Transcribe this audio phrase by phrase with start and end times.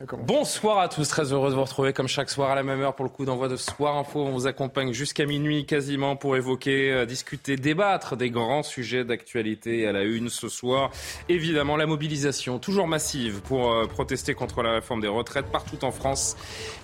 [0.00, 2.94] Bonsoir à tous, très heureux de vous retrouver comme chaque soir à la même heure
[2.94, 4.20] pour le coup d'envoi de Soir Info.
[4.20, 9.88] On vous accompagne jusqu'à minuit quasiment pour évoquer, euh, discuter, débattre des grands sujets d'actualité
[9.88, 10.92] à la une ce soir.
[11.28, 15.90] Évidemment, la mobilisation toujours massive pour euh, protester contre la réforme des retraites partout en
[15.90, 16.36] France.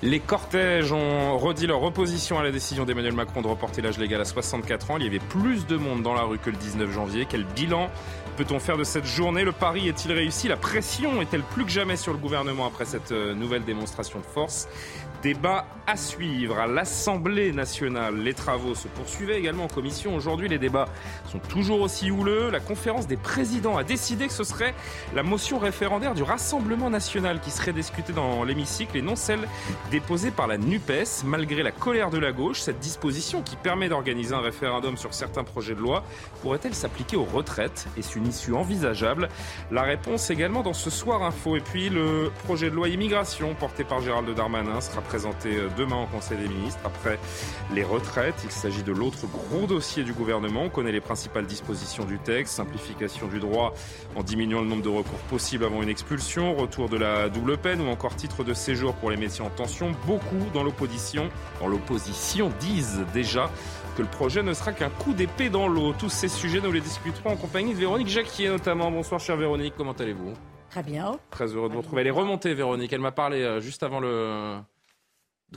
[0.03, 4.23] Les cortèges ont redit leur opposition à la décision d'Emmanuel Macron de reporter l'âge légal
[4.23, 4.97] à 64 ans.
[4.97, 7.29] Il y avait plus de monde dans la rue que le 19 janvier.
[7.31, 7.91] Quel bilan
[8.35, 10.49] peut-on faire de cette journée Le pari est-il réussi?
[10.49, 14.25] La pression est-elle plus que jamais sur le gouvernement après cette euh, nouvelle démonstration de
[14.25, 14.69] force?
[15.23, 18.17] Débat à suivre à l'Assemblée nationale.
[18.19, 20.15] Les travaux se poursuivaient également en commission.
[20.15, 20.89] Aujourd'hui, les débats
[21.39, 22.51] toujours aussi houleux.
[22.51, 24.75] La conférence des présidents a décidé que ce serait
[25.15, 29.49] la motion référendaire du Rassemblement national qui serait discutée dans l'hémicycle et non celle
[29.91, 31.25] déposée par la NUPES.
[31.25, 35.45] Malgré la colère de la gauche, cette disposition qui permet d'organiser un référendum sur certains
[35.45, 36.05] projets de loi
[36.43, 37.87] pourrait-elle s'appliquer aux retraites?
[37.97, 39.29] Est-ce une issue envisageable
[39.71, 41.57] La réponse également dans ce soir info.
[41.57, 46.03] Et puis le projet de loi immigration porté par Gérald Darmanin sera présenté euh, demain
[46.03, 47.19] au Conseil des ministres après
[47.73, 48.35] les retraites.
[48.45, 50.63] Il s'agit de l'autre gros dossier du gouvernement.
[50.65, 53.73] On connaît les principales dispositions du texte, simplification du droit
[54.15, 57.81] en diminuant le nombre de recours possibles avant une expulsion, retour de la double peine
[57.81, 59.93] ou encore titre de séjour pour les métiers en tension.
[60.07, 63.51] Beaucoup dans l'opposition, dans l'opposition disent déjà
[63.97, 65.95] que le projet ne sera qu'un coup d'épée dans l'eau.
[65.99, 68.91] Tous ces sujets, nous les discuterons en compagnie de Véronique Jacquier notamment.
[68.91, 70.35] Bonsoir chère Véronique, comment allez-vous?
[70.69, 71.19] Très bien.
[71.31, 72.03] Très heureux de vous retrouver.
[72.03, 74.59] Elle est remontée Véronique, elle m'a parlé euh, juste avant le,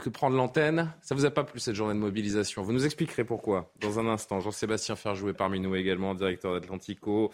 [0.00, 0.92] que prendre l'antenne.
[1.02, 4.06] Ça vous a pas plu cette journée de mobilisation Vous nous expliquerez pourquoi dans un
[4.06, 4.40] instant.
[4.40, 7.30] Jean-Sébastien Ferjouet parmi nous également, directeur d'Atlantico.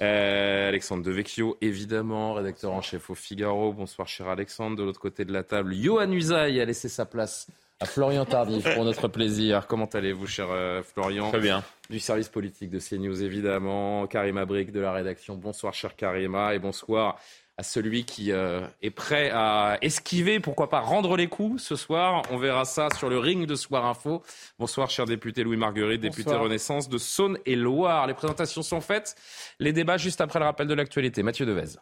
[0.00, 3.72] Euh, Alexandre Devecchio, évidemment, rédacteur en chef au Figaro.
[3.72, 4.76] Bonsoir cher Alexandre.
[4.76, 7.48] De l'autre côté de la table, Johan Usaï a laissé sa place
[7.80, 9.66] à Florian Tardif pour notre plaisir.
[9.66, 11.30] Comment allez-vous cher euh, Florian?
[11.30, 11.62] Très bien.
[11.90, 14.06] Du service politique de CNews évidemment.
[14.06, 15.36] Karima Brick de la rédaction.
[15.36, 17.18] Bonsoir cher Karima et bonsoir
[17.56, 22.22] à celui qui euh, est prêt à esquiver, pourquoi pas rendre les coups ce soir.
[22.30, 24.22] On verra ça sur le ring de Soir Info.
[24.58, 28.06] Bonsoir, cher député Louis Marguerite, député Renaissance de Saône et Loire.
[28.06, 29.14] Les présentations sont faites.
[29.60, 31.22] Les débats juste après le rappel de l'actualité.
[31.22, 31.78] Mathieu Devez.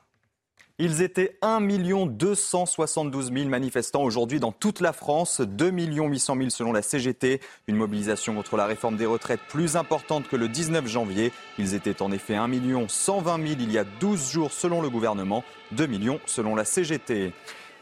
[0.79, 6.73] Ils étaient 1 272 000 manifestants aujourd'hui dans toute la France, 2 800 000 selon
[6.73, 7.41] la CGT.
[7.69, 11.33] Une mobilisation contre la réforme des retraites plus importante que le 19 janvier.
[11.59, 12.49] Ils étaient en effet 1
[12.89, 17.33] 120 000 il y a 12 jours selon le gouvernement, 2 millions selon la CGT.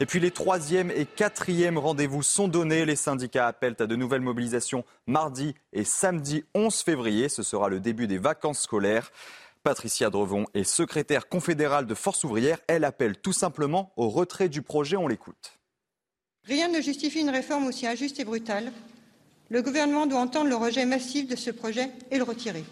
[0.01, 2.85] Et puis les troisième et quatrième rendez-vous sont donnés.
[2.85, 7.29] Les syndicats appellent à de nouvelles mobilisations mardi et samedi 11 février.
[7.29, 9.11] Ce sera le début des vacances scolaires.
[9.63, 12.57] Patricia Drevon est secrétaire confédérale de Force ouvrière.
[12.67, 14.97] Elle appelle tout simplement au retrait du projet.
[14.97, 15.59] On l'écoute.
[16.45, 18.71] Rien ne justifie une réforme aussi injuste et brutale.
[19.49, 22.63] Le gouvernement doit entendre le rejet massif de ce projet et le retirer.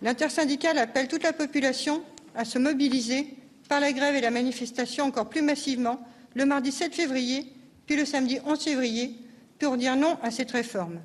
[0.00, 2.02] L'intersyndicale appelle toute la population
[2.34, 3.26] à se mobiliser
[3.68, 6.00] par la grève et la manifestation encore plus massivement
[6.34, 7.52] le mardi 7 février,
[7.86, 9.14] puis le samedi 11 février,
[9.58, 11.00] pour dire non à cette réforme.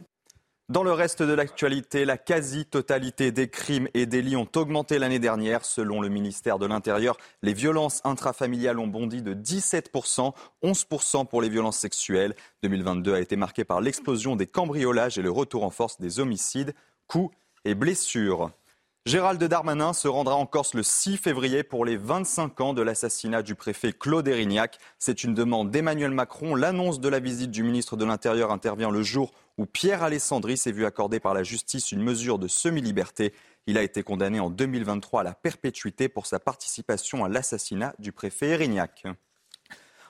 [0.69, 5.65] Dans le reste de l'actualité, la quasi-totalité des crimes et délits ont augmenté l'année dernière.
[5.65, 10.31] Selon le ministère de l'Intérieur, les violences intrafamiliales ont bondi de 17%,
[10.61, 12.35] 11% pour les violences sexuelles.
[12.61, 16.75] 2022 a été marqué par l'explosion des cambriolages et le retour en force des homicides,
[17.07, 17.35] coups
[17.65, 18.51] et blessures.
[19.09, 23.41] Gérald Darmanin se rendra en Corse le 6 février pour les 25 ans de l'assassinat
[23.41, 24.77] du préfet Claude Erignac.
[24.99, 26.53] C'est une demande d'Emmanuel Macron.
[26.53, 30.71] L'annonce de la visite du ministre de l'Intérieur intervient le jour où Pierre Alessandri s'est
[30.71, 33.33] vu accorder par la justice une mesure de semi-liberté.
[33.65, 38.11] Il a été condamné en 2023 à la perpétuité pour sa participation à l'assassinat du
[38.11, 39.07] préfet Erignac.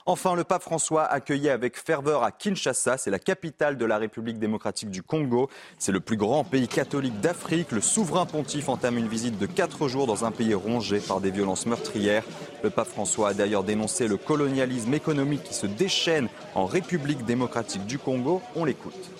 [0.09, 4.39] Enfin, le pape François accueilli avec ferveur à Kinshasa, c'est la capitale de la République
[4.39, 5.51] démocratique du Congo.
[5.77, 7.71] C'est le plus grand pays catholique d'Afrique.
[7.71, 11.29] Le souverain pontife entame une visite de quatre jours dans un pays rongé par des
[11.29, 12.23] violences meurtrières.
[12.63, 17.85] Le pape François a d'ailleurs dénoncé le colonialisme économique qui se déchaîne en République démocratique
[17.85, 18.41] du Congo.
[18.56, 19.11] On l'écoute.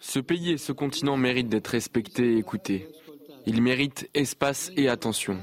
[0.00, 2.88] Ce pays et ce continent méritent d'être respectés et écoutés.
[3.46, 5.36] Il mérite espace et attention.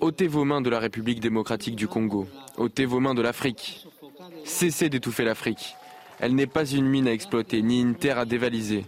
[0.00, 2.26] Ôtez vos mains de la République démocratique du Congo.
[2.56, 3.86] ôtez vos mains de l'Afrique.
[4.44, 5.74] Cessez d'étouffer l'Afrique.
[6.18, 8.84] Elle n'est pas une mine à exploiter, ni une terre à dévaliser.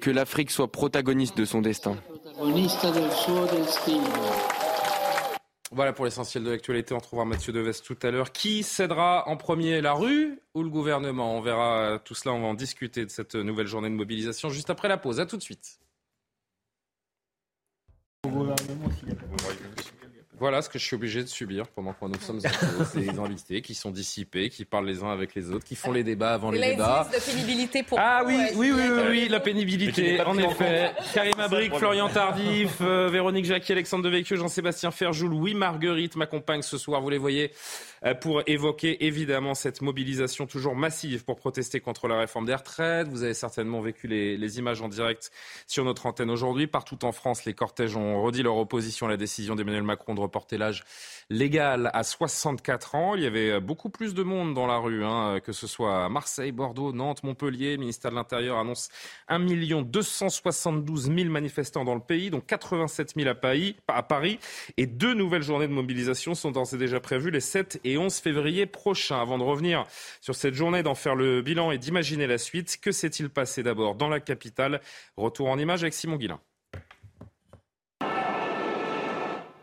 [0.00, 1.96] Que l'Afrique soit protagoniste de son destin.
[5.70, 6.94] Voilà pour l'essentiel de l'actualité.
[6.94, 8.32] On trouvera Mathieu Deves tout à l'heure.
[8.32, 11.36] Qui cédera en premier, la rue ou le gouvernement?
[11.36, 12.34] On verra tout cela.
[12.34, 15.20] On va en discuter de cette nouvelle journée de mobilisation juste après la pause.
[15.20, 15.78] À tout de suite.
[20.40, 22.40] Voilà ce que je suis obligé de subir pendant que nous sommes
[22.94, 22.98] en.
[22.98, 26.04] Les invités qui sont dissipés, qui parlent les uns avec les autres, qui font les
[26.04, 27.08] débats avant les débats.
[27.12, 30.92] de pénibilité pour Ah oui, oui, oui, oui, oui, la pénibilité, en effet.
[31.14, 36.78] Karim Abric, Florian Tardif, euh, Véronique Jacquier, Alexandre Devecchio, Jean-Sébastien Ferjou, Louis Marguerite m'accompagnent ce
[36.78, 37.52] soir, vous les voyez,
[38.20, 43.08] pour évoquer évidemment cette mobilisation toujours massive pour protester contre la réforme des retraites.
[43.08, 45.30] Vous avez certainement vécu les, les images en direct
[45.66, 46.66] sur notre antenne aujourd'hui.
[46.66, 50.20] Partout en France, les cortèges ont redit leur opposition à la décision d'Emmanuel Macron de
[50.20, 50.84] reporter l'âge
[51.30, 53.14] légal à 64 ans.
[53.14, 56.08] Il y avait beaucoup plus de monde dans la rue, hein, que ce soit à
[56.08, 57.72] Marseille, Bordeaux, Nantes, Montpellier.
[57.72, 58.88] Le ministère de l'Intérieur annonce
[59.28, 59.40] 1
[59.82, 64.38] 272 000 manifestants dans le pays, dont 87 000 à Paris, à Paris.
[64.76, 68.18] Et deux nouvelles journées de mobilisation sont d'ores et déjà prévues les 7 et 11
[68.18, 69.20] février prochains.
[69.20, 69.84] Avant de revenir
[70.20, 73.94] sur cette journée, d'en faire le bilan et d'imaginer la suite, que s'est-il passé d'abord
[73.94, 74.80] dans la capitale?
[75.16, 76.40] Retour en image avec Simon Guillain.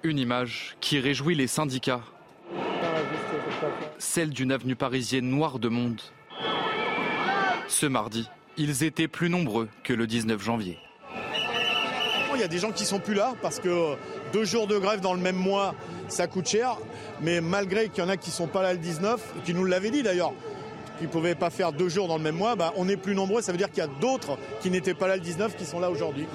[0.04, 2.04] Une image qui réjouit les syndicats.
[3.98, 6.02] Celle d'une avenue parisienne noire de monde.
[7.68, 10.78] Ce mardi, ils étaient plus nombreux que le 19 janvier.
[12.36, 13.96] Il y a des gens qui sont plus là parce que
[14.34, 15.74] deux jours de grève dans le même mois,
[16.10, 16.78] ça coûte cher.
[17.22, 19.92] Mais malgré qu'il y en a qui sont pas là le 19, qui nous l'avaient
[19.92, 20.34] dit d'ailleurs,
[20.98, 23.16] qui ne pouvaient pas faire deux jours dans le même mois, bah, on est plus
[23.16, 23.42] nombreux.
[23.42, 25.80] Ça veut dire qu'il y a d'autres qui n'étaient pas là le 19 qui sont
[25.80, 26.26] là aujourd'hui.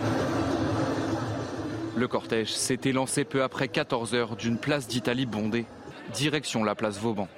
[1.97, 5.67] Le cortège s'était lancé peu après 14 heures d'une place d'Italie bondée,
[6.14, 7.29] direction la place Vauban.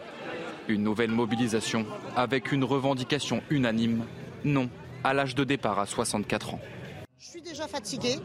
[0.69, 4.05] Une nouvelle mobilisation avec une revendication unanime,
[4.45, 4.69] non
[5.03, 6.61] à l'âge de départ à 64 ans.
[7.19, 8.19] Je suis déjà fatiguée.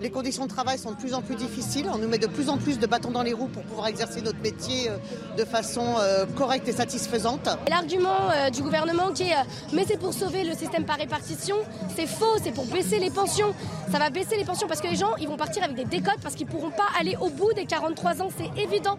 [0.00, 1.86] Les conditions de travail sont de plus en plus difficiles.
[1.92, 4.20] On nous met de plus en plus de bâtons dans les roues pour pouvoir exercer
[4.20, 4.96] notre métier euh,
[5.36, 7.48] de façon euh, correcte et satisfaisante.
[7.68, 9.34] L'argument euh, du gouvernement qui est
[9.72, 11.56] mais c'est pour sauver le système par répartition,
[11.96, 13.52] c'est faux, c'est pour baisser les pensions.
[13.90, 16.20] Ça va baisser les pensions parce que les gens ils vont partir avec des décotes
[16.22, 18.98] parce qu'ils ne pourront pas aller au bout des 43 ans, c'est évident.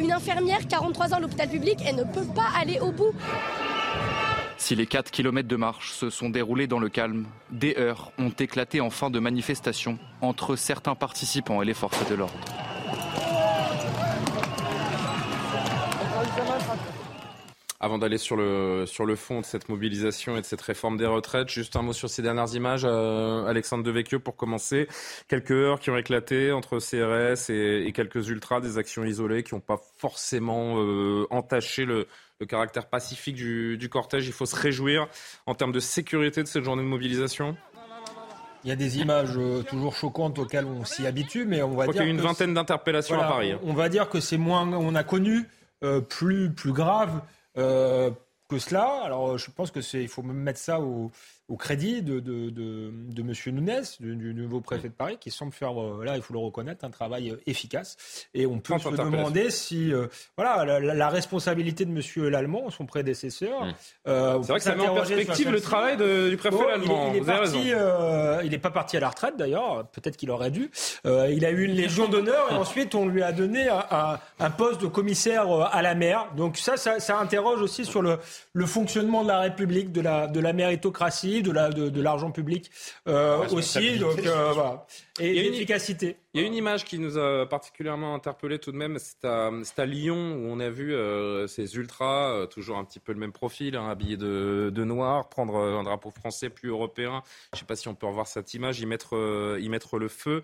[0.00, 3.12] une infirmière, 43 ans à l'hôpital public, elle ne peut pas aller au bout.
[4.58, 8.30] Si les 4 km de marche se sont déroulés dans le calme, des heurts ont
[8.30, 12.34] éclaté en fin de manifestation entre certains participants et les forces de l'ordre.
[17.80, 18.84] Avant d'aller sur le,
[19.14, 22.22] fond de cette mobilisation et de cette réforme des retraites, juste un mot sur ces
[22.22, 22.82] dernières images.
[22.84, 24.88] Euh, Alexandre Devecchio, pour commencer.
[25.28, 29.54] Quelques heures qui ont éclaté entre CRS et, et quelques ultras, des actions isolées qui
[29.54, 32.08] n'ont pas forcément euh, entaché le,
[32.40, 34.26] le caractère pacifique du, du cortège.
[34.26, 35.08] Il faut se réjouir
[35.46, 37.56] en termes de sécurité de cette journée de mobilisation.
[38.64, 41.86] Il y a des images euh, toujours choquantes auxquelles on s'y habitue, mais on va
[41.86, 41.94] dire.
[41.94, 43.52] Il y a eu une vingtaine d'interpellations voilà, à Paris.
[43.52, 43.60] hein.
[43.62, 44.68] On va dire que c'est moins.
[44.72, 45.46] On a connu
[45.84, 47.22] euh, plus, plus grave
[47.56, 48.10] euh,
[48.48, 49.02] que cela.
[49.04, 50.02] Alors je pense que c'est.
[50.02, 51.10] Il faut même mettre ça au,
[51.48, 53.32] au crédit de, de, de, de M.
[53.54, 56.38] Nunes, du, du, nouveau préfet de Paris, qui semble faire, euh, là, il faut le
[56.38, 57.96] reconnaître, un travail euh, efficace.
[58.34, 62.30] Et on peut se demander si, euh, voilà, la, la, responsabilité de M.
[62.30, 63.64] Lallemand, son prédécesseur.
[63.64, 63.72] Mmh.
[64.04, 67.12] c'est vrai que ça met en perspective le travail de, du préfet bon, Lallemand.
[67.14, 67.72] Il, il est parti,
[68.44, 70.70] il n'est pas parti à la retraite d'ailleurs, peut-être qu'il aurait dû.
[71.04, 74.50] il a eu une légion d'honneur et ensuite on lui a donné un, un, un,
[74.50, 76.28] poste de commissaire à la mer.
[76.36, 78.18] Donc ça, ça, ça interroge aussi sur le,
[78.52, 82.30] le, fonctionnement de la République, de la, de la méritocratie de la de, de l'argent
[82.30, 82.70] public
[83.06, 84.86] euh, aussi donc euh, voilà
[85.20, 86.16] et l'efficacité.
[86.38, 89.86] Il y a une image qui nous a particulièrement interpellé tout de même, c'est à,
[89.86, 93.32] Lyon où on a vu euh, ces ultras, euh, toujours un petit peu le même
[93.32, 97.24] profil, hein, habillés de, noir, prendre un drapeau français plus européen.
[97.52, 99.58] Je ne sais pas si on peut revoir cette image, y mettre, euh,
[99.98, 100.42] le feu.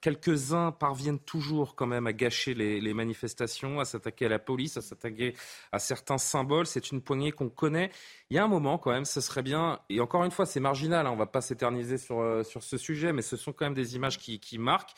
[0.00, 4.80] Quelques-uns parviennent toujours quand même à gâcher les manifestations, à s'attaquer à la police, à
[4.80, 5.34] s'attaquer
[5.72, 6.66] à certains symboles.
[6.66, 7.90] C'est une poignée qu'on connaît.
[8.30, 10.60] Il y a un moment quand même, ce serait bien, et encore une fois c'est
[10.60, 13.64] marginal, hein, on ne va pas s'éterniser sur, sur ce sujet, mais ce sont quand
[13.64, 14.94] même des images qui, qui marquent.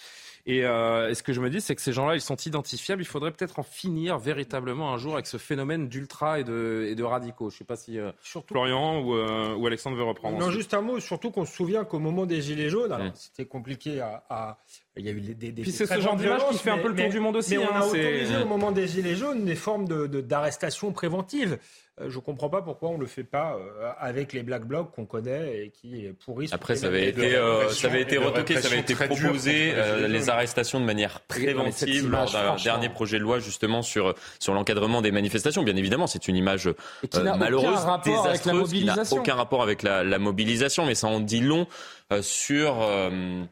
[0.46, 3.02] Et, euh, et, ce que je me dis, c'est que ces gens-là, ils sont identifiables.
[3.02, 6.94] Il faudrait peut-être en finir véritablement un jour avec ce phénomène d'ultra et de, et
[6.94, 7.50] de radicaux.
[7.50, 10.38] Je ne sais pas si euh, surtout, Florian ou, euh, ou, Alexandre veut reprendre.
[10.38, 10.58] Non, ensuite.
[10.58, 10.98] juste un mot.
[10.98, 14.58] Surtout qu'on se souvient qu'au moment des Gilets jaunes, c'était compliqué à, à,
[14.96, 16.88] Il y a eu des, des Puis c'est ce genre d'image qui fait un peu
[16.88, 17.56] le tour du monde aussi.
[17.56, 20.90] Mais on hein, a autorisé au moment des Gilets jaunes des formes de- de- d'arrestation
[20.92, 21.58] préventive.
[22.00, 24.64] Euh, Je ne comprends pas pourquoi on ne le fait pas euh, avec les Black
[24.64, 26.52] Blocs qu'on connaît et qui pourrissent.
[26.52, 28.80] Après, toutes ça avait été, de euh, ça avait été et de retoqué, ça avait
[28.80, 29.72] été proposé,
[30.08, 32.64] les euh, arrestations de manière préventive image, lors d'un franchement.
[32.64, 35.62] dernier projet de loi justement sur, sur l'encadrement des manifestations.
[35.62, 40.18] Bien évidemment, c'est une image euh, malheureuse, désastreuse, qui n'a aucun rapport avec la, la
[40.18, 41.66] mobilisation, mais ça en dit long
[42.12, 43.42] euh, sur euh,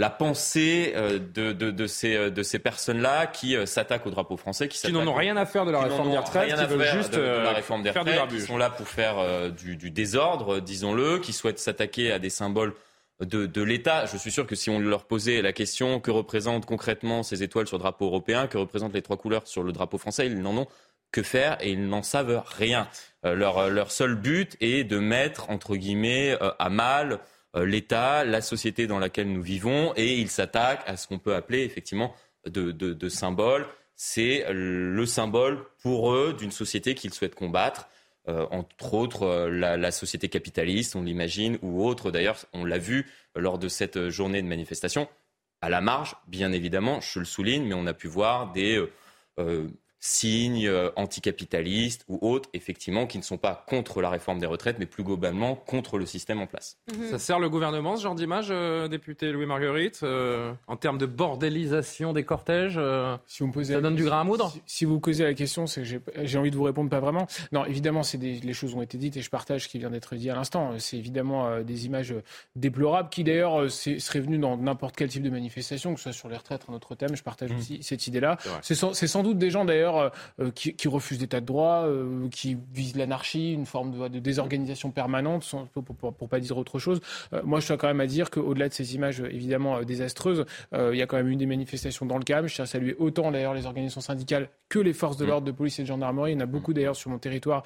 [0.00, 4.10] la pensée euh, de, de, de ces, euh, de ces personnes-là qui euh, s'attaquent au
[4.10, 6.64] drapeau français, qui, Qui n'en ont rien à faire de la réforme des retraites, qui
[6.64, 10.60] veulent juste de, la réforme des retraites, qui sont là pour faire du, du désordre,
[10.60, 12.72] disons-le, qui souhaitent s'attaquer à des symboles
[13.20, 14.06] de, de l'État.
[14.06, 17.66] Je suis sûr que si on leur posait la question que représentent concrètement ces étoiles
[17.66, 20.56] sur le drapeau européen, que représentent les trois couleurs sur le drapeau français, ils n'en
[20.56, 20.66] ont
[21.12, 22.88] que faire et ils n'en savent rien.
[23.26, 27.18] Euh, leur, leur seul but est de mettre, entre guillemets, euh, à mal
[27.54, 31.62] l'État, la société dans laquelle nous vivons, et ils s'attaquent à ce qu'on peut appeler
[31.64, 32.14] effectivement
[32.46, 33.66] de, de, de symbole.
[33.96, 37.88] C'est le symbole pour eux d'une société qu'ils souhaitent combattre.
[38.28, 42.10] Euh, entre autres euh, la, société capitaliste, on l'imagine, ou autre.
[42.10, 45.08] D'ailleurs, on l'a vu euh, lors de cette journée de manifestation,
[45.62, 48.90] à la marge, bien évidemment, je le souligne, mais on a pu voir des euh,
[49.38, 49.68] euh,
[50.00, 54.78] signes euh, anticapitalistes ou autres, effectivement, qui ne sont pas contre la réforme des retraites,
[54.78, 56.78] mais plus globalement contre le système en place.
[57.10, 61.06] Ça sert le gouvernement, ce genre d'image, euh, député Louis Marguerite, euh, en termes de
[61.06, 64.24] bordélisation des cortèges euh, Si vous me posez Ça la donne du question- grain à
[64.24, 66.88] moudre Si, si vous posez la question, c'est que j'ai- j'ai envie de vous répondre
[66.90, 67.26] pas vraiment.
[67.52, 69.90] Non, évidemment, c'est des, les choses ont été dites et je partage ce qui vient
[69.90, 70.72] d'être dit à l'instant.
[70.78, 72.14] C'est évidemment euh, des images
[72.56, 76.28] déplorables qui d'ailleurs seraient venues dans n'importe quel type de manifestation, que ce soit sur
[76.28, 77.14] les retraites, un autre thème.
[77.16, 78.38] Je partage aussi cette idée-là.
[78.62, 81.84] C'est sans, c'est sans doute des gens d'ailleurs euh, qui, qui refusent l'état de droit,
[81.86, 86.40] euh, qui visent l'anarchie, une forme de, de désorganisation permanente, sans- pour, pour, pour pas
[86.40, 87.00] dire autre chose.
[87.32, 90.96] Euh, moi, je tiens quand même à dire qu'au-delà de ces images évidemment désastreuses, il
[90.96, 92.46] y a quand même eu des manifestations dans le calme.
[92.48, 95.52] Je tiens à saluer autant d'ailleurs les organisations syndicales que les forces de l'ordre de
[95.52, 96.32] police et de gendarmerie.
[96.32, 97.64] Il y en a beaucoup d'ailleurs sur mon territoire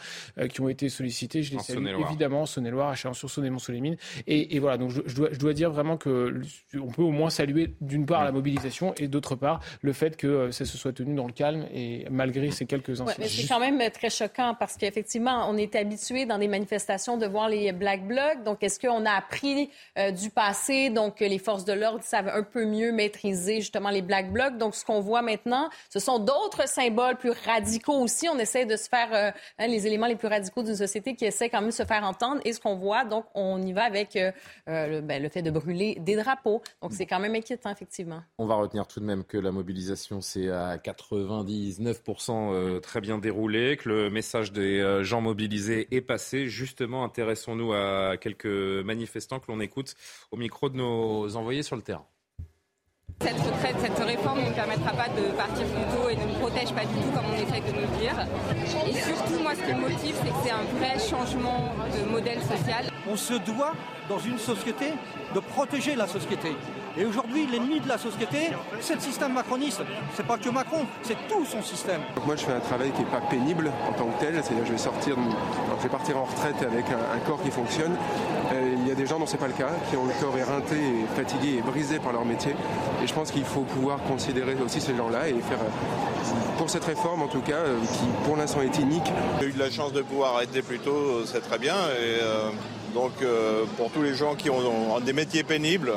[0.52, 1.42] qui ont été sollicités.
[1.42, 1.78] Je les salue
[2.08, 3.96] évidemment en Saône-et-Loire, à Chalon-sur-Saône et Mont-Solémine.
[4.26, 6.40] Et, et voilà, donc je, je dois, je dois dire vraiment que
[6.74, 10.50] on peut au moins saluer d'une part la mobilisation et d'autre part le fait que
[10.50, 13.26] ça se soit tenu dans le calme et malgré ces quelques incidents.
[13.26, 17.48] c'est quand même très choquant parce qu'effectivement, on est habitué dans des manifestations de voir
[17.48, 18.42] les Black Blocs.
[18.44, 20.90] Donc, est-ce qu'on a appris euh, du passé?
[20.90, 24.56] Donc, les forces de l'ordre savent un peu mieux maîtriser justement les Black Blocs.
[24.56, 28.28] Donc, ce qu'on voit maintenant, ce sont d'autres symboles plus radicaux aussi.
[28.28, 31.24] On essaie de se faire euh, hein, les éléments les plus radicaux d'une société qui
[31.24, 32.40] essaie quand même de se faire entendre.
[32.44, 34.30] Et ce qu'on voit, donc, on y va avec euh,
[34.66, 36.62] le, ben, le fait de brûler des drapeaux.
[36.80, 38.22] Donc, c'est quand même inquiétant, effectivement.
[38.38, 43.18] On va retenir tout de même que la mobilisation s'est à 99% euh, très bien
[43.18, 46.46] déroulée, que le message des euh, gens mobilisés est passé.
[46.46, 49.94] Justement, intéressons-nous à quelques manifestants que l'on écoute
[50.30, 52.06] au micro de nos envoyés sur le terrain.
[53.20, 56.38] Cette retraite, cette réforme ne nous permettra pas de partir plus tôt et ne nous
[56.40, 58.26] protège pas du tout comme on essaie de nous le dire.
[58.88, 62.40] Et surtout, moi, ce qui me motive, c'est que c'est un vrai changement de modèle
[62.42, 62.90] social.
[63.08, 63.72] On se doit,
[64.08, 64.86] dans une société,
[65.34, 66.50] de protéger la société.
[66.96, 69.82] Et aujourd'hui, l'ennemi de la société, c'est le système macroniste.
[70.14, 72.00] C'est pas que Macron, c'est tout son système.
[72.14, 74.64] Donc moi je fais un travail qui n'est pas pénible en tant que tel, c'est-à-dire
[74.64, 75.16] je vais sortir,
[75.78, 77.96] je vais partir en retraite avec un, un corps qui fonctionne.
[78.52, 80.38] Euh, il y a des gens dont c'est pas le cas, qui ont le corps
[80.38, 82.52] éreinté, et fatigué et brisé par leur métier.
[83.02, 86.84] Et je pense qu'il faut pouvoir considérer aussi ces gens-là et faire, euh, pour cette
[86.84, 89.10] réforme en tout cas, euh, qui pour l'instant est inique.
[89.40, 91.74] J'ai eu de la chance de pouvoir arrêter plus tôt, c'est très bien.
[91.74, 92.50] Et euh,
[92.94, 95.92] donc euh, pour tous les gens qui ont, ont des métiers pénibles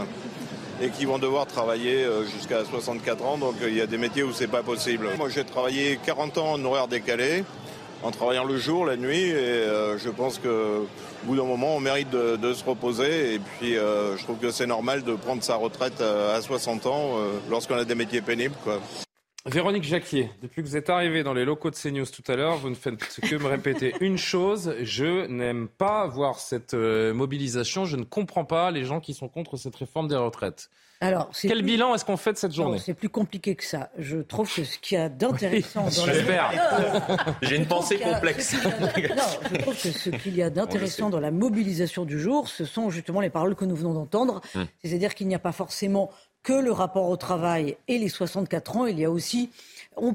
[0.81, 3.97] et qui vont devoir travailler euh, jusqu'à 64 ans, donc euh, il y a des
[3.97, 5.09] métiers où c'est pas possible.
[5.17, 7.43] Moi j'ai travaillé 40 ans en horaire décalé,
[8.03, 11.75] en travaillant le jour, la nuit, et euh, je pense que au bout d'un moment
[11.75, 13.35] on mérite de, de se reposer.
[13.35, 17.15] Et puis je trouve que c'est normal de prendre sa retraite à 60 ans
[17.49, 18.55] lorsqu'on a des métiers pénibles.
[18.63, 18.79] Quoi.
[19.45, 22.57] Véronique Jacquier, depuis que vous êtes arrivée dans les locaux de CNews tout à l'heure,
[22.57, 24.75] vous ne faites que me répéter une chose.
[24.81, 27.85] Je n'aime pas voir cette euh, mobilisation.
[27.85, 30.69] Je ne comprends pas les gens qui sont contre cette réforme des retraites.
[30.99, 32.79] Alors, Quel plus- bilan est-ce qu'on fait de cette journée?
[32.79, 33.89] c'est plus compliqué que ça.
[33.99, 37.37] Je trouve que ce qu'il y a d'intéressant Oui, dans la j'espère.
[37.43, 38.49] J'ai une pensée qu'il y a- complexe.
[38.49, 41.31] ce qu'il y a- Non, je trouve que ce qu'il y a d'intéressant dans la
[41.31, 44.41] mobilisation du jour, ce sont justement les paroles que nous venons d'entendre.
[44.55, 44.63] Hmm.
[44.83, 46.09] C'est-à-dire qu'il n'y a pas forcément
[46.47, 49.49] que le rapport au travail et les 64 ans, il y a aussi
[49.97, 50.13] on,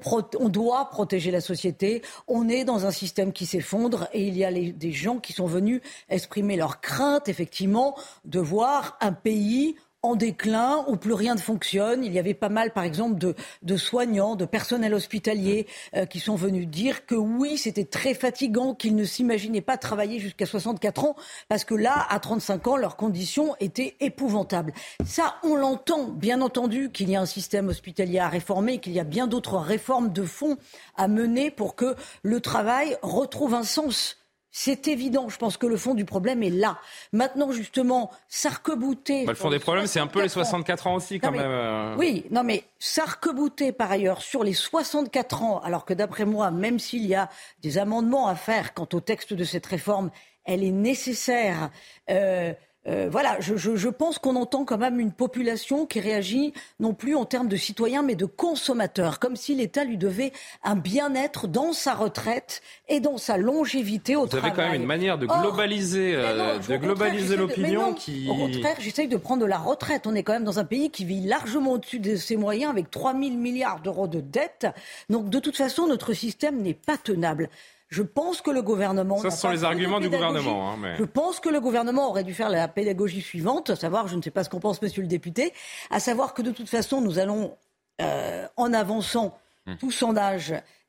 [0.49, 2.01] doit protéger la société.
[2.27, 5.45] On est dans un système qui s'effondre et il y a des gens qui sont
[5.45, 11.41] venus exprimer leur crainte, effectivement, de voir un pays en déclin, où plus rien ne
[11.41, 12.05] fonctionne.
[12.05, 13.19] Il y avait pas mal, par exemple,
[13.63, 18.75] de, soignants, de personnel hospitalier euh, qui sont venus dire que oui, c'était très fatigant,
[18.75, 21.17] qu'ils ne s'imaginaient pas travailler jusqu'à 64 ans,
[21.49, 24.73] parce que là, à 35 ans, leurs conditions étaient épouvantables.
[25.05, 29.01] Ça, on l'entend, bien entendu, qu'il y a un système hospitalier à réformer, qu'il y
[29.01, 30.57] a bien d'autres réformes de fond
[30.97, 34.22] à mener pour que le travail retrouve un sens.
[34.55, 35.31] C'est évident.
[35.31, 36.79] Je pense que le fond du problème est là.
[37.13, 39.25] Maintenant, justement, s'arc-bouter.
[39.25, 41.97] Bah, le fond des problèmes, c'est un peu les 64 ans aussi, quand même.
[41.99, 46.79] Oui, non, mais s'arc-bouter par ailleurs sur les 64 ans, alors que d'après moi, même
[46.79, 47.31] s'il y a
[47.63, 50.11] des amendements à faire quant au texte de cette réforme,
[50.45, 51.71] elle est nécessaire.
[52.11, 52.53] Euh,
[52.89, 57.25] euh, voilà, je, pense qu'on entend quand même une population qui réagit non plus en
[57.25, 60.33] termes de citoyens, mais de consommateurs, comme si l'État lui devait
[60.65, 64.51] un bien-être dans sa retraite et dans sa longévité au travail.
[64.51, 68.29] Vous avez quand même une manière de globaliser, euh, de globaliser l'opinion qui.
[68.29, 70.07] Au contraire, j'essaye de prendre de la retraite.
[70.07, 72.91] On est quand même dans un pays qui vit largement au-dessus de ses moyens, avec
[72.91, 74.67] 3 000 milliards d'euros de dettes.
[75.09, 77.49] Donc, de toute façon, notre système n'est pas tenable.
[77.93, 79.19] Je pense que le gouvernement.
[79.19, 80.73] Ça, ce sont les arguments du gouvernement.
[80.73, 84.17] Hein, Je pense que le gouvernement aurait dû faire la pédagogie suivante, à savoir, je
[84.17, 85.53] ne sais pas ce qu'en pense monsieur le député,
[85.91, 87.55] à savoir que de toute façon, nous allons,
[88.01, 89.77] euh, en avançant hum.
[89.77, 89.91] tous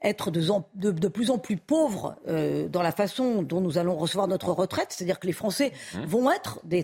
[0.03, 4.51] être de, plus en plus pauvres euh, dans la façon dont nous allons recevoir notre
[4.51, 6.03] retraite, c'est-à-dire que les Français mmh.
[6.05, 6.83] vont être des,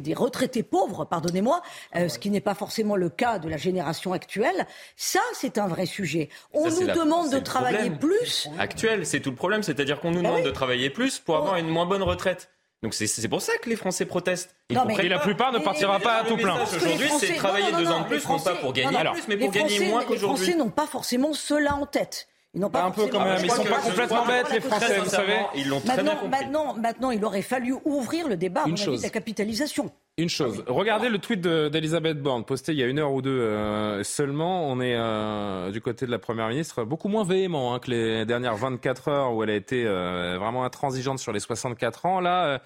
[0.00, 1.62] des, retraités pauvres, pardonnez-moi,
[1.96, 4.66] euh, ce qui n'est pas forcément le cas de la génération actuelle.
[4.96, 6.28] Ça, c'est un vrai sujet.
[6.52, 8.48] On nous demande de travailler plus.
[8.58, 11.56] Actuel, c'est tout le problème, c'est-à-dire qu'on nous ben demande de travailler plus pour avoir
[11.56, 12.50] une moins bonne retraite.
[12.82, 14.54] Donc c'est pour ça que les Français protestent.
[14.70, 16.62] non, mais, la plupart ne partira pas à tout plein.
[16.62, 19.88] Aujourd'hui, c'est travailler deux ans de plus, non pas pour gagner plus, mais pour gagner
[19.88, 20.46] moins qu'aujourd'hui.
[20.46, 22.28] Les Français n'ont pas forcément cela en tête.
[22.56, 23.38] Ils n'ont pas un peu quand même.
[23.44, 25.36] Ils sont pas complètement bêtes, les Français, vous savez.
[25.56, 29.00] Ils l'ont très maintenant, bien Maintenant, maintenant, il aurait fallu ouvrir le débat, Une chose.
[29.00, 29.90] de la capitalisation.
[30.18, 33.38] Une chose, regardez le tweet d'Elisabeth Borne, posté il y a une heure ou deux
[33.38, 34.66] euh, seulement.
[34.66, 38.24] On est euh, du côté de la Première ministre beaucoup moins véhément hein, que les
[38.24, 42.20] dernières 24 heures où elle a été euh, vraiment intransigeante sur les 64 ans.
[42.20, 42.62] Là,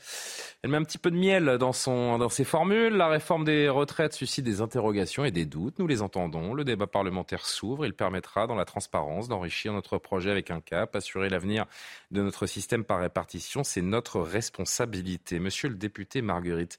[0.63, 2.93] elle met un petit peu de miel dans, son, dans ses formules.
[2.93, 5.81] La réforme des retraites suscite des interrogations et des doutes.
[5.81, 6.55] Nous les entendons.
[6.55, 7.85] Le débat parlementaire s'ouvre.
[7.85, 11.65] Il permettra, dans la transparence, d'enrichir notre projet avec un cap, assurer l'avenir
[12.13, 13.65] de notre système par répartition.
[13.65, 15.41] C'est notre responsabilité.
[15.41, 16.79] Monsieur le député Marguerite,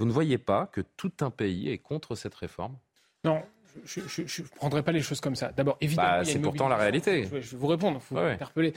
[0.00, 2.74] vous ne voyez pas que tout un pays est contre cette réforme?
[3.22, 3.42] Non,
[3.84, 5.52] je ne prendrai pas les choses comme ça.
[5.52, 6.08] D'abord, évidemment.
[6.08, 7.24] Bah, c'est pourtant la réalité.
[7.24, 8.72] Je vais, vous répondre, il faut interpeller.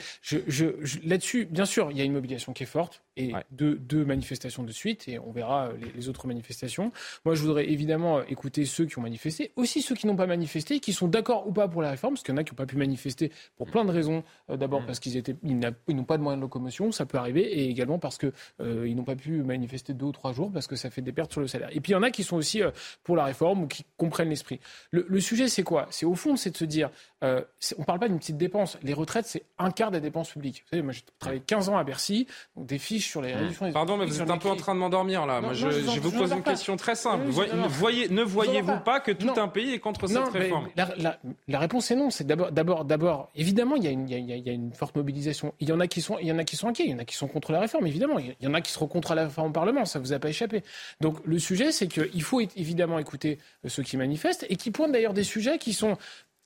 [1.02, 4.72] Là-dessus, bien sûr, il y a une mobilisation qui est forte et deux, manifestations de
[4.72, 6.92] suite, et on verra les, autres manifestations.
[7.24, 10.80] Moi, je voudrais évidemment écouter ceux qui ont manifesté, aussi ceux qui n'ont pas manifesté,
[10.80, 12.56] qui sont d'accord ou pas pour la réforme, parce qu'il y en a qui n'ont
[12.56, 14.24] pas pu manifester pour plein de raisons.
[14.50, 14.86] Euh, d'abord mm.
[14.86, 17.98] parce qu'ils étaient, ils n'ont pas de moyens de locomotion, ça peut arriver, et également
[17.98, 21.02] parce qu'ils euh, n'ont pas pu manifester deux ou trois jours parce que ça fait
[21.02, 21.68] des pertes sur le salaire.
[21.72, 22.70] Et puis il y en a qui sont aussi euh,
[23.02, 24.60] pour la réforme ou qui comprennent l'esprit.
[24.90, 25.86] Le, le sujet, c'est quoi?
[25.90, 26.90] C'est au fond, c'est de se dire,
[27.24, 27.40] euh,
[27.78, 28.78] on ne parle pas d'une petite dépense.
[28.82, 30.62] Les retraites, c'est un quart des dépenses publiques.
[30.64, 33.38] Vous savez, moi, j'ai travaillé 15 ans à Bercy, donc des fiches sur les mmh.
[33.38, 33.72] réductions.
[33.72, 35.40] Pardon, mais vous êtes un peu en train de m'endormir là.
[35.40, 37.24] moi, je, vais vous poser une question très simple.
[37.26, 40.68] voyez, ne voyez-vous pas que tout un pays est contre cette réforme?
[40.76, 42.10] la, réponse est non.
[42.10, 45.54] C'est d'abord, d'abord, d'abord, évidemment, il y, a une, il, y a, une forte mobilisation.
[45.60, 46.94] Il y en a qui sont, il y en a qui sont inquiets, il y
[46.94, 48.18] en a qui sont contre la réforme, évidemment.
[48.18, 49.84] Il y en a qui seront contre la réforme au Parlement.
[49.86, 50.62] Ça vous a pas échappé.
[51.00, 55.14] Donc, le sujet, c'est qu'il faut évidemment écouter ceux qui manifestent et qui pointent d'ailleurs
[55.14, 55.96] des sujets qui sont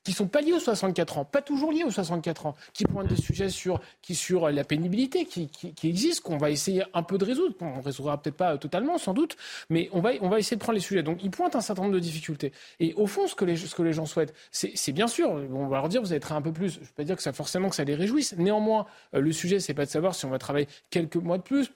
[0.04, 3.08] qui sont pas liés aux 64 ans, pas toujours liés aux 64 ans, qui pointent
[3.08, 7.18] des sujets sur, qui, sur la pénibilité qui, qui, existent, qu'on va essayer un peu
[7.18, 7.54] de résoudre.
[7.60, 9.36] On ne résoudra peut-être pas totalement, sans doute,
[9.70, 11.02] mais on va, on va essayer de prendre les sujets.
[11.02, 12.52] Donc, ils pointent un certain nombre de difficultés.
[12.80, 15.66] Et au fond, ce que les, ce que les gens souhaitent, c'est bien sûr, on
[15.66, 16.70] va leur dire, vous allez travailler un peu plus.
[16.70, 18.34] Je ne veux pas dire que ça, forcément que ça les réjouisse.
[18.38, 21.42] Néanmoins, euh, le sujet, c'est pas de savoir si on va travailler quelques mois de
[21.42, 21.72] plus,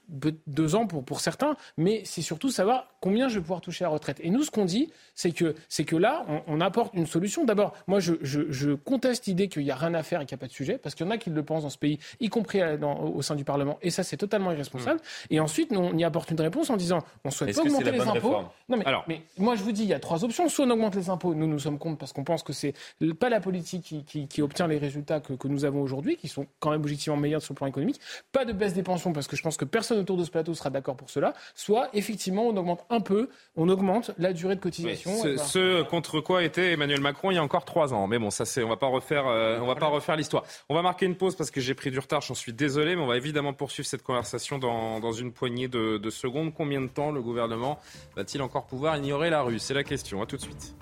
[0.46, 3.88] deux ans pour, pour certains, mais c'est surtout savoir combien je vais pouvoir toucher à
[3.88, 4.18] la retraite.
[4.22, 5.54] Et nous, ce qu'on dit, c'est que,
[5.86, 7.44] que là, on, on apporte une solution.
[7.44, 10.40] D'abord, moi, je, je, conteste l'idée qu'il n'y a rien à faire et qu'il n'y
[10.40, 11.98] a pas de sujet, parce qu'il y en a qui le pensent dans ce pays,
[12.20, 15.00] y compris au sein du Parlement, et ça, c'est totalement irresponsable.
[15.00, 15.34] Hmm.
[15.34, 18.36] Et ensuite, on y apporte une réponse en disant on souhaite pas augmenter les impôts.
[18.68, 19.04] Non, mais, Alors.
[19.08, 20.48] mais moi, je vous dis, il y a trois options.
[20.48, 22.74] Soit on augmente les impôts, nous, nous sommes contre parce qu'on pense que c'est
[23.18, 26.80] pas la politique qui, obtient les résultats que, nous avons aujourd'hui, qui sont quand même
[26.80, 28.00] objectivement meilleurs sur le plan économique.
[28.32, 30.54] Pas de baisse des pensions, parce que je pense que personne autour de ce plateau
[30.54, 31.34] sera d'accord pour cela.
[31.54, 35.12] Soit, effectivement, on augmente un peu, on augmente la durée de cotisation.
[35.36, 38.01] ce, contre quoi était Emmanuel Macron il y a encore trois ans.
[38.06, 40.44] Mais bon, ça c'est, on va pas refaire, euh, on va pas refaire l'histoire.
[40.68, 43.02] On va marquer une pause parce que j'ai pris du retard, j'en suis désolé, mais
[43.02, 46.54] on va évidemment poursuivre cette conversation dans, une poignée de, de, secondes.
[46.54, 47.78] Combien de temps le gouvernement
[48.16, 49.58] va-t-il encore pouvoir ignorer la rue?
[49.58, 50.22] C'est la question.
[50.22, 50.74] À tout de suite.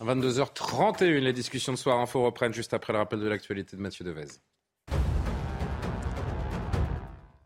[0.00, 4.04] 22h31, les discussions de Soir Info reprennent juste après le rappel de l'actualité de Mathieu
[4.04, 4.26] Devez.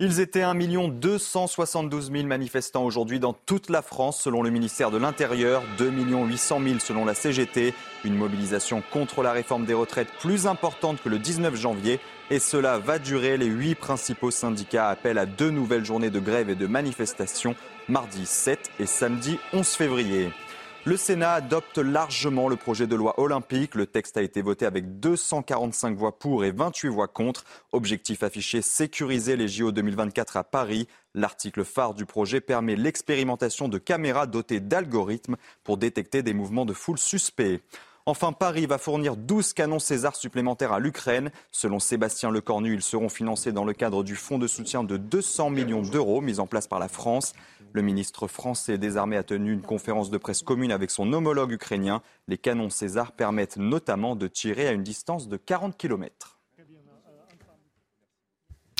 [0.04, 0.56] Ils étaient 1
[0.88, 6.60] 272 000 manifestants aujourd'hui dans toute la France, selon le ministère de l'Intérieur, 2 800
[6.60, 7.72] 000 selon la CGT.
[8.02, 12.00] Une mobilisation contre la réforme des retraites plus importante que le 19 janvier.
[12.30, 13.36] Et cela va durer.
[13.36, 17.54] Les huit principaux syndicats appellent à deux nouvelles journées de grève et de manifestation,
[17.88, 20.32] mardi 7 et samedi 11 février.
[20.84, 23.76] Le Sénat adopte largement le projet de loi olympique.
[23.76, 27.44] Le texte a été voté avec 245 voix pour et 28 voix contre.
[27.70, 30.88] Objectif affiché, sécuriser les JO 2024 à Paris.
[31.14, 36.72] L'article phare du projet permet l'expérimentation de caméras dotées d'algorithmes pour détecter des mouvements de
[36.72, 37.60] foule suspects.
[38.04, 41.30] Enfin, Paris va fournir 12 canons César supplémentaires à l'Ukraine.
[41.52, 45.50] Selon Sébastien Lecornu, ils seront financés dans le cadre du fonds de soutien de 200
[45.50, 47.32] millions d'euros mis en place par la France.
[47.72, 51.52] Le ministre français des Armées a tenu une conférence de presse commune avec son homologue
[51.52, 52.02] ukrainien.
[52.26, 56.31] Les canons César permettent notamment de tirer à une distance de 40 km.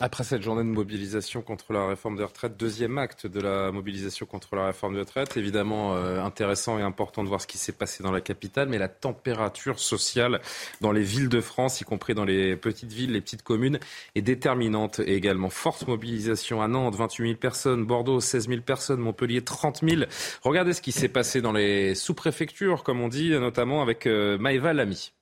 [0.05, 4.27] Après cette journée de mobilisation contre la réforme des retraites, deuxième acte de la mobilisation
[4.27, 7.71] contre la réforme des retraites, évidemment euh, intéressant et important de voir ce qui s'est
[7.71, 10.41] passé dans la capitale, mais la température sociale
[10.81, 13.79] dans les villes de France, y compris dans les petites villes, les petites communes,
[14.17, 15.51] est déterminante et également.
[15.51, 20.03] Forte mobilisation à Nantes, 28 000 personnes, Bordeaux, 16 000 personnes, Montpellier, 30 000.
[20.43, 24.73] Regardez ce qui s'est passé dans les sous-préfectures, comme on dit, notamment avec euh, Maëva
[24.73, 25.13] Lamy.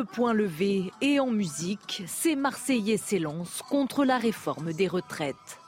[0.00, 5.58] Le point levé et en musique, ces Marseillais s'élancent contre la réforme des retraites.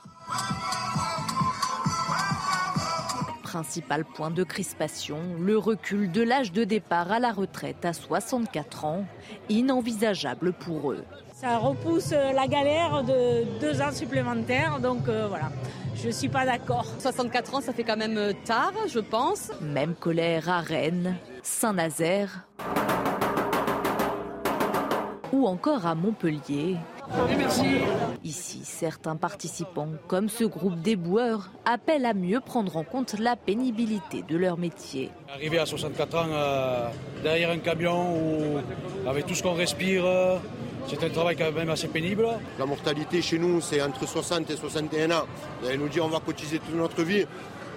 [3.43, 8.85] Principal point de crispation, le recul de l'âge de départ à la retraite à 64
[8.85, 9.05] ans,
[9.49, 11.03] inenvisageable pour eux.
[11.31, 15.51] Ça repousse la galère de deux ans supplémentaires, donc euh, voilà.
[15.93, 16.87] Je ne suis pas d'accord.
[16.97, 19.51] 64 ans, ça fait quand même tard, je pense.
[19.61, 22.47] Même colère à Rennes, Saint-Nazaire
[25.33, 26.77] ou encore à Montpellier.
[28.23, 33.35] Ici, certains participants, comme ce groupe des boueurs, appellent à mieux prendre en compte la
[33.35, 35.09] pénibilité de leur métier.
[35.33, 36.87] Arriver à 64 ans euh,
[37.23, 40.37] derrière un camion ou avec tout ce qu'on respire, euh,
[40.87, 42.27] c'est un travail quand même assez pénible.
[42.59, 45.25] La mortalité chez nous, c'est entre 60 et 61 ans.
[45.63, 47.25] Vous nous dit on va cotiser toute notre vie.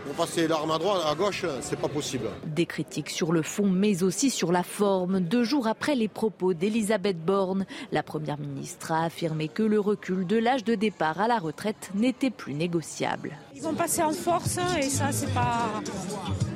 [0.07, 2.29] Pour passer l'arme à droite, à gauche, c'est pas possible.
[2.47, 5.19] Des critiques sur le fond, mais aussi sur la forme.
[5.19, 10.25] Deux jours après les propos d'Elisabeth Borne, la première ministre a affirmé que le recul
[10.25, 13.37] de l'âge de départ à la retraite n'était plus négociable.
[13.57, 15.83] Ils ont passé en force hein, et ça, c'est pas,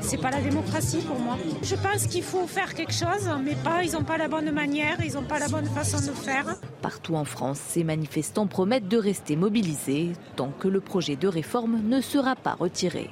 [0.01, 1.37] c'est pas la démocratie pour moi.
[1.63, 4.99] Je pense qu'il faut faire quelque chose, mais pas, ils n'ont pas la bonne manière,
[5.05, 6.45] ils n'ont pas la bonne façon de faire.
[6.83, 11.81] Partout en France, ces manifestants promettent de rester mobilisés tant que le projet de réforme
[11.83, 13.11] ne sera pas retiré.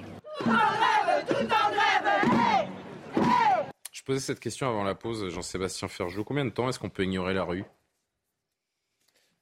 [3.92, 6.24] Je posais cette question avant la pause, Jean-Sébastien Ferjou.
[6.24, 7.64] Combien de temps est-ce qu'on peut ignorer la rue?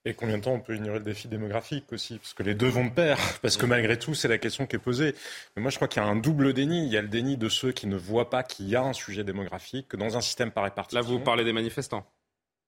[0.05, 2.19] Et combien de temps on peut ignorer le défi démographique aussi?
[2.19, 3.19] Parce que les deux vont de pair.
[3.43, 5.15] Parce que malgré tout, c'est la question qui est posée.
[5.57, 6.87] Mais moi, je crois qu'il y a un double déni.
[6.87, 8.93] Il y a le déni de ceux qui ne voient pas qu'il y a un
[8.93, 11.01] sujet démographique, que dans un système par répartition.
[11.01, 12.07] Là, vous parlez des manifestants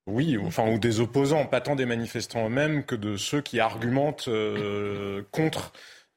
[0.08, 4.28] oui, enfin, ou des opposants, pas tant des manifestants eux-mêmes que de ceux qui argumentent
[4.28, 5.70] euh, contre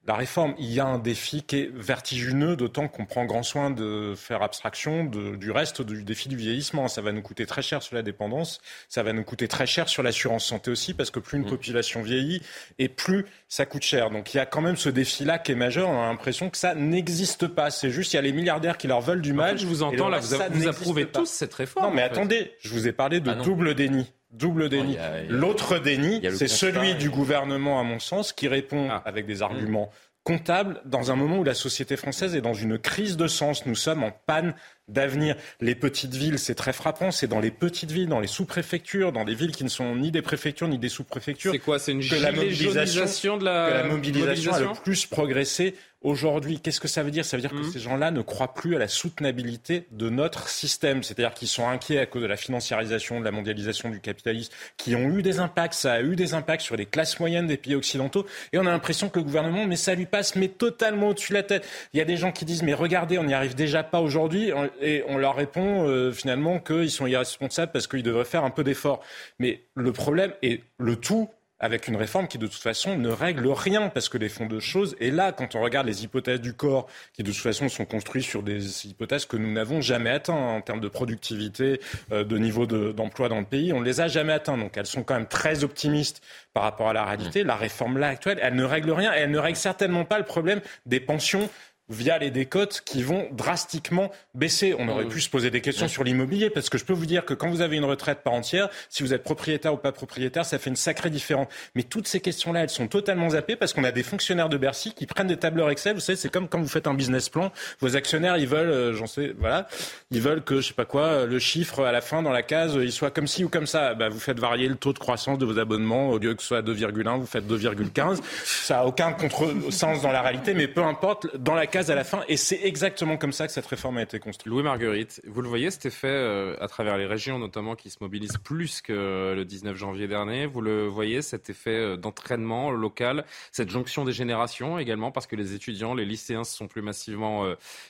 [0.08, 3.70] la réforme, il y a un défi qui est vertigineux, d'autant qu'on prend grand soin
[3.70, 6.88] de faire abstraction du reste du défi du vieillissement.
[6.88, 9.88] Ça va nous coûter très cher sur la dépendance, ça va nous coûter très cher
[9.90, 11.50] sur l'assurance santé aussi, parce que plus une mmh.
[11.50, 12.42] population vieillit
[12.80, 14.10] et plus ça coûte cher.
[14.10, 15.88] Donc il y a quand même ce défi-là qui est majeur.
[15.88, 17.70] On a l'impression que ça n'existe pas.
[17.70, 19.60] C'est juste, il y a les milliardaires qui leur veulent du mal.
[19.60, 21.86] je vous entends là, vous, approuvez tous cette réforme.
[21.86, 24.12] Non, mais attendez, je vous ai parlé de ah double déni.
[24.32, 24.98] Double déni.
[25.30, 29.02] L'autre déni, c'est celui du gouvernement, à mon sens, qui répond ah.
[29.06, 29.92] avec des arguments
[30.24, 33.66] comptables dans un moment où la société française est dans une crise de sens.
[33.66, 34.54] Nous sommes en panne
[34.88, 35.36] d'avenir.
[35.62, 37.12] Les petites villes, c'est très frappant.
[37.12, 40.12] C'est dans les petites villes, dans les sous-préfectures, dans des villes qui ne sont ni
[40.12, 41.52] des préfectures ni des sous-préfectures.
[41.52, 45.08] C'est quoi C'est une que la mobilisation de la, que la mobilisation, a le plus
[45.08, 46.60] progressé aujourd'hui.
[46.60, 47.26] Qu'est-ce que ça veut dire?
[47.26, 47.72] Ça veut dire que mmh.
[47.72, 51.04] ces gens-là ne croient plus à la soutenabilité de notre système.
[51.04, 54.96] C'est-à-dire qu'ils sont inquiets à cause de la financiarisation, de la mondialisation du capitalisme, qui
[54.96, 55.74] ont eu des impacts.
[55.74, 58.26] Ça a eu des impacts sur les classes moyennes des pays occidentaux.
[58.54, 61.38] Et on a l'impression que le gouvernement, mais ça lui passe mais totalement au-dessus de
[61.38, 61.68] la tête.
[61.94, 64.52] Il y a des gens qui disent, mais regardez, on n'y arrive déjà pas aujourd'hui.
[64.82, 68.64] Et on leur répond euh, finalement qu'ils sont irresponsables parce qu'ils devraient faire un peu
[68.64, 69.02] d'effort.
[69.40, 71.30] Mais le problème est le tout
[71.62, 74.60] avec une réforme qui de toute façon ne règle rien parce que les fonds de
[74.60, 77.86] choses et là quand on regarde les hypothèses du corps qui de toute façon sont
[77.86, 81.80] construites sur des hypothèses que nous n'avons jamais atteintes en termes de productivité,
[82.12, 84.86] euh, de niveau d'emploi dans le pays, on ne les a jamais atteintes donc elles
[84.86, 86.22] sont quand même très optimistes
[86.54, 87.44] par rapport à la réalité.
[87.44, 90.26] La réforme là actuelle, elle ne règle rien et elle ne règle certainement pas le
[90.26, 91.50] problème des pensions
[91.92, 94.76] via les décotes qui vont drastiquement baisser.
[94.80, 97.26] On aurait pu se poser des questions sur l'immobilier parce que je peux vous dire
[97.26, 100.46] que quand vous avez une retraite par entière, si vous êtes propriétaire ou pas propriétaire,
[100.46, 101.48] ça fait une sacrée différence.
[101.76, 104.94] Mais toutes ces questions-là, elles sont totalement zappées parce qu'on a des fonctionnaires de Bercy
[104.94, 105.94] qui prennent des tableurs Excel.
[105.94, 107.52] Vous savez, c'est comme quand vous faites un business plan.
[107.80, 109.68] Vos actionnaires, ils veulent, euh, j'en sais, voilà,
[110.12, 112.44] ils veulent que, je sais pas quoi, euh, le chiffre à la fin dans la
[112.44, 113.94] case, euh, il soit comme ci ou comme ça.
[113.94, 116.10] Bah, vous faites varier le taux de croissance de vos abonnements.
[116.10, 118.22] Au lieu que ce soit 2,1, vous faites 2,15.
[118.46, 122.04] Ça a aucun contre-sens dans la réalité, mais peu importe, dans la case, à la
[122.04, 122.24] fin.
[122.28, 124.52] Et c'est exactement comme ça que cette réforme a été construite.
[124.52, 127.98] Louis Marguerite, vous le voyez, cet effet euh, à travers les régions notamment qui se
[128.02, 130.46] mobilisent plus que euh, le 19 janvier dernier.
[130.46, 135.36] Vous le voyez, cet effet euh, d'entraînement local, cette jonction des générations également, parce que
[135.36, 137.46] les étudiants, les lycéens se sont plus massivement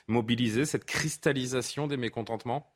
[0.08, 2.72] mobilisés, cette cristallisation des mécontentements?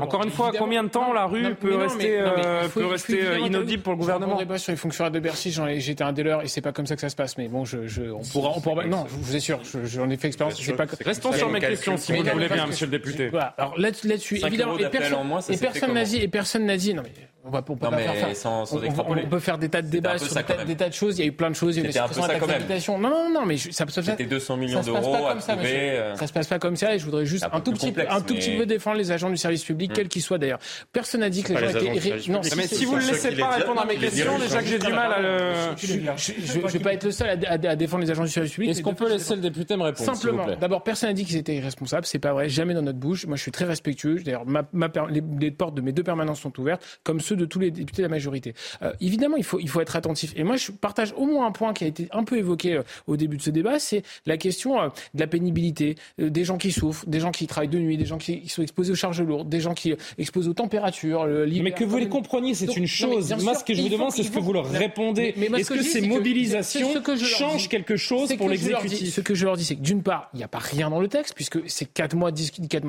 [0.00, 3.26] Encore une fois, combien de temps la rue peut rester, mais, euh, faut, peut rester
[3.26, 6.42] euh, inaudible pour le gouvernement Un débat sur les fonctionnaires de Bercy, j'étais un dealer
[6.42, 7.38] et c'est pas comme ça que ça se passe.
[7.38, 8.84] Mais bon, je, je, on pourra, on pourra.
[8.84, 10.60] Non, je vous assure, j'en ai fait expérience.
[10.72, 10.86] Pas...
[11.04, 13.30] Restons sur mes questions, si vous voulez bien, monsieur le député.
[13.56, 19.58] Alors là-dessus, évidemment, et personne n'a dit, et personne n'a non mais on, peut faire,
[19.58, 20.34] des tas de débats sur
[20.66, 21.18] des tas, de choses.
[21.18, 21.76] Il y a eu plein de choses.
[21.76, 24.02] Il y a eu des suppressions de taxes Non, non, non, mais je, ça, ça,
[24.02, 26.14] ça, 200 millions d'euros à ça, euh...
[26.16, 26.94] ça se passe pas comme ça.
[26.94, 29.94] Et je voudrais juste un, tout petit, peu défendre les agents du service public, mmh.
[29.94, 30.58] quels qu'ils soient d'ailleurs.
[30.92, 32.30] Personne n'a dit que les gens étaient.
[32.30, 34.92] Non, mais si vous ne laissez pas répondre à mes questions, déjà que j'ai du
[34.92, 35.52] mal à le.
[35.76, 38.70] Je ne vais pas être le seul à défendre les agents du service public.
[38.70, 40.46] Est-ce qu'on peut laisser le député me répondre Simplement.
[40.60, 42.06] D'abord, personne n'a dit qu'ils étaient irresponsables.
[42.06, 42.48] C'est pas vrai.
[42.48, 43.26] Jamais dans notre bouche.
[43.26, 44.16] Moi, je suis très respectueux.
[44.24, 44.44] D'ailleurs,
[45.10, 48.06] les portes de mes deux permanences sont ouvertes, comme ceux de tous les députés de
[48.06, 48.54] la majorité.
[48.82, 50.32] Euh, évidemment, il faut, il faut être attentif.
[50.36, 52.82] Et moi, je partage au moins un point qui a été un peu évoqué euh,
[53.06, 56.72] au début de ce débat, c'est la question euh, de la pénibilité, des gens qui
[56.72, 59.48] souffrent, des gens qui travaillent de nuit, des gens qui, sont exposés aux charges lourdes,
[59.48, 61.26] des gens qui exposés aux températures.
[61.26, 63.34] Le mais que vous les compreniez, c'est une chose.
[63.42, 65.34] Moi, ce que je vous demande, c'est ce que vous leur répondez.
[65.36, 69.64] Mais Est-ce que ces mobilisations changent quelque chose pour l'exécutif Ce que je leur dis,
[69.64, 72.14] c'est que d'une part, il n'y a pas rien dans le texte, puisque c'est 4
[72.14, 72.36] mois, de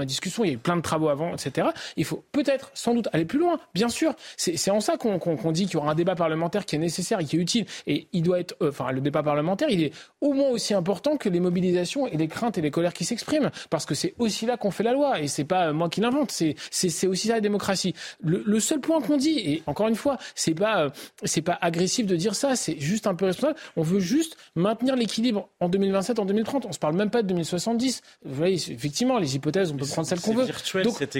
[0.05, 1.69] discussion, il y a eu plein de travaux avant, etc.
[1.97, 4.13] Il faut peut-être, sans doute, aller plus loin, bien sûr.
[4.39, 6.79] C'est en ça qu'on qu qu dit qu'il y aura un débat parlementaire qui est
[6.79, 7.65] nécessaire et qui est utile.
[7.87, 11.17] Et il doit être, euh, enfin, le débat parlementaire, il est au moins aussi important
[11.17, 14.45] que les mobilisations et les craintes et les colères qui s'expriment, parce que c'est aussi
[14.45, 16.31] là qu'on fait la loi et c'est pas euh, moi qui l'invente.
[16.31, 17.93] C'est aussi ça la démocratie.
[18.21, 20.89] Le, le seul point qu'on dit, et encore une fois, c'est pas euh,
[21.23, 23.59] c'est pas agressif de dire ça, c'est juste un peu responsable.
[23.75, 26.65] On veut juste maintenir l'équilibre en 2027, en 2030.
[26.65, 28.01] On se parle même pas de 2070.
[28.23, 30.47] Vous voyez, effectivement, les hypothèses, on peut prendre celles qu'on veut.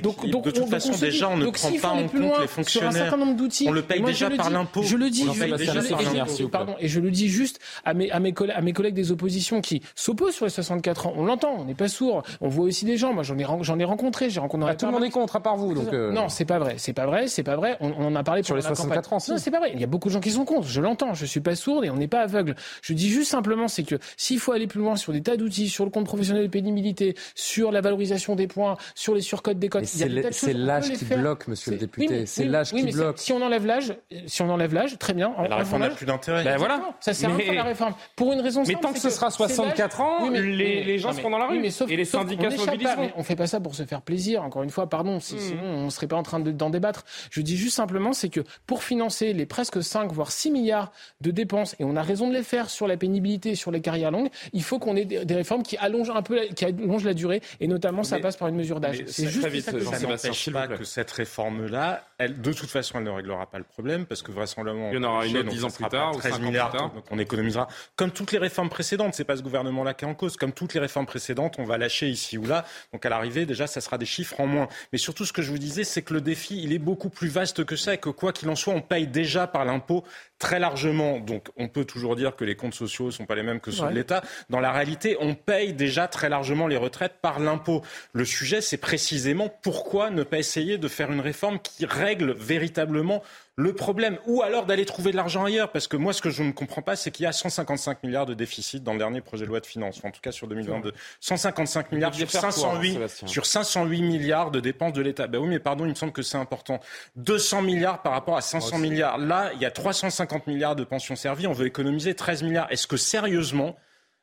[0.02, 3.18] Donc, donc, de toute façon, déjà, on ne prend pas en compte les fonctionnaires certain
[3.18, 3.66] nombre d'outils.
[3.68, 4.84] On le paye moi, déjà par l'impôt.
[4.84, 9.62] Je le dis, je, pardon, et je le dis juste à mes, collègues, des oppositions
[9.62, 11.14] qui s'opposent sur les 64 ans.
[11.16, 12.24] On l'entend, on n'est pas sourd.
[12.42, 13.14] On voit aussi des gens.
[13.14, 13.38] Moi, j'en
[13.80, 14.30] ai, rencontré.
[14.30, 14.72] J'ai rencontré.
[14.72, 15.74] Bah, tout le monde est contre, à part vous.
[15.74, 16.12] Donc euh...
[16.12, 16.76] Non, c'est pas vrai.
[16.78, 17.28] C'est pas vrai.
[17.28, 17.78] C'est pas vrai.
[17.80, 19.18] On, en a parlé sur les 64 ans.
[19.30, 19.72] Non, c'est pas vrai.
[19.74, 20.68] Il y a beaucoup de gens qui sont contre.
[20.68, 21.14] Je l'entends.
[21.14, 22.56] Je suis pas sourd et on n'est pas aveugle.
[22.82, 25.70] Je dis juste simplement, c'est que s'il faut aller plus loin sur des tas d'outils,
[25.70, 29.70] sur le compte professionnel de pénibilité, sur la valorisation des points, sur les surcodes des
[29.70, 29.86] codes.
[29.86, 32.26] C'est l'âge qui bloque, monsieur le député.
[32.26, 32.84] C'est l'âge qui
[33.16, 35.34] si on enlève l'âge, euh, si on enlève l'âge, très bien.
[35.50, 36.44] La réforme n'a plus d'intérêt.
[36.44, 36.58] Ben
[37.00, 37.50] ça sert mais...
[37.50, 37.94] à la réforme.
[38.16, 38.78] Pour une raison simple.
[38.78, 41.60] Mais tant que ce sera 64 ans, les, gens seront dans la rue.
[41.60, 43.12] Mais sauf, et les syndicats se mobiliseront.
[43.16, 44.44] on fait pas ça pour se faire plaisir.
[44.44, 45.18] Encore une fois, pardon.
[45.18, 45.20] Hmm.
[45.22, 47.06] Sinon, on serait pas en train d'en débattre.
[47.32, 51.32] Je dis juste simplement, c'est que pour financer les presque 5 voire 6 milliards de
[51.32, 54.30] dépenses, et on a raison de les faire sur la pénibilité, sur les carrières longues,
[54.54, 57.68] il faut qu'on ait des réformes qui allongent un peu, qui allongent la durée, et
[57.68, 59.04] notamment ça passe par une mesure d'âge.
[59.08, 63.06] C'est juste ça que ça n'empêche pas que cette réforme-là, de toute façon façon, elle
[63.06, 64.90] ne réglera pas le problème parce que vraisemblablement.
[64.92, 66.92] Il y en aura une autre 10 ans plus tard, 13 milliards, tard.
[66.94, 67.68] donc on économisera.
[67.96, 70.38] Comme toutes les réformes précédentes, c'est pas ce gouvernement-là qui est en cause.
[70.38, 72.66] Comme toutes les réformes précédentes, on va lâcher ici ou là.
[72.94, 74.68] Donc à l'arrivée, déjà, ça sera des chiffres en moins.
[74.92, 77.28] Mais surtout, ce que je vous disais, c'est que le défi, il est beaucoup plus
[77.28, 80.04] vaste que ça et que quoi qu'il en soit, on paye déjà par l'impôt
[80.40, 81.20] très largement.
[81.20, 83.72] Donc, on peut toujours dire que les comptes sociaux ne sont pas les mêmes que
[83.72, 84.24] ceux de l'État.
[84.50, 87.84] Dans la réalité, on paye déjà très largement les retraites par l'impôt.
[88.14, 93.22] Le sujet, c'est précisément pourquoi ne pas essayer de faire une réforme qui règle véritablement
[93.60, 96.44] le problème, ou alors d'aller trouver de l'argent ailleurs, parce que moi, ce que je
[96.44, 99.44] ne comprends pas, c'est qu'il y a 155 milliards de déficit dans le dernier projet
[99.44, 100.94] de loi de finances, en tout cas sur 2022.
[101.20, 105.28] 155 milliards sur 508, milliards de dépenses de l'État.
[105.28, 106.80] Ben oui, mais pardon, il me semble que c'est important.
[107.18, 109.18] 200 milliards par rapport à 500 milliards.
[109.18, 112.72] Là, il y a 350 milliards de pensions servies, on veut économiser 13 milliards.
[112.72, 113.76] Est-ce que sérieusement,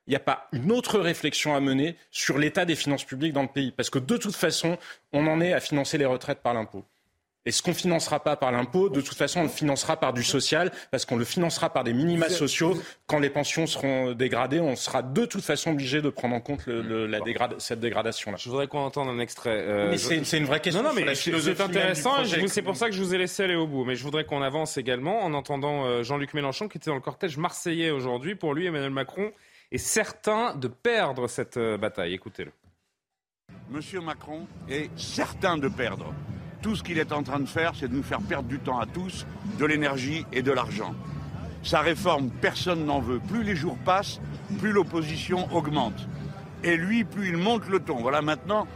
[0.06, 3.42] il n'y a pas une autre réflexion à mener sur l'état des finances publiques dans
[3.42, 3.70] le pays?
[3.70, 4.78] Parce que de toute façon,
[5.12, 6.86] on en est à financer les retraites par l'impôt.
[7.46, 10.24] Et ce qu'on financera pas par l'impôt, de toute façon, on le financera par du
[10.24, 12.76] social, parce qu'on le financera par des minima sociaux.
[13.06, 16.62] Quand les pensions seront dégradées, on sera de toute façon obligé de prendre en compte
[17.58, 18.36] cette dégradation-là.
[18.36, 19.64] Je voudrais qu'on entende un extrait.
[19.66, 20.82] Euh, mais c'est une vraie question.
[21.40, 22.24] C'est intéressant.
[22.48, 23.84] C'est pour ça que je vous ai laissé aller au bout.
[23.84, 27.00] Mais je voudrais qu'on avance également en entendant euh, Jean-Luc Mélenchon, qui était dans le
[27.00, 28.34] cortège marseillais aujourd'hui.
[28.34, 29.30] Pour lui, Emmanuel Macron
[29.70, 32.14] est certain de perdre cette euh, bataille.
[32.14, 32.50] Écoutez-le.
[33.70, 36.12] Monsieur Macron est certain de perdre.
[36.66, 38.80] Tout ce qu'il est en train de faire, c'est de nous faire perdre du temps
[38.80, 39.24] à tous,
[39.56, 40.96] de l'énergie et de l'argent.
[41.62, 43.20] Sa réforme, personne n'en veut.
[43.20, 44.20] Plus les jours passent,
[44.58, 46.08] plus l'opposition augmente.
[46.64, 47.98] Et lui, plus il monte le ton.
[47.98, 48.66] Voilà maintenant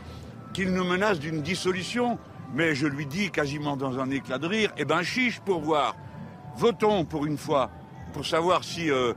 [0.52, 2.16] qu'il nous menace d'une dissolution.
[2.54, 5.96] Mais je lui dis quasiment dans un éclat de rire, eh ben chiche pour voir.
[6.58, 7.72] Votons pour une fois,
[8.12, 9.14] pour savoir si euh,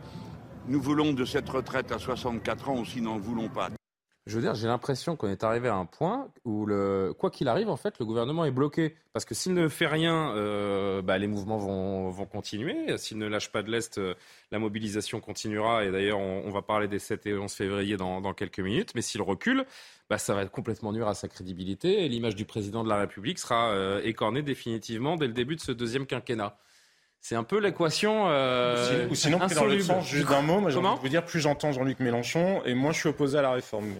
[0.67, 3.69] nous voulons de cette retraite à 64 ans ou si nous n'en voulons pas.
[4.25, 6.65] Je veux dire, j'ai l'impression qu'on est arrivé à un point où,
[7.19, 8.95] quoi qu'il arrive, en fait, le gouvernement est bloqué.
[9.11, 12.97] Parce que s'il ne fait rien, euh, bah, les mouvements vont, vont continuer.
[12.97, 14.15] S'il ne lâche pas de l'Est, euh,
[14.51, 15.83] la mobilisation continuera.
[15.83, 18.93] Et d'ailleurs, on, va parler des 7 et 11 février dans, quelques minutes.
[18.95, 19.65] Mais s'il recule,
[20.09, 22.05] bah, ça va complètement nuire à sa crédibilité.
[22.05, 25.61] Et l'image du président de la République sera euh, écornée définitivement dès le début de
[25.61, 26.57] ce deuxième quinquennat.
[27.25, 28.25] C'est un peu l'équation.
[28.27, 31.23] Euh, ou sinon, dans le sens juste d'un mot, moi j'ai envie de vous dire,
[31.23, 33.93] plus j'entends Jean-Luc Mélenchon, et moi je suis opposé à la réforme.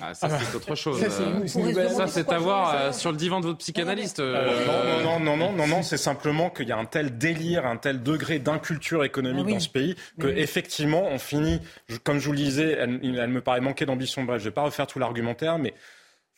[0.00, 1.00] Ah, ça, c'est autre chose.
[1.00, 4.20] Ça, c'est à voir euh, sur le divan de votre psychanalyste.
[4.20, 4.64] Euh...
[5.02, 7.76] non, non, non, non, non, non, c'est simplement qu'il y a un tel délire, un
[7.76, 9.52] tel degré d'inculture économique oui.
[9.54, 10.34] dans ce pays, que Oui.
[10.36, 14.22] effectivement, on finit, je- comme je vous le disais, elle, elle me paraît manquer d'ambition.
[14.22, 15.74] Bref, je vais pas refaire tout l'argumentaire, mais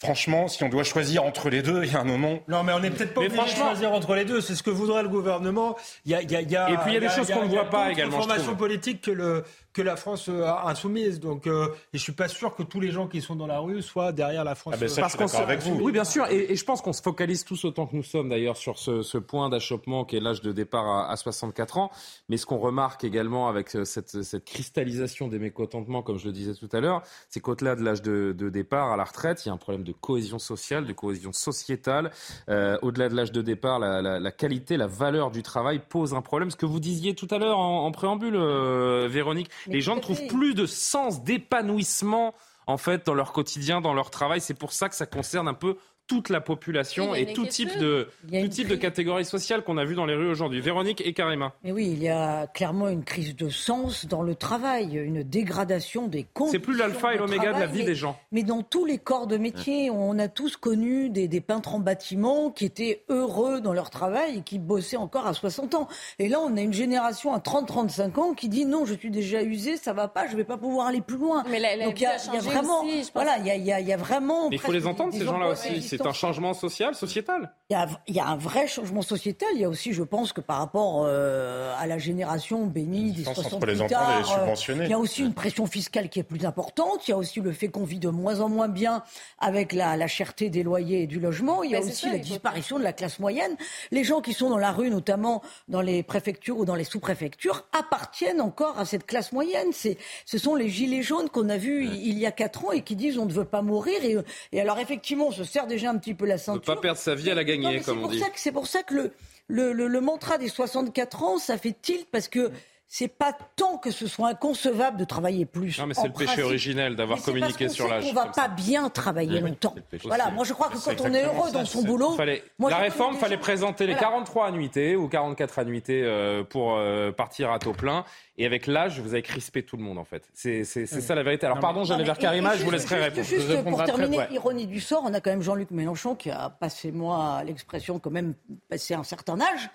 [0.03, 2.41] franchement, si on doit choisir entre les deux, il y a un moment.
[2.49, 4.41] Non, mais on n'est peut-être pas obligé de choisir entre les deux.
[4.41, 5.77] C'est ce que voudrait le gouvernement.
[6.05, 7.09] Il y a, il y a- il y a- Et puis, il y a des
[7.09, 8.57] choses qu'on ne il y a voit pas également, je formations trouve.
[8.57, 11.21] politiques que, le, que la France euh, insoumise.
[11.21, 13.59] Donc, euh, et je suis pas sûr que tous les gens qui sont dans la
[13.59, 14.75] rue soient derrière la France.
[14.77, 15.79] Ah ben ça, euh, d'accord avec vous.
[15.83, 16.27] Oui, bien sûr.
[16.31, 19.03] Et, et je pense qu'on se focalise tous autant que nous sommes d'ailleurs sur ce,
[19.03, 21.91] ce point d'achoppement qui est l'âge de départ à, à 64 ans.
[22.29, 26.33] Mais ce qu'on remarque également avec euh, cette, cette cristallisation des mécontentements, comme je le
[26.33, 29.49] disais tout à l'heure, c'est qu'au-delà de l'âge de, de départ à la retraite, il
[29.49, 32.11] y a un problème de cohésion sociale, de cohésion sociétale.
[32.49, 36.15] Euh, au-delà de l'âge de départ, la, la- la qualité, la valeur du travail pose
[36.15, 36.51] un problème.
[36.51, 40.01] Ce que vous disiez tout à l'heure en, en préambule, euh, Véronique, Les gens ne
[40.01, 42.35] trouvent plus de sens d'épanouissement
[42.67, 44.41] en fait dans leur quotidien, dans leur travail.
[44.41, 48.09] C'est pour ça que ça concerne un peu toute la population et tout type de
[48.23, 48.79] tout type de crise.
[48.81, 50.61] catégories sociales qu'on a vu dans les rues aujourd'hui.
[50.61, 51.55] Véronique et Karima.
[51.65, 56.09] Mais oui, il y a clairement une crise de sens dans le travail, une dégradation
[56.09, 56.53] des conditions.
[56.53, 58.19] C'est plus l'alpha et l'oméga de la vie mais- des gens.
[58.31, 61.79] Mais dans tous les corps de métier, on a tous connu des, des peintres en
[61.81, 65.89] bâtiment qui étaient heureux dans leur travail et qui bossaient encore à 60 ans.
[66.19, 69.43] Et là, on a une génération à 30-35 ans qui dit non, je suis déjà
[69.43, 71.45] usé, ça va pas, je vais pas pouvoir aller plus loin.
[71.49, 73.89] Mais la- la Donc il y a, y vraiment, aussi, voilà, il y a, y
[73.89, 74.51] y vraiment.
[74.51, 75.92] Mais il faut les entendre des ces gens-là aussi.
[75.99, 77.53] C'est un changement social, sociétal.
[77.71, 79.49] Il y, a, il y a un vrai changement sociétal.
[79.55, 83.19] Il y a aussi, je pense, que par rapport euh, à la génération bénie des
[83.19, 84.85] différence 60 entre les et tard, euh, subventionner.
[84.85, 87.07] il y a aussi une pression fiscale qui est plus importante.
[87.09, 89.03] Il y a aussi le fait qu'on vit de moins en moins bien
[89.39, 91.63] avec la, la cherté des loyers et du logement.
[91.63, 93.57] Il y a Mais c'est aussi ça, la disparition de la classe moyenne.
[93.91, 97.67] Les gens qui sont dans la rue, notamment dans les préfectures ou dans les sous-préfectures,
[97.73, 99.69] appartiennent encore à cette classe moyenne.
[99.73, 102.73] C'est, ce sont les gilets jaunes qu'on a vus il- il y a quatre ans
[102.73, 104.05] et qui disent on ne veut pas mourir.
[104.05, 104.17] Et,
[104.53, 106.63] et alors effectivement, on se serre un petit peu la Ne ceinture.
[106.75, 108.19] pas perdre sa vie à la gagner, comme c'est on pour dit.
[108.21, 109.13] ça que- C'est pour ça que le,
[109.49, 112.51] le, le- le mantra des 64 ans, ça fait tilt parce que
[112.95, 115.79] c'est pas tant que ce soit inconcevable de travailler plus.
[115.79, 118.05] Non, mais c'est le péché originel d'avoir communiqué parce sur l'âge.
[118.07, 118.49] qu'on va comme pas ça.
[118.49, 119.75] bien travailler Oui, longtemps.
[120.05, 122.69] Voilà, moi je crois que quand on est heureux ça, dans son boulot, Fallait- moi,
[122.69, 124.09] la réforme, fallait gens- présenter les Voilà.
[124.09, 128.05] 43 annuités ou 44 annuités euh, pour euh, partir à taux plein.
[128.39, 130.25] Et avec l'âge, vous avez crispé tout le monde, en fait.
[130.35, 131.45] C'est ça la vérité.
[131.47, 133.27] Alors, pardon, j'allais vers Karima, je vous laisserai répondre.
[133.27, 134.29] Juste pour terminer, Ouais.
[134.33, 138.11] ironie du sort, on a quand même Jean-Luc Mélenchon qui a passé, moi, l'expression quand
[138.11, 138.33] même
[138.71, 139.71] passé un certain âge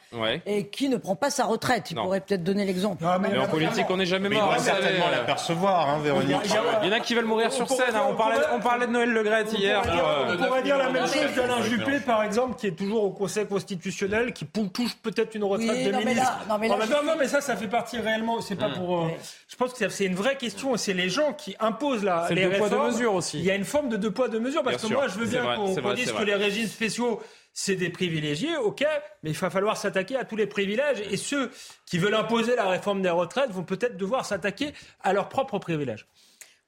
[0.47, 1.91] et qui ne prend pas sa retraite.
[1.91, 3.03] Il pourrait peut-être donner l'exemple.
[3.20, 4.54] Mais en politique, on n'est jamais Mais il mort.
[4.54, 4.82] vous savez.
[4.82, 6.38] certainement l'apercevoir, hein, Véronique.
[6.84, 7.96] Il y en a qui veulent mourir sur scène.
[7.96, 8.04] hein.
[8.10, 9.82] On parlait, on parlait de Noël Le Graët hier.
[9.84, 12.67] On pour, euh, pourrait, dire la même Non, mais- chose d'Alain Juppé, par exemple, qui
[12.67, 16.32] est toujours au Conseil constitutionnel, qui touche peut-être une retraite de non, mais ministre.
[16.48, 18.41] là- non, mais non, mais ça, ça fait partie réellement.
[18.41, 18.74] C'est pas Mm.
[18.74, 19.06] pour.
[19.06, 19.08] euh,
[19.50, 20.76] Je pense que c'est une vraie question.
[20.78, 22.88] C'est les gens qui imposent la, les deux poids, deux réformes.
[22.91, 23.39] mesures aussi.
[23.39, 24.98] Il y a une forme de deux poids deux mesures parce Bien que sûr.
[24.98, 27.22] moi, je veux bien qu'on dise que les régimes spéciaux
[27.60, 28.86] c'est des privilégiés, ok,
[29.24, 31.50] mais il va falloir s'attaquer à tous les privilèges et ceux
[31.88, 36.06] qui veulent imposer la réforme des retraites vont peut-être devoir s'attaquer à leurs propres privilèges.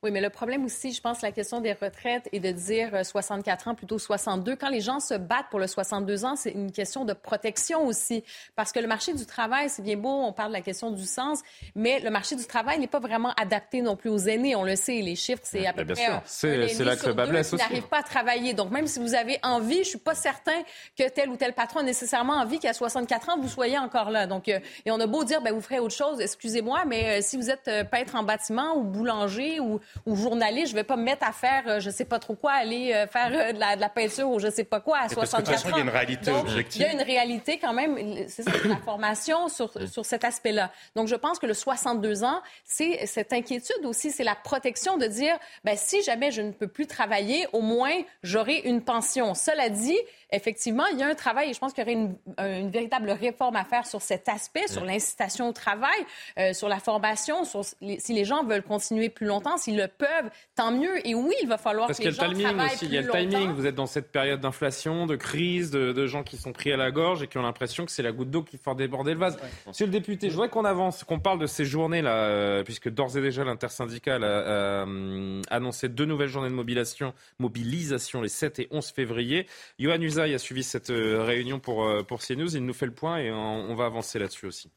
[0.01, 3.03] Oui, mais le problème aussi, je pense, la question des retraites et de dire euh,
[3.03, 4.55] 64 ans plutôt 62.
[4.55, 8.23] Quand les gens se battent pour le 62 ans, c'est une question de protection aussi.
[8.55, 11.03] Parce que le marché du travail, c'est bien beau, on parle de la question du
[11.05, 11.41] sens,
[11.75, 14.55] mais le marché du travail n'est pas vraiment adapté non plus aux aînés.
[14.55, 16.21] On le sait, les chiffres, c'est à peu bien près sûr.
[16.23, 17.61] C'est- là que le bas blesse aussi.
[17.61, 18.53] n'arrive pas à travailler.
[18.53, 20.63] Donc, même si vous avez envie, je suis pas certain
[20.97, 24.27] que tel ou tel patron a nécessairement envie qu'à 64 ans, vous soyez encore là.
[24.27, 27.21] Donc, euh, et on a beau dire, ben, vous ferez autre chose, excusez-moi, mais euh,
[27.21, 30.95] si vous êtes euh, peintre en bâtiment ou boulanger ou ou journaliste, je vais pas
[30.95, 33.59] me mettre à faire, euh, je sais pas trop quoi, aller euh, faire euh, de,
[33.59, 35.71] la, de la peinture ou je sais pas quoi à 64 façon, ans.
[35.71, 36.81] il y a une réalité Donc, objective.
[36.81, 37.97] Il y a une réalité quand même,
[38.27, 40.71] c'est ça, la formation sur, sur cet aspect-là.
[40.95, 45.05] Donc, je pense que le 62 ans, c'est cette inquiétude aussi, c'est la protection de
[45.07, 49.33] dire, ben, si jamais je ne peux plus travailler, au moins j'aurai une pension.
[49.33, 49.97] Cela dit,
[50.31, 53.09] effectivement, il y a un travail et je pense qu'il y aurait une, une véritable
[53.11, 55.99] réforme à faire sur cet aspect, sur l'incitation au travail,
[56.37, 59.87] euh, sur la formation, sur les- si les gens veulent continuer plus longtemps, s'ils le
[59.87, 61.05] peuvent, tant mieux.
[61.07, 62.73] Et oui, il va falloir Parce que qu'il y les a le gens timing travaillent
[62.75, 63.39] aussi, il y a plus le timing.
[63.39, 63.53] longtemps.
[63.53, 66.77] Vous êtes dans cette période d'inflation, de crise, de, de gens qui sont pris à
[66.77, 69.19] la gorge et qui ont l'impression que c'est la goutte d'eau qui fait déborder le
[69.19, 69.37] vase.
[69.67, 73.17] Monsieur le député, je voudrais qu'on avance, qu'on parle de ces journées-là, euh, puisque d'ores
[73.17, 78.67] et déjà l'intersyndicale a euh, annoncé deux nouvelles journées de mobilisation, mobilisation les 7 et
[78.71, 79.47] 11 février.
[79.79, 82.55] Johan Usaï a suivi cette euh, réunion pour, euh, pour CNews.
[82.55, 84.69] Il nous fait le point et on, on va avancer là-dessus aussi.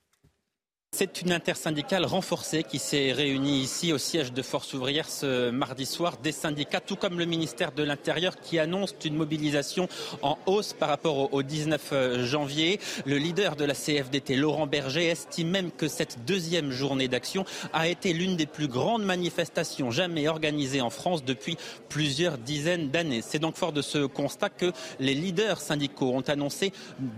[0.94, 5.86] C'est une intersyndicale renforcée qui s'est réunie ici au siège de Force ouvrière ce mardi
[5.86, 6.18] soir.
[6.22, 9.88] Des syndicats, tout comme le ministère de l'Intérieur, qui annonce une mobilisation
[10.20, 11.94] en hausse par rapport au- au 19
[12.26, 12.78] janvier.
[13.06, 17.88] Le leader de la CFDT, Laurent Berger, estime même que cette deuxième journée d'action a
[17.88, 21.56] été l'une des plus grandes manifestations jamais organisées en France depuis
[21.88, 23.22] plusieurs dizaines d'années.
[23.26, 26.70] C'est donc fort de ce constat que les leaders syndicaux ont annoncé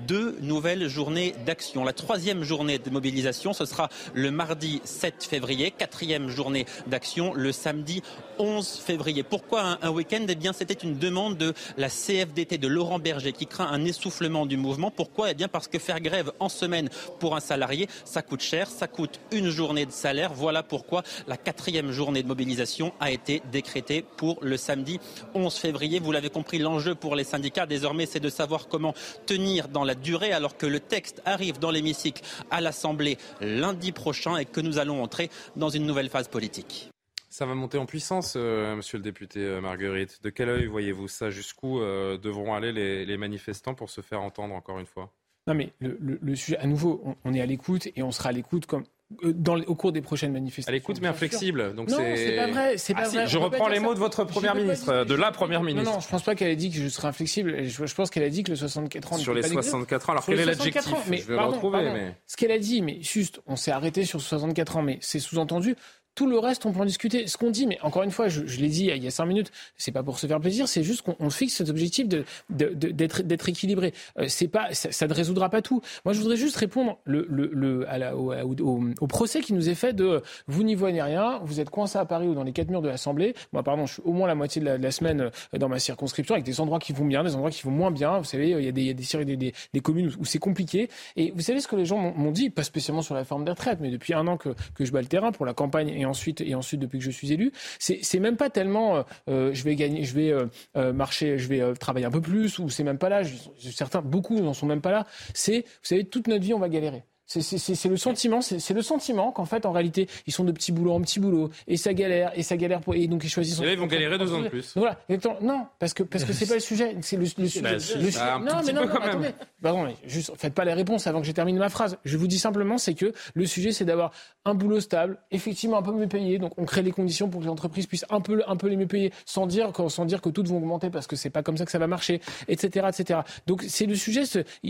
[0.07, 1.83] deux nouvelles journées d'action.
[1.83, 8.03] La troisième journée de mobilisation, sera le mardi 7 février, quatrième journée d'action le samedi
[8.39, 9.23] 11 février.
[9.23, 10.25] Pourquoi un, un week-end?
[10.29, 14.47] Eh bien, c'était une demande de la CFDT de Laurent Berger qui craint un essoufflement
[14.47, 14.91] du mouvement.
[14.91, 15.31] Pourquoi?
[15.31, 16.89] Eh bien, parce que faire grève en semaine
[17.21, 20.33] pour un salarié, ça coûte cher, ça coûte une journée de salaire.
[20.35, 25.01] Voilà pourquoi la quatrième journée de mobilisation a été décrétée pour le samedi
[25.35, 26.01] 11 février.
[26.01, 28.95] Vous l'avez compris, l'enjeu pour les syndicats désormais, c'est de savoir comment
[29.27, 33.19] tenir dans la durée alors que le texte arrive dans l'hémicycle à l'Assemblée
[33.55, 36.91] lundi prochain et que nous allons entrer dans une nouvelle phase politique.
[37.31, 40.23] Ça va monter en puissance, euh, monsieur le député euh, Marguerite.
[40.23, 41.31] De quel œil voyez-vous ça?
[41.31, 45.11] Jusqu'où euh, devront aller les, les manifestants pour se faire entendre encore une fois?
[45.47, 48.11] Non, mais le, le- le sujet, à nouveau, on, on est à l'écoute et on
[48.13, 48.85] sera à l'écoute comme.
[49.25, 50.71] euh, Dans, au cours des prochaines manifestations.
[50.71, 51.75] À l'écoute mais inflexible.
[51.75, 52.79] Donc non, c'est pas vrai.
[52.79, 53.27] C'est Ah pas si, vrai.
[53.27, 55.91] Je reprends les mots de votre première ministre, de la première ministre.
[55.91, 57.63] Non, non, je pense pas qu'elle ait dit que je serais inflexible.
[57.65, 59.17] Je, je pense qu'elle a dit que le 64 ans.
[59.19, 59.71] Sur les pas négociable.
[59.85, 61.93] 64 ans, alors quel est 64 l'adjectif Je vais le retrouver, pardon.
[61.93, 65.21] mais- Ce qu'elle a dit, mais juste, on s'est arrêté sur 64 ans, mais c'est
[65.21, 65.77] sous-entendu.
[66.15, 67.27] Tout le reste, on peut en discuter.
[67.27, 69.27] Ce qu'on dit, mais encore une fois, je, je l'ai dit il y a cinq
[69.27, 72.25] minutes, c'est pas pour se faire plaisir, c'est juste qu'on on fixe cet objectif de-
[72.51, 73.93] de- de- d'être d'être équilibré.
[74.19, 75.81] Euh, c'est pas, ça, ça ne résoudra pas tout.
[76.05, 79.53] Moi, je voudrais juste répondre le, le, le- à la- au, au- au procès qui
[79.55, 82.45] nous est fait de vous n'y voyez rien, vous êtes coincé à Paris ou dans
[82.45, 83.35] les quatre murs de l'Assemblée.
[83.53, 85.69] Moi, pardon, je suis au moins la moitié de la, de la semaine euh, dans
[85.69, 88.19] ma circonscription avec des endroits qui vont bien, des endroits qui vont moins bien.
[88.19, 89.37] Vous savez, il y a des, il y a des,
[89.73, 90.89] des, communes où, c'est compliqué.
[91.17, 93.51] Et vous savez ce que les gens m'ont dit, pas spécialement sur la réforme des
[93.51, 96.41] retraites, mais depuis un an que je bats le terrain pour la campagne et ensuite,
[96.41, 99.75] et ensuite depuis que je suis élu, c'est même pas tellement euh, euh, je vais
[99.75, 100.33] gagner, je vais
[100.77, 103.23] euh, marcher, je vais travailler un peu plus, ou c'est même pas là.
[103.59, 105.07] certains, beaucoup n'en sont même pas là.
[105.33, 107.05] C'est, vous savez, toute notre vie, on va galérer.
[107.27, 110.93] C'est- le sentiment, c'est le sentiment qu'en fait, en réalité, ils sont de petits boulots
[110.93, 113.61] en petits boulots, et ça galère, et ça galère pour, et donc ils choisissent.
[113.61, 114.73] Et là, ils vont galérer deux ans de plus.
[114.77, 114.99] Voilà.
[115.41, 116.97] Non, parce que parce que c'est pas le sujet.
[117.01, 117.63] C'est le, le sujet.
[117.63, 119.29] Bah, bah, non, petit mais non, non, attendez.
[119.63, 121.97] Pardon, mais juste faites pas les réponses avant que j'ai terminé ma phrase.
[122.05, 124.13] Je vous dis simplement, c'est que le sujet, c'est d'avoir
[124.45, 126.39] un boulot stable, effectivement un peu mieux payé.
[126.39, 128.77] Donc on crée les conditions pour que les entreprises puissent un peu un peu les
[128.77, 131.43] mieux payer, sans dire que- sans dire que toutes vont augmenter parce que c'est pas
[131.43, 133.21] comme ça que ça va marcher, etc., etc.
[133.47, 134.25] Donc c'est le sujet.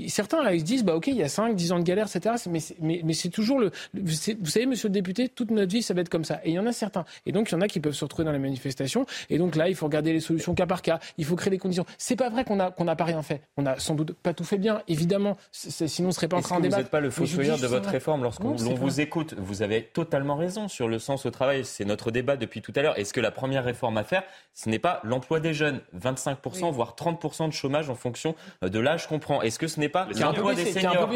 [0.09, 2.07] Certains là, ils se disent bah ok, il y a 5, 10 ans de galère,
[2.07, 2.35] etc.
[2.51, 3.71] Mais c'est- mais mais c'est toujours le.
[3.95, 6.41] Vous savez, Monsieur le député, toute notre vie, ça va être comme ça.
[6.45, 7.05] Et il y en a certains.
[7.27, 9.07] Et donc il y en a qui peuvent se retrouver dans les manifestations.
[9.31, 10.99] Et donc là, il faut regarder les solutions cas par cas.
[11.19, 11.85] Il faut créer les conditions.
[11.99, 13.43] C'est pas vrai qu'on n'a pas rien fait.
[13.57, 15.37] On a sans doute pas tout fait bien, évidemment.
[15.53, 16.83] Sinon, on serait pas en train de vous débattre.
[16.83, 20.69] n'êtes pas le vous fossoyeur de votre réforme lorsqu'on vous écoute Vous avez totalement raison
[20.69, 21.65] sur le sens au travail.
[21.65, 22.99] C'est notre débat depuis tout à l'heure.
[22.99, 24.23] Est-ce que la première réforme à faire,
[24.55, 25.81] ce n'est pas l'emploi des jeunes?
[25.99, 29.43] 25%, voire 30% de chômage en fonction de l'âge qu'on prend.
[29.43, 31.09] Est-ce que ce n'est pas l'emploi des seniors?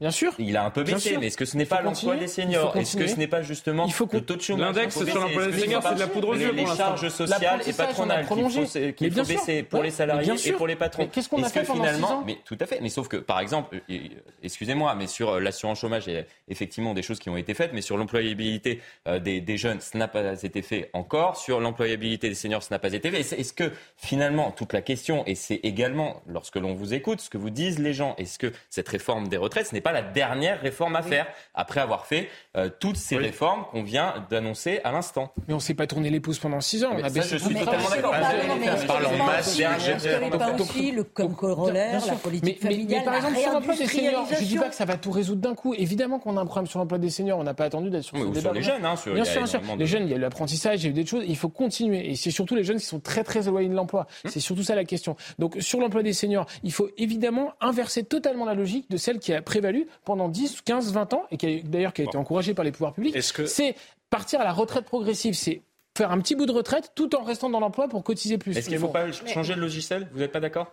[0.00, 0.32] bien sûr.
[0.38, 3.16] Il a un mais est-ce que ce n'est pas l'emploi des seniors Est-ce que ce
[3.16, 6.00] n'est pas justement le taux de chômage L'index sur l'emploi des seniors, ce c'est de
[6.00, 9.24] la poudre aux yeux pour Les charges sociales et L'apprentissage, on a patronales qu'il faut,
[9.24, 11.04] baisser pour les salariés et pour les patrons.
[11.04, 13.16] Mais qu'est-ce qu'on a Est-ce que fait finalement, mais tout à fait, mais sauf que
[13.16, 14.08] par exemple, euh, euh,
[14.42, 17.54] excusez-moi, mais sur euh, l'assurance chômage, il y a effectivement des choses qui ont été
[17.54, 18.80] faites, mais sur l'employabilité
[19.20, 21.36] des, des jeunes, ça n'a pas été fait encore.
[21.36, 23.20] Sur l'employabilité des seniors, ça n'a pas été fait.
[23.20, 27.30] Est-ce est-ce que finalement, toute la question, et c'est également lorsque l'on vous écoute, ce
[27.30, 30.02] que vous disent les gens, est-ce que cette réforme des retraites, ce n'est pas la
[30.02, 34.92] dernière réforme à faire, après avoir fait euh, toutes ces réformes qu'on vient d'annoncer à
[34.92, 35.32] l'instant.
[35.48, 36.90] Mais on ne s'est pas tourné les pouces pendant six ans.
[36.92, 38.14] On Mais a ça, je suis de totalement d'accord.
[38.14, 43.74] On parle en masse, le comme corollaire, la politique familiale, mais par exemple, sur l'emploi
[43.76, 45.74] des seniors, je dis réindustrialisation pas que ça va tout résoudre d'un coup.
[45.74, 47.38] Évidemment qu'on a un problème sur l'emploi des seniors.
[47.38, 49.86] On n'a pas attendu d'être sur les jeunes, hein, bien il y a sûr, Les
[49.86, 51.24] jeunes, il y a eu l'apprentissage, il y a eu des choses.
[51.26, 52.10] Il faut continuer.
[52.10, 54.06] Et c'est surtout les jeunes qui sont très, très éloignés de l'emploi.
[54.24, 54.30] Hum.
[54.30, 55.16] C'est surtout ça la question.
[55.38, 59.32] Donc, sur l'emploi des seniors, il faut évidemment inverser totalement la logique de celle qui
[59.32, 62.54] a prévalu pendant 10, 15, 20 ans et qui a, d'ailleurs qui a été encouragée
[62.54, 63.16] par les pouvoirs publics.
[63.46, 63.74] C'est
[64.10, 65.34] partir à la retraite progressive.
[65.34, 65.62] C'est
[65.96, 68.56] faire un petit bout de retraite tout en restant dans l'emploi pour cotiser plus.
[68.56, 70.08] Est-ce qu'il ne faut pas changer le logiciel?
[70.12, 70.72] Vous n'êtes pas d'accord?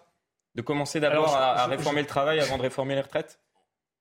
[0.55, 3.39] De commencer d'abord à, je- réformer le travail avant de réformer les retraites?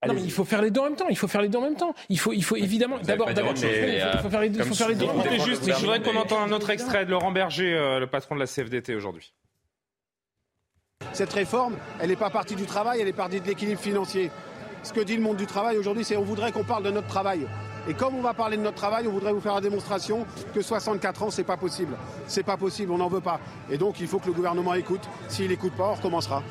[0.07, 1.07] Non, mais il faut faire les deux en même temps.
[1.09, 1.95] Il faut faire les deux en même temps.
[2.09, 2.99] Il faut, il faut évidemment.
[2.99, 4.59] D'abord, il faut- il faut faire les deux.
[4.59, 5.07] il faut faire les deux.
[5.45, 8.41] Juste, je voudrais qu'on entende un autre extrait de Laurent Berger, euh, le patron de
[8.41, 9.33] la CFDT aujourd'hui.
[11.13, 14.31] Cette réforme, elle n'est pas partie du travail, elle est partie de l'équilibre financier.
[14.83, 17.07] Ce que dit le monde du travail aujourd'hui, c'est on voudrait qu'on parle de notre
[17.07, 17.47] travail.
[17.89, 20.61] Et comme on va parler de notre travail, on voudrait vous faire la démonstration que
[20.63, 21.97] 64 ans, c'est pas possible.
[22.27, 23.41] C'est pas possible, on n'en veut pas.
[23.71, 25.03] Et donc, il faut que le gouvernement écoute.
[25.29, 26.43] S'il n'écoute pas, on recommencera.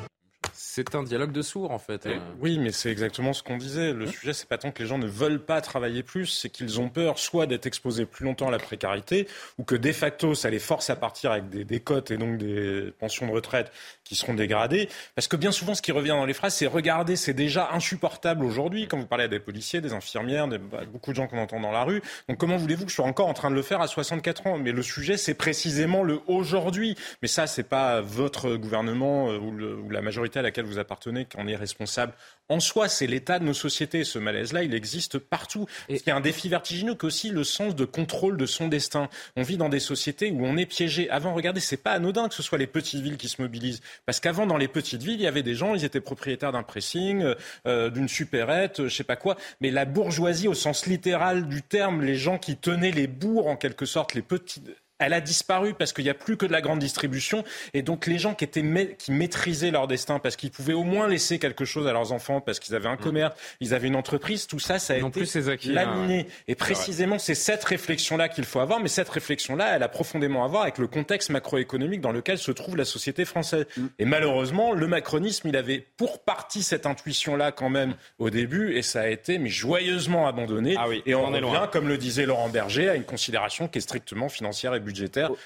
[0.74, 2.06] C'est un dialogue de sourds, en fait.
[2.06, 3.92] Euh, Oui, mais c'est exactement ce qu'on disait.
[3.92, 6.80] Le sujet, c'est pas tant que les gens ne veulent pas travailler plus, c'est qu'ils
[6.80, 10.48] ont peur soit d'être exposés plus longtemps à la précarité, ou que de facto, ça
[10.48, 13.70] les force à partir avec des, des cotes et donc des pensions de retraite
[14.02, 14.88] qui seront dégradées.
[15.14, 18.42] Parce que bien souvent, ce qui revient dans les phrases, c'est regardez, c'est déjà insupportable
[18.42, 18.88] aujourd'hui.
[18.88, 21.60] Quand vous parlez à des policiers, des infirmières, des- bah, beaucoup de gens qu'on entend
[21.60, 22.00] dans la rue.
[22.30, 24.56] Donc comment voulez-vous que je sois encore en train de le faire à 64 ans?
[24.56, 26.96] Mais le sujet, c'est précisément le aujourd'hui.
[27.20, 30.78] Mais ça, c'est pas votre gouvernement euh, ou, le- ou la majorité à laquelle vous
[30.78, 32.14] appartenez qui en est responsable.
[32.48, 34.04] En soi, c'est l'état de nos sociétés.
[34.04, 35.66] Ce malaise-là, il existe partout.
[35.88, 35.96] Et...
[35.96, 39.08] Il y a un défi vertigineux qu'aussi le sens de contrôle de son destin.
[39.36, 41.08] On vit dans des sociétés où on est piégé.
[41.08, 43.80] Avant, regardez, c'est pas anodin que ce soit les petites villes qui se mobilisent.
[44.04, 46.62] Parce qu'avant, dans les petites villes, il y avait des gens, ils étaient propriétaires d'un
[46.62, 47.34] pressing,
[47.66, 49.36] euh, d'une supérette, euh, je sais pas quoi.
[49.60, 53.56] Mais la bourgeoisie, au sens littéral du terme, les gens qui tenaient les bourgs, en
[53.56, 54.68] quelque sorte, les petites
[55.04, 57.44] elle a disparu parce qu'il n'y a plus que de la grande distribution.
[57.74, 60.84] Et donc les gens qui, étaient ma- qui maîtrisaient leur destin, parce qu'ils pouvaient au
[60.84, 63.96] moins laisser quelque chose à leurs enfants, parce qu'ils avaient un commerce, ils avaient une
[63.96, 66.20] entreprise, tout ça, ça a Non été plus ces acquis, laminé.
[66.20, 66.26] hein, ouais.
[66.48, 68.80] Et précisément, c'est cette réflexion-là qu'il faut avoir.
[68.80, 72.50] Mais cette réflexion-là, elle a profondément à voir avec le contexte macroéconomique dans lequel se
[72.52, 73.66] trouve la société française.
[73.98, 78.82] Et malheureusement, le macronisme, il avait pour partie cette intuition-là quand même au début, et
[78.82, 80.76] ça a été mais joyeusement abandonné.
[81.06, 81.66] et on, on est revient, loin.
[81.68, 84.91] comme le disait Laurent Berger, à une considération qui est strictement financière et budgétaire,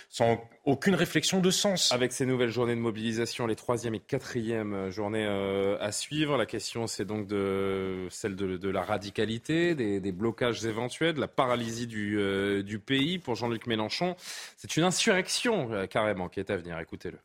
[0.08, 1.92] sans aucune réflexion de sens.
[1.92, 6.36] Avec ces nouvelles journées de mobilisation, les troisième et quatrième euh, journées euh, à suivre,
[6.36, 11.20] la question c'est donc de celle de, de la radicalité, des, des blocages éventuels, de
[11.20, 14.16] la paralysie du, euh, du pays pour Jean-Luc Mélenchon.
[14.56, 16.78] C'est une insurrection carrément qui est à venir.
[16.78, 17.18] Écoutez-le.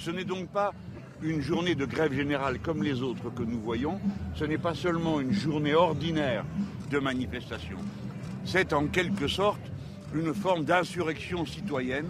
[0.00, 0.72] Ce n'est donc pas
[1.22, 4.00] une journée de grève générale comme les autres que nous voyons,
[4.34, 6.44] ce n'est pas seulement une journée ordinaire
[6.90, 7.78] de manifestation.
[8.44, 9.60] C'est en quelque sorte
[10.14, 12.08] une forme d'insurrection citoyenne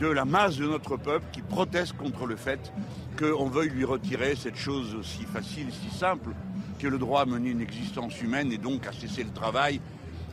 [0.00, 2.72] de la masse de notre peuple qui proteste contre le fait
[3.18, 6.30] qu'on veuille lui retirer cette chose si facile, si simple,
[6.78, 9.80] que le droit à mener une existence humaine et donc à cesser le travail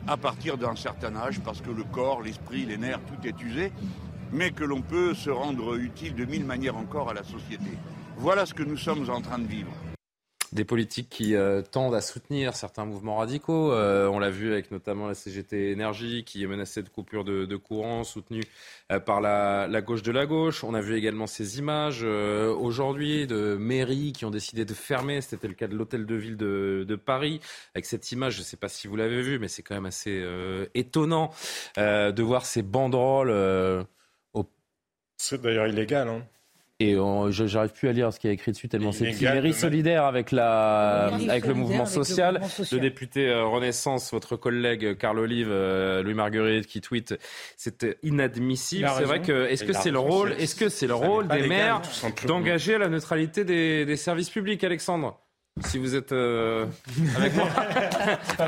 [0.06, 3.72] à partir d'un certain âge parce que le corps, l'esprit, les nerfs, tout est usé,
[4.32, 7.76] mais que l'on peut se rendre utile de mille manières encore à la société.
[8.16, 9.72] Voilà ce que nous sommes en train de vivre.
[10.52, 13.70] Des politiques qui euh, tendent à soutenir certains mouvements radicaux.
[13.72, 17.56] Euh, on l'a vu avec notamment la CGT Énergie qui est menacée de coupure de,
[17.56, 18.44] courant, soutenue
[18.90, 20.64] euh, par la, gauche de la gauche.
[20.64, 25.20] On a vu également ces images aujourd'hui de mairies qui ont décidé de fermer.
[25.20, 27.40] C'était le cas de l'hôtel de ville de, Paris.
[27.74, 29.86] Avec cette image, je ne sais pas si vous l'avez vu, mais c'est quand même
[29.86, 30.24] assez
[30.74, 31.30] étonnant
[31.76, 33.86] de voir ces banderoles.
[34.32, 34.48] Au...
[35.18, 36.08] C'est d'ailleurs illégal.
[36.08, 36.26] Hein.
[36.80, 39.06] Et on, je j'arrive plus à lire ce qu'il y a écrit dessus tellement c'est
[39.10, 39.24] petit.
[39.24, 42.34] Mairie solidaire avec la Mairie avec le mouvement avec le social.
[42.34, 42.78] mouvement social.
[42.78, 47.18] Le député euh, Renaissance, votre collègue Carl Olive, euh, Louis Marguerite qui tweet,
[47.56, 48.88] c'est inadmissible.
[48.96, 51.82] C'est vrai que est-ce que c'est le rôle est-ce que c'est le rôle des maires
[52.26, 55.18] d'engager la neutralité des, des services publics, Alexandre?
[55.64, 56.66] Si vous êtes euh,
[57.16, 57.48] avec moi.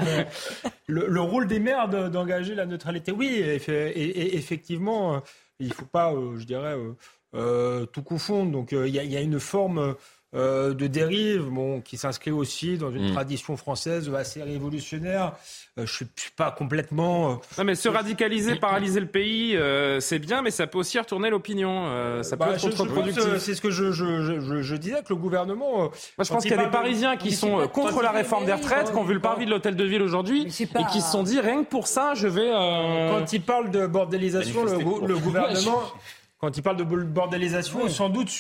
[0.87, 5.19] le, le rôle des maires de- d'engager la neutralité, oui, eff- et- et- effectivement, euh,
[5.59, 6.95] il ne faut pas, euh, je dirais, euh, euh,
[7.35, 8.51] tout confondre.
[8.53, 9.95] Donc euh, il y, a- il y a une forme
[10.33, 13.13] euh, de dérive bon, qui s'inscrit aussi dans une Mm.
[13.15, 15.33] tradition française assez révolutionnaire.
[15.77, 17.33] Euh, je ne suis pas complètement...
[17.33, 21.01] euh, Non mais se radicaliser, paralyser le pays, euh, c'est bien, mais ça peut aussi
[21.01, 21.87] retourner l'opinion.
[21.89, 23.25] euh, ça peut Bah, être contre-productif.
[23.27, 25.73] euh, C'est ce que je, je, je- je- disais, que le gouvernement...
[25.75, 25.91] euh, Moi,
[26.23, 28.93] je pense qu'il y a des Parisiens qui sont euh, contre la réforme des retraites,
[28.93, 31.41] qui ont vu le parvis de l'hôtel de ville aujourd'hui, et qui se sont dit
[31.41, 32.53] rien que pour ça, je vais.
[32.55, 35.83] euh, Quand il parle de bordélisation, le gouvernement,
[36.41, 38.31] quand il parle de bordélisation, sans doute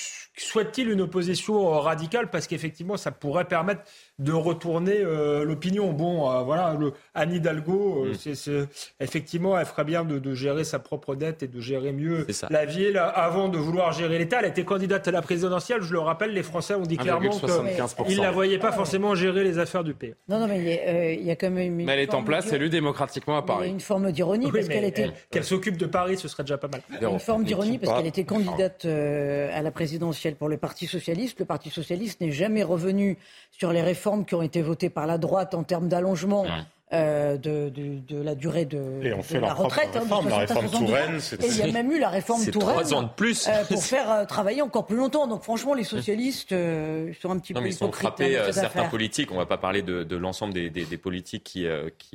[0.44, 3.82] souhaite-t-il une opposition radicale Parce qu'effectivement, ça pourrait permettre
[4.18, 5.92] de retourner euh, l'opinion.
[5.92, 8.34] Bon, euh, voilà, le, Anne Hidalgo, euh, mm.
[8.34, 8.68] c'est,
[9.00, 12.98] effectivement, elle ferait bien de, gérer sa propre dette et de gérer mieux la ville
[12.98, 14.40] avant de vouloir gérer l'État.
[14.40, 15.82] Elle était candidate à la présidentielle.
[15.82, 19.42] Je le rappelle, les Français ont dit clairement qu'ils ne la voyaient pas forcément gérer
[19.42, 20.14] les affaires du pays.
[20.28, 21.86] Non, non, mais il y, a quand même une.
[21.86, 23.64] Mais elle est en place, élue démocratiquement à Paris.
[23.64, 25.10] Il y a une forme d'ironie parce qu'elle était.
[25.30, 26.82] Qu'elle s'occupe de Paris, ce serait déjà pas mal.
[27.00, 31.38] Une forme d'ironie parce qu'elle était candidate à la présidentielle pour le Parti socialiste.
[31.40, 33.18] Le Parti socialiste n'est jamais revenu
[33.50, 36.46] sur les réformes qui ont été votées par la droite en termes d'allongement.
[36.92, 37.70] Euh, de,
[38.10, 39.00] la durée de,
[39.38, 39.90] la retraite.
[39.94, 42.68] Hein, la réforme Touraine, Et il y a même eu la réforme Touraine.
[42.68, 43.46] Trois ans de plus.
[43.46, 45.28] Euh, pour faire euh, travailler encore plus longtemps.
[45.28, 49.30] Donc franchement, les socialistes sont un petit non, peu mais ils sont frappés, certains politiques.
[49.30, 51.68] On ne va pas parler de, l'ensemble des, politiques qui,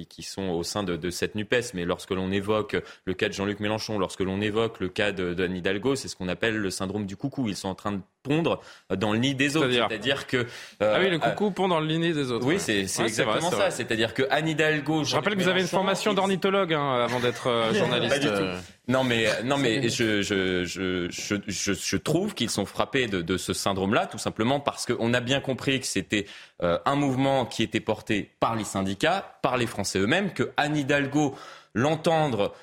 [0.09, 3.61] qui, sont au sein de, cette NUPES, mais lorsque l'on évoque le cas de Jean-Luc
[3.61, 7.15] Mélenchon, lorsque l'on évoque le cas d'Anne Hidalgo, c'est ce qu'on appelle le syndrome du
[7.15, 7.47] coucou.
[7.47, 8.59] Ils sont en train de pondre
[8.89, 9.71] dans le nid des autres.
[9.71, 10.47] C'est-à-dire que.
[10.81, 12.45] ah oui, le coucou pond dans le nid des autres.
[12.45, 13.71] Oui, c'est exactement ça.
[13.71, 14.64] C'est-à-dire que Anne Hidalgo.
[15.03, 18.25] Je rappelle que vous avez une formation d'ornithologue hein, avant d'être euh, journaliste.
[18.25, 18.57] Euh.
[18.87, 23.37] Non mais non mais je je, je, je, je trouve qu'ils sont frappés de, de
[23.37, 26.25] ce syndrome-là tout simplement parce qu'on a bien compris que c'était
[26.61, 30.77] euh, un mouvement qui était porté par les syndicats, par les Français eux-mêmes, que Anne
[30.77, 31.35] Hidalgo
[31.73, 32.53] l'entendre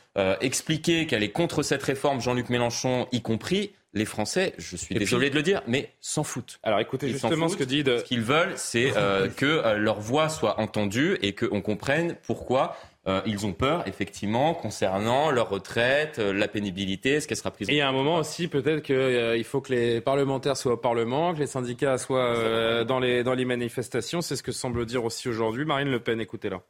[0.41, 5.28] expliquer qu'elle est contre cette réforme, Jean-Luc Mélenchon y compris, les Français, je suis désolé
[5.28, 6.59] de le dire, mais s'en foutent.
[6.62, 7.84] Alors écoutez justement ce que dit.
[7.84, 12.76] Ce qu'ils veulent, c'est euh, que euh, leur voix soit entendue et qu'on comprenne pourquoi
[13.07, 17.68] euh, ils ont peur, effectivement, concernant leur retraite, la pénibilité, ce qu'elle sera prise.
[17.68, 20.78] Et il y a un moment aussi, peut-être qu'il faut que les parlementaires soient au
[20.78, 24.22] Parlement, que les syndicats soient dans, les, dans les manifestations.
[24.22, 26.20] C'est ce que semble dire aussi aujourd'hui Marine Le Pen.
[26.20, 26.62] Écoutez-la.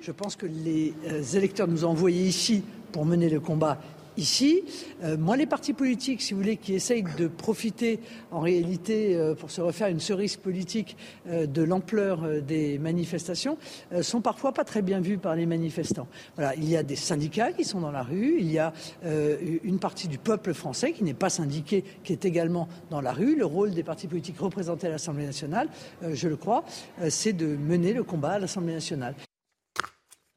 [0.00, 0.94] Je pense que les
[1.36, 2.62] électeurs nous ont envoyés ici
[2.92, 3.78] pour mener le combat
[4.16, 4.62] ici.
[5.02, 8.00] Euh, moi, les partis politiques, si vous voulez, qui essayent de profiter
[8.30, 10.96] en réalité euh, pour se refaire une cerise politique
[11.28, 13.58] euh, de l'ampleur des manifestations,
[14.02, 16.08] sont parfois pas très bien vus par les manifestants.
[16.34, 18.72] Voilà, il y a des syndicats qui sont dans la rue, il y a
[19.04, 23.36] une partie du peuple français qui n'est pas syndiqué, qui est également dans la rue.
[23.36, 25.68] Le rôle des partis politiques représentés à l'Assemblée nationale,
[26.02, 26.64] je le crois,
[27.08, 29.14] c'est de mener le combat à l'Assemblée nationale.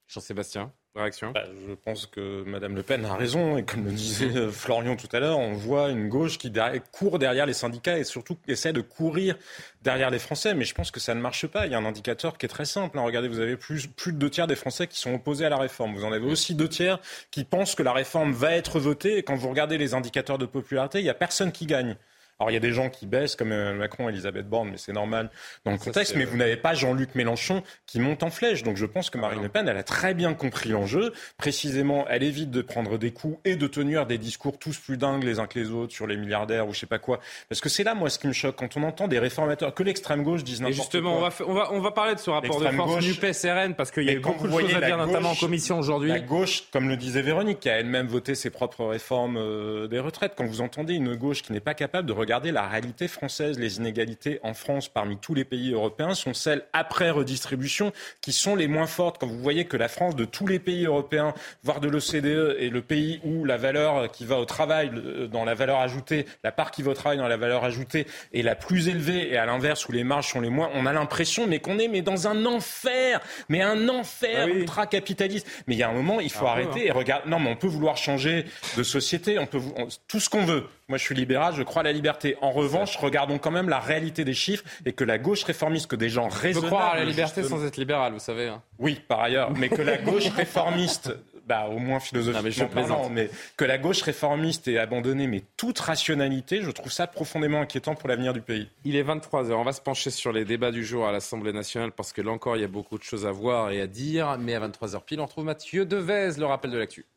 [0.08, 3.58] Jean-Sébastien Bah, Je pense que Mme Le Pen a raison.
[3.58, 6.52] Et comme le disait euh, Florian tout à l'heure, on voit une gauche qui
[6.92, 9.38] court derrière les syndicats et surtout essaie de courir
[9.84, 10.56] derrière les Français.
[10.56, 11.68] Mais je pense que ça ne marche pas.
[11.68, 12.98] Il y a un indicateur qui est très simple.
[12.98, 13.04] Hein.
[13.04, 15.58] Regardez, vous avez plus, plus de deux tiers des Français qui sont opposés à la
[15.58, 15.96] réforme.
[15.96, 19.18] Vous en avez aussi deux tiers qui pensent que la réforme va être votée.
[19.18, 21.98] Et quand vous regardez les indicateurs de popularité, il n'y a personne qui gagne.
[22.40, 24.94] Alors il y a des gens qui baissent comme euh, Macron, Elisabeth Borne, mais c'est
[24.94, 25.30] normal
[25.66, 26.16] dans le contexte.
[26.16, 28.64] Mais vous n'avez pas Jean-Luc Mélenchon qui monte en flèche.
[28.64, 31.12] Donc je pense que Marine Le Pen, elle a très bien compris l'enjeu.
[31.38, 35.24] Précisément, elle évite de prendre des coups et de tenir des discours tous plus dingues
[35.24, 37.20] les uns que les autres sur les milliardaires ou je sais pas quoi.
[37.50, 39.84] Parce que c'est là, moi, ce qui me choque quand on entend des réformateurs que
[39.84, 40.84] l'extrême gauche dise n'importe quoi.
[40.84, 43.92] justement, on va, on va, on va parler de ce rapport de force NUPES-RN parce
[43.92, 46.10] qu'il y a eu beaucoup de choses à dire, notamment en commission aujourd'hui.
[46.10, 50.00] La gauche, comme le disait Véronique, qui a elle-même voté ses propres réformes euh, des
[50.00, 50.36] retraites.
[50.38, 53.78] Quand vous entendez une gauche qui n'est pas capable de regarder la réalité française, les
[53.78, 58.68] inégalités en France parmi tous les pays européens sont celles après redistribution qui sont les
[58.68, 59.18] moins fortes.
[59.20, 62.70] Quand vous voyez que la France, de tous les pays européens, voire de l'OCDE, est
[62.72, 64.92] le pays où la valeur qui va au travail
[65.32, 68.42] dans la valeur ajoutée, la part qui va au travail dans la valeur ajoutée est
[68.44, 71.48] la plus élevée et à l'inverse où les marges sont les moins, on a l'impression
[71.48, 75.48] mais qu'on est mais dans un enfer, mais un enfer ah ultra capitaliste.
[75.68, 76.86] Mais il y a un moment, il faut ah arrêter hein.
[76.88, 77.30] et regarder.
[77.30, 78.46] Non, mais on peut vouloir changer
[78.78, 79.60] de société, on peut
[80.08, 80.66] tout ce qu'on veut.
[80.90, 82.19] Moi, je suis libéral, je crois à la liberté.
[82.42, 85.96] En revanche, regardons quand même la réalité des chiffres et que la gauche réformiste, que
[85.96, 86.66] des gens raisonnables...
[86.66, 88.48] Je croire à la liberté sans être libéral, vous savez.
[88.48, 88.62] Hein.
[88.78, 89.52] Oui, par ailleurs.
[89.52, 91.12] Mais que la gauche réformiste
[91.50, 96.62] bah, au moins philosophiquement mais, mais que la gauche réformiste ait abandonné mais toute rationalité,
[96.62, 98.70] je trouve ça profondément inquiétant pour l'avenir du pays.
[98.86, 101.92] Il est 23h, on va se pencher sur les débats du jour à l'Assemblée nationale
[101.92, 104.38] parce que là encore il y a beaucoup de choses à voir et à dire,
[104.40, 107.08] mais à 23h pile on retrouve Mathieu Devez, le rappel de l'actu.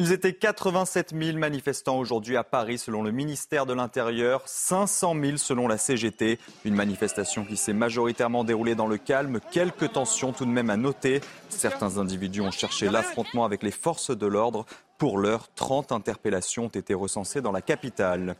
[0.00, 5.36] Ils étaient 87 000 manifestants aujourd'hui à Paris selon le ministère de l'Intérieur, 500 000
[5.38, 6.38] selon la CGT.
[6.64, 10.76] Une manifestation qui s'est majoritairement déroulée dans le calme, quelques tensions tout de même à
[10.76, 11.20] noter.
[11.48, 14.66] Certains individus ont cherché l'affrontement avec les forces de l'ordre.
[14.98, 18.36] Pour l'heure, 30 interpellations ont été recensées dans la capitale.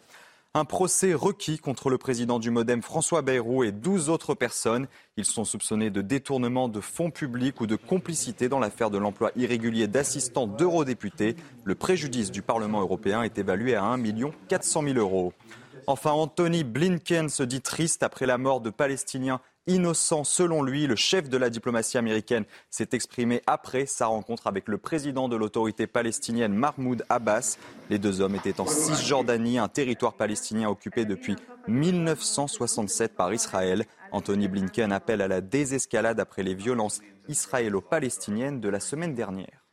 [0.58, 4.88] Un procès requis contre le président du Modem François Bayrou et 12 autres personnes.
[5.16, 9.30] Ils sont soupçonnés de détournement de fonds publics ou de complicité dans l'affaire de l'emploi
[9.36, 11.36] irrégulier d'assistants d'eurodéputés.
[11.62, 14.02] Le préjudice du Parlement européen est évalué à 1
[14.48, 15.32] 400 000 euros.
[15.86, 20.88] Enfin, Anthony Blinken se dit triste après la mort de Palestiniens innocent selon lui.
[20.88, 25.36] Le chef de la diplomatie américaine s'est exprimé après sa rencontre avec le président de
[25.36, 27.56] l'autorité palestinienne Mahmoud Abbas.
[27.90, 31.36] Les deux hommes étaient en Cisjordanie, un territoire palestinien occupé depuis
[31.68, 33.84] 1967 par Israël.
[34.10, 39.67] Anthony Blinken appelle à la désescalade après les violences israélo-palestiniennes de la semaine dernière.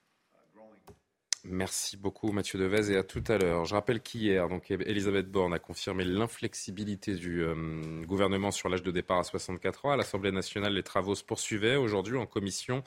[1.47, 3.65] Merci beaucoup Mathieu Devez et à tout à l'heure.
[3.65, 9.19] Je rappelle qu'hier, Elisabeth Borne a confirmé l'inflexibilité du euh, gouvernement sur l'âge de départ
[9.19, 9.91] à 64 ans.
[9.91, 12.83] À l'Assemblée nationale, les travaux se poursuivaient aujourd'hui en commission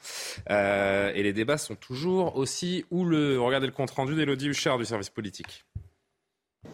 [0.51, 3.41] euh, et les débats sont toujours aussi houleux.
[3.41, 5.65] Regardez le compte rendu d'Élodie Huchard du service politique.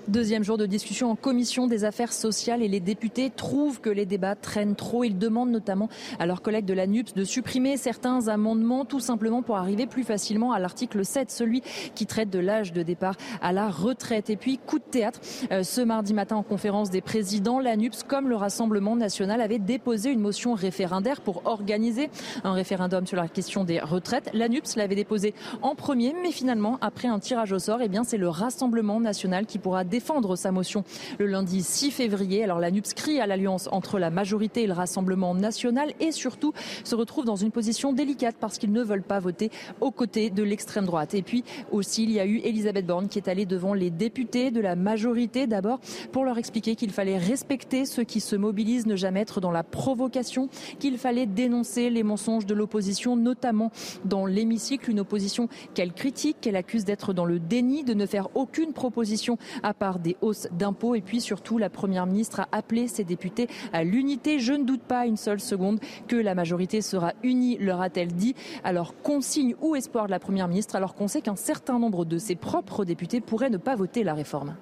[0.07, 4.05] Deuxième jour de discussion en commission des affaires sociales et les députés trouvent que les
[4.05, 5.03] débats traînent trop.
[5.03, 5.89] Ils demandent notamment
[6.19, 10.05] à leurs collègues de la NUPS de supprimer certains amendements tout simplement pour arriver plus
[10.05, 11.63] facilement à l'article 7, celui
[11.95, 14.29] qui traite de l'âge de départ à la retraite.
[14.29, 15.21] Et puis, coup de théâtre,
[15.51, 19.59] euh, ce mardi matin en conférence des présidents, la NUPS comme le Rassemblement national avait
[19.59, 22.11] déposé une motion référendaire pour organiser
[22.45, 24.29] un référendum sur la question des retraites.
[24.35, 25.33] La NUPS l'avait déposé
[25.63, 29.47] en premier, mais finalement, après un tirage au sort, eh bien, c'est le Rassemblement national
[29.47, 30.85] qui pourra défendre sa motion
[31.19, 32.43] le lundi 6 février.
[32.43, 36.53] Alors la NUPS crie à l'alliance entre la majorité et le Rassemblement national et surtout
[36.85, 40.43] se retrouve dans une position délicate parce qu'ils ne veulent pas voter aux côtés de
[40.43, 41.15] l'extrême droite.
[41.15, 44.51] Et puis aussi, il y a eu Elisabeth Borne qui est allée devant les députés
[44.51, 45.81] de la majorité d'abord
[46.13, 49.63] pour leur expliquer qu'il fallait respecter ceux qui se mobilisent, ne jamais être dans la
[49.63, 53.71] provocation, qu'il fallait dénoncer les mensonges de l'opposition, notamment
[54.05, 58.29] dans l'hémicycle, une opposition qu'elle critique, qu'elle accuse d'être dans le déni, de ne faire
[58.35, 60.95] aucune proposition à par des hausses d'impôts.
[60.95, 64.39] Et puis surtout, la Première ministre a appelé ses députés à l'unité.
[64.39, 68.35] Je ne doute pas une seule seconde que la majorité sera unie, leur a-t-elle dit.
[68.65, 72.19] Alors, consigne ou espoir de la Première ministre, alors qu'on sait qu'un certain nombre de
[72.19, 74.57] ses propres députés pourraient ne pas voter la réforme.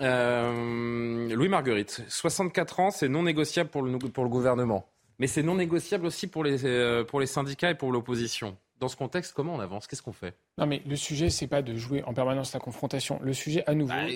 [0.00, 3.96] Euh, Louis Marguerite, 64 ans, c'est non négociable pour le,
[4.28, 4.86] gouvernement.
[5.18, 8.56] Mais c'est non négociable aussi pour les, euh, pour les syndicats et pour l'opposition.
[8.80, 9.86] Dans ce contexte, comment on avance?
[9.86, 10.36] Qu'est-ce qu'on fait?
[10.56, 13.18] Non, mais le sujet, c'est pas de jouer en permanence la confrontation.
[13.22, 14.06] Le sujet, à nouveau, bah,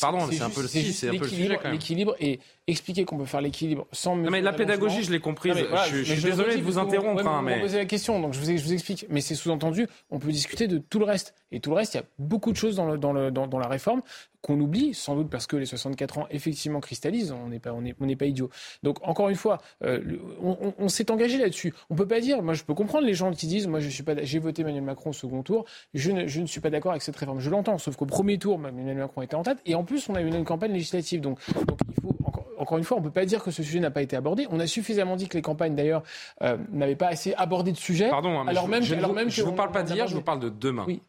[0.00, 4.16] pardon, c'est un peu le, c'est l'équilibre et expliquer qu'on peut faire l'équilibre sans.
[4.16, 5.54] Non, mais la pédagogie, je l'ai comprise.
[5.90, 7.26] je, suis désolé de vous interrompre.
[7.26, 7.56] Hein, mais...
[7.56, 9.04] Vous posez la question, donc je vous, je vous explique.
[9.10, 11.34] Mais c'est sous-entendu, on peut discuter de tout le reste.
[11.52, 13.46] Et tout le reste, il y a beaucoup de choses dans, le, dans, le, dans,
[13.46, 14.00] dans la réforme
[14.44, 17.82] qu'on oublie, sans doute parce que les 64 ans effectivement cristallisent, on n'est pas, on
[17.82, 18.50] est, on n'est pas idiot.
[18.82, 21.72] Donc encore une fois, euh, on, on, s'est engagé là-dessus.
[21.88, 24.02] On peut pas dire, moi je peux comprendre les gens qui disent, moi je suis
[24.02, 25.64] pas, j'ai voté Emmanuel Macron au second tour,
[25.94, 27.40] je ne, je ne suis pas d'accord avec cette réforme.
[27.40, 30.14] Je l'entends, sauf qu'au premier tour, Emmanuel Macron était en tête, et en plus on
[30.14, 31.20] a eu une campagne législative.
[31.20, 33.62] Donc, donc il faut encore, encore une fois, on ne peut pas dire que ce
[33.62, 34.46] sujet n'a pas été abordé.
[34.50, 36.02] On a suffisamment dit que les campagnes, d'ailleurs,
[36.42, 38.10] euh, n'avaient pas assez abordé de sujet.
[38.10, 40.22] Pardon, hein, alors, même, je, alors même, je ne vous parle pas d'hier, je vous
[40.22, 40.84] parle de demain.
[40.86, 41.00] Oui.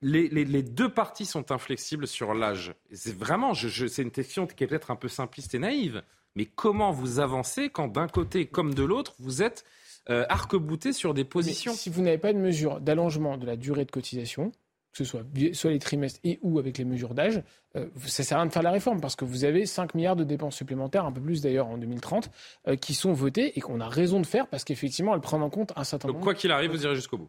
[0.00, 2.74] Les, les, les, deux parties sont inflexibles sur l'âge.
[2.92, 6.02] C'est vraiment, je, c'est une question qui est peut-être un peu simpliste et naïve,
[6.36, 9.64] mais comment vous avancez quand d'un côté comme de l'autre, vous êtes
[10.10, 13.84] euh, arc-bouté sur des positions Si vous n'avez pas de mesure d'allongement de la durée
[13.84, 14.52] de cotisation,
[14.94, 15.22] que ce soit,
[15.54, 17.42] soit les trimestres et ou avec les mesures d'âge,
[17.76, 20.14] euh, ça sert à rien de faire la réforme parce que vous avez 5 milliards
[20.14, 22.30] de dépenses supplémentaires, un peu plus d'ailleurs en 2030,
[22.68, 25.50] euh, qui sont votées et qu'on a raison de faire parce qu'effectivement, elles prennent en
[25.50, 26.24] compte un certain Donc, nombre.
[26.24, 27.28] Quoi qu'il arrive, vous irez jusqu'au bout.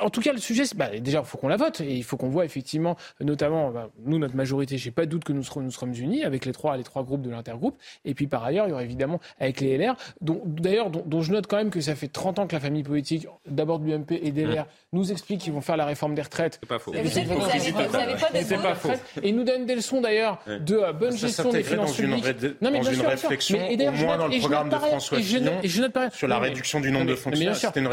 [0.00, 2.16] En tout cas, le sujet, bah, déjà, il faut qu'on la vote et il faut
[2.16, 5.60] qu'on voit effectivement, notamment, bah, nous, notre majorité, j'ai pas de doute que nous serons,
[5.60, 7.76] nous serons unis avec les trois, les trois groupes de l'intergroupe.
[8.04, 11.32] Et puis par ailleurs, il y aura évidemment avec les LR, dont, d'ailleurs, dont, je
[11.32, 14.10] note quand même que ça fait 30 ans que la famille politique, d'abord de l'UMP
[14.10, 16.58] et des LR, nous explique qu'ils vont faire la réforme des retraites.
[16.60, 16.92] C'est pas faux.
[16.92, 18.90] C'est pas faux.
[19.22, 22.24] Et nous donnent des leçons d'ailleurs de euh, bonne gestion des finances publiques.
[22.60, 25.60] non, mais dans une réflexion, au moins dans le programme de François Fillon,
[26.12, 27.56] sur la réduction du nombre de fonctionnaires.
[27.56, 27.88] C'était une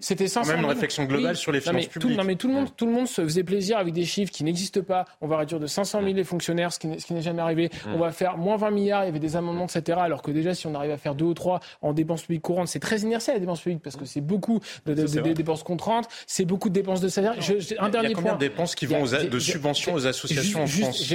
[0.00, 2.16] c'était quand même une réflexion globale sur les finances publiques.
[2.16, 4.44] non, mais tout le monde, tout le monde se faisait plaisir avec des chiffres qui
[4.44, 5.04] n'existent pas.
[5.20, 7.70] On va réduire de 500 000 les fonctionnaires, ce qui n'est jamais arrivé.
[7.86, 9.02] On va faire moins 20 milliards.
[9.02, 9.98] Il y avait des amendements, etc.
[10.00, 12.68] Alors que déjà, si on arrive à faire deux ou trois en dépenses publiques courantes,
[12.68, 14.94] c'est très inertiel la dépenses publiques parce que c'est beaucoup de,
[15.32, 17.34] dépenses contraintes, c'est beaucoup de dépenses de salaire.
[17.78, 20.66] un dernier il y a combien de dépenses qui vont de subventions aux associations en
[20.66, 21.14] France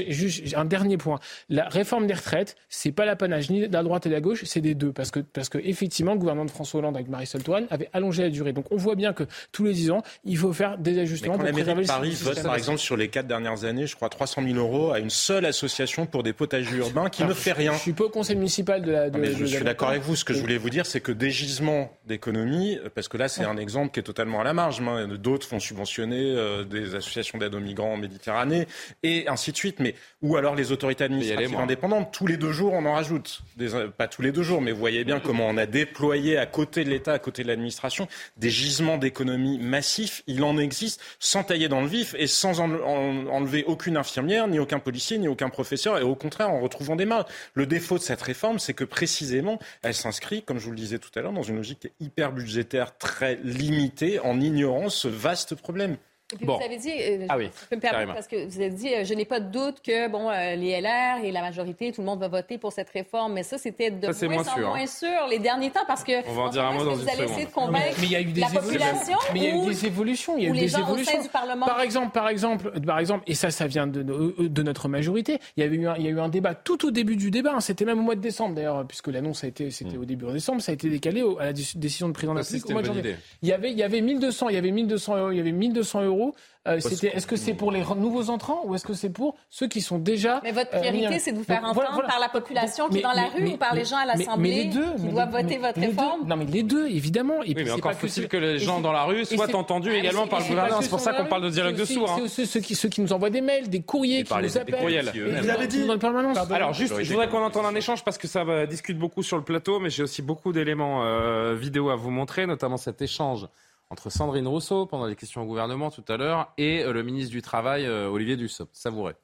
[0.56, 1.20] Un dernier point.
[1.50, 4.44] La réforme des retraites, c'est pas l'apanage ni de la droite et de la gauche,
[4.46, 7.44] c'est des deux parce que parce que effectivement, le gouvernement de François Hollande avec Marisol
[7.44, 8.54] Touraine avait allongé la durée.
[8.54, 11.34] Donc on voit bien que tous les 10 ans, il faut faire des ajustements.
[11.34, 13.96] Mais quand la mairie de Paris vote, par exemple, sur les quatre dernières années, je
[13.96, 17.54] crois 300 000 euros à une seule association pour des potagers urbains qui ne fait
[17.54, 17.74] rien.
[17.74, 19.10] Je suis pas au conseil municipal de la.
[19.12, 20.16] je suis d'accord avec vous.
[20.16, 23.46] Ce que je voulais vous dire, c'est que des gisements d'économie, parce que là, c'est
[23.46, 24.82] un exemple qui est totalement à la marge.
[25.20, 28.68] D'autres font subventionner euh, des associations d'aide aux migrants en Méditerranée
[29.04, 29.80] et ainsi de suite.
[29.80, 33.42] Mais ou alors les autorités administratives indépendantes, tous les deux jours, on en rajoute.
[33.58, 36.38] Des, euh, pas tous les deux jours, mais vous voyez bien comment on a déployé
[36.38, 38.08] à côté de l'État, à côté de l'administration,
[38.38, 43.64] des gisements d'économie massif, il en existe sans tailler dans le vif et sans enlever
[43.66, 47.26] aucune infirmière, ni aucun policier, ni aucun professeur, et au contraire en retrouvant des mains.
[47.54, 51.00] Le défaut de cette réforme, c'est que précisément, elle s'inscrit, comme je vous le disais
[51.00, 55.98] tout à l'heure, dans une logique hyper budgétaire très limitée, en ignorant ce vaste problème.
[56.32, 58.60] Et puis vous avez dit, euh, ah oui, je peux me permettre, parce que vous
[58.62, 61.42] avez dit, euh, je n'ai pas de doute que bon, euh, les LR et la
[61.42, 64.38] majorité, tout le monde va voter pour cette réforme, mais ça, c'était de ça, moins,
[64.42, 66.86] en sûr, moins sûr les derniers temps, parce que on va en dire un mot
[66.86, 67.32] dans vous une allez seconde.
[67.32, 68.72] essayer de convaincre mais il y a eu des la évolutions.
[68.72, 70.38] population Mais il y a eu des évolutions.
[70.38, 71.22] Il y a eu des évolutions.
[71.24, 71.66] du Parlement?
[71.66, 75.40] Par exemple, par exemple, par exemple, et ça, ça vient de, de, de notre majorité.
[75.58, 77.32] Il y avait eu un, il y a eu un débat tout au début du
[77.32, 77.54] débat.
[77.56, 77.60] hein.
[77.60, 80.32] C'était même au mois de décembre d'ailleurs, puisque l'annonce a été, c'était au début de
[80.34, 80.62] décembre.
[80.62, 82.62] Ça a été décalé au- à la déc- décision de président de la Ça, République
[82.62, 83.16] c'était au mois de janvier.
[83.42, 85.52] Il y avait, il y avait 1200, il y avait 1200 euros, il y avait
[85.52, 86.19] 1200 euros.
[86.68, 89.68] Euh, c'était, est-ce que c'est pour les nouveaux entrants ou est-ce que c'est pour ceux
[89.68, 92.10] qui sont déjà Mais votre euh, priorité, c'est de vous faire Donc, entendre voilà, voilà.
[92.10, 93.98] par la population qui Mais- est dans la mais- rue mais- ou par les gens
[93.98, 95.88] à l'Assemblée les deux, qui doivent voter mais votre deux.
[95.88, 96.28] réforme?
[96.28, 97.36] Non, mais les deux, évidemment.
[97.44, 99.56] Et Oui, puis mais c'est encore que faut-il que les gens dans la rue soient
[99.56, 100.82] entendus Ah, également par le gouvernement.
[100.82, 102.12] C'est pour ça qu'on parle de dialogue de sourds.
[102.12, 102.24] hein.
[102.28, 104.76] C'est ceux qui, qui nous envoient des mails, des courriers, qui nous appellent.
[104.82, 106.38] Vous qui avez permanence.
[106.52, 109.44] Alors juste, je voudrais qu'on entende un échange parce que ça discute beaucoup sur le
[109.44, 113.48] plateau, mais j'ai aussi beaucoup d'éléments euh, vidéo à vous montrer, notamment cet échange
[113.90, 117.32] entre Sandrine Rousseau pendant les questions au gouvernement tout à l'heure et euh, le ministre
[117.32, 118.76] du Travail euh, Olivier Dussopt.
[118.76, 119.16] Savourez.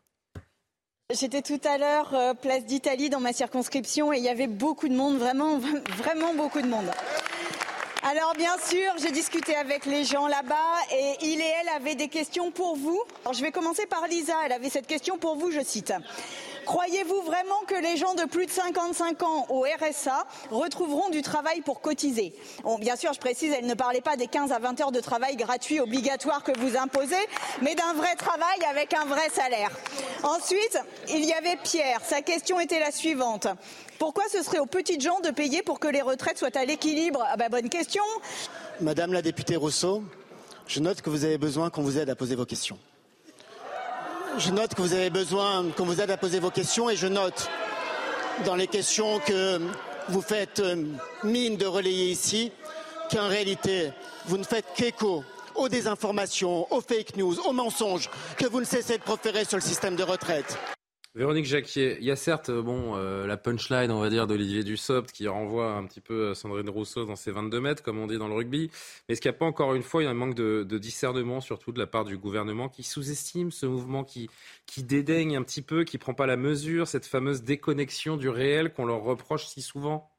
[1.13, 4.87] J'étais tout à l'heure euh, place d'Italie dans ma circonscription et il y avait beaucoup
[4.87, 5.59] de monde, vraiment,
[5.97, 6.89] vraiment beaucoup de monde.
[8.01, 10.55] Alors bien sûr, j'ai discuté avec les gens là-bas
[10.91, 13.01] et il et elle avaient des questions pour vous.
[13.23, 15.93] Alors je vais commencer par Lisa, elle avait cette question pour vous, je cite.
[16.65, 21.61] Croyez-vous vraiment que les gens de plus de 55 ans au RSA retrouveront du travail
[21.61, 22.33] pour cotiser?
[22.79, 25.35] Bien sûr, je précise, elle ne parlait pas des 15 à 20 heures de travail
[25.35, 27.15] gratuit obligatoire que vous imposez,
[27.61, 29.69] mais d'un vrai travail avec un vrai salaire.
[30.23, 32.01] Ensuite, il y avait Pierre.
[32.03, 33.47] Sa question était la suivante.
[33.99, 37.23] Pourquoi ce serait aux petites gens de payer pour que les retraites soient à l'équilibre?
[37.29, 38.03] Ah bah bonne question.
[38.81, 40.03] Madame la députée Rousseau,
[40.67, 42.77] je note que vous avez besoin qu'on vous aide à poser vos questions.
[44.37, 47.07] Je note que vous avez besoin qu'on vous aide à poser vos questions et je
[47.07, 47.49] note
[48.43, 49.61] dans les questions que
[50.09, 50.83] vous faites euh,
[51.23, 52.51] mine de relayer ici
[53.09, 53.91] qu'en réalité,
[54.25, 55.23] vous ne faites qu'écho
[55.55, 59.63] aux désinformations, aux fake news, aux mensonges que vous ne cessez de proférer sur le
[59.63, 60.57] système de retraite.
[61.15, 64.65] Véronique Jacquier, il y a certes euh, bon, euh, la punchline, on va dire, d'Olivier
[64.65, 68.07] Dussopt qui renvoie un petit peu à Sandrine Rousseau dans ses 22 mètres, comme on
[68.07, 68.69] dit dans le rugby.
[69.07, 70.65] Mais est-ce qu'il n'y a pas encore une fois il y a un manque de,
[70.67, 74.29] de discernement, surtout de la part du gouvernement, qui sous-estime ce mouvement, qui,
[74.65, 78.73] qui dédaigne un petit peu, qui prend pas la mesure, cette fameuse déconnexion du réel
[78.73, 80.09] qu'on leur reproche si souvent?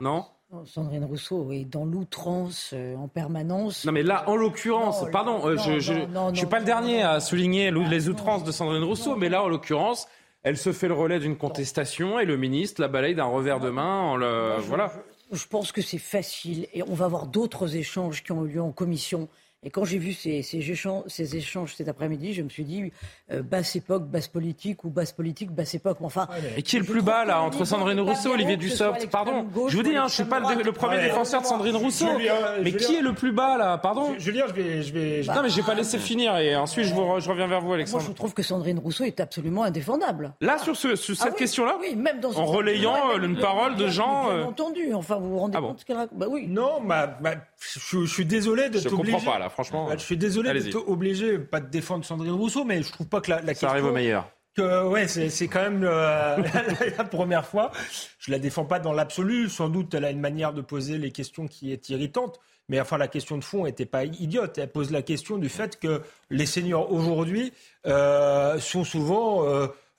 [0.00, 0.24] Non?
[0.64, 3.84] Sandrine Rousseau est dans l'outrance euh, en permanence.
[3.84, 7.20] Non mais là, en l'occurrence, pardon, euh, non, je, je suis pas le dernier à
[7.20, 10.08] souligner les outrances de Sandrine Rousseau, mais là, en l'occurrence,
[10.42, 13.70] elle se fait le relais d'une contestation et le ministre la balaye d'un revers de
[13.70, 14.92] main en le, voilà.
[15.32, 18.62] Je pense que c'est facile et on va avoir d'autres échanges qui ont eu lieu
[18.62, 19.28] en commission.
[19.62, 22.92] Et quand j'ai vu ces, ces échanges, ces échanges cet après-midi, je me suis dit
[23.30, 25.98] euh, basse époque, basse politique ou basse politique, basse époque.
[26.00, 28.56] Mais Enfin, Et qui est le je plus bas là entre Sandrine Rousseau et Olivier
[28.56, 31.46] Dussopt Pardon, gauche je vous ou dis, hein, je suis pas le, premier défenseur de
[31.46, 32.06] Sandrine Rousseau.
[32.16, 32.86] Julien, mais Julien.
[32.86, 35.50] qui est le plus bas là Pardon Julien, je vais, je vais, je- Non mais
[35.50, 38.04] j'ai pas laissé finir et ensuite je, vous je reviens vers vous Moi, Alexandre.
[38.06, 40.32] je trouve que Sandrine Rousseau est absolument indéfendable.
[40.40, 43.38] Là sur, ce, sur Ah cette oui, question-là, oui, même dans en relayant euh, une
[43.38, 44.24] parole de gens.
[44.30, 44.94] Bien euh, entendu.
[44.94, 46.18] Enfin, vous vous rendez Ah compte ce qu'elle raconte?
[46.18, 46.46] Bah oui.
[46.48, 49.12] Non, bah, bah, je, je suis désolé d'être Je obligé.
[49.12, 49.86] comprends pas là, franchement.
[49.86, 53.20] Bah, je suis désolé d'être obligé, pas de défendre Sandrine Rousseau, mais je trouve pas
[53.20, 53.68] que la, la Ça question.
[53.68, 54.30] arrive au meilleur.
[54.56, 56.36] Que, ouais, c'est quand même euh,
[56.98, 57.70] la première fois.
[58.18, 59.48] Je la défends pas dans l'absolu.
[59.48, 62.40] Sans doute, elle a une manière de poser les questions qui est irritante.
[62.68, 64.58] Mais enfin, la question de fond était pas idiote.
[64.58, 67.52] Elle pose la question du fait que les seniors aujourd'hui
[67.86, 69.44] euh, sont souvent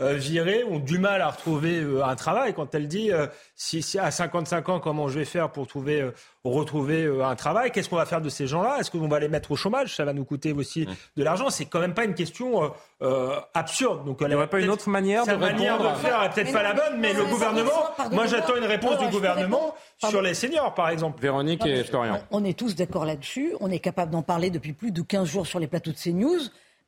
[0.02, 2.54] euh, virés, ont du mal à retrouver euh, un travail.
[2.54, 6.02] Quand elle dit euh, si, si à 55 ans, comment je vais faire pour trouver,
[6.02, 6.12] euh,
[6.44, 8.78] retrouver euh, un travail Qu'est-ce qu'on va faire de ces gens-là?
[8.80, 9.96] Est-ce qu'on va les mettre au chômage?
[9.96, 11.50] Ça va nous coûter aussi de l'argent.
[11.50, 12.68] C'est quand même pas une question euh,
[13.04, 14.06] euh, absurde.
[14.06, 16.34] Donc, Il n'y aurait pas une autre manière de sa manière de répondre faire est
[16.34, 17.72] peut-être pas non, la bonne, mais le gouvernement,
[18.12, 19.76] moi j'attends une réponse du gouvernement répondre
[20.10, 21.22] sur les seniors, par exemple.
[21.22, 22.20] Véronique Non, et Florian.
[22.32, 23.54] On est tous d'accord là-dessus.
[23.60, 26.40] On est capable d'en parler depuis plus de 15 jours sur les plateaux de CNews.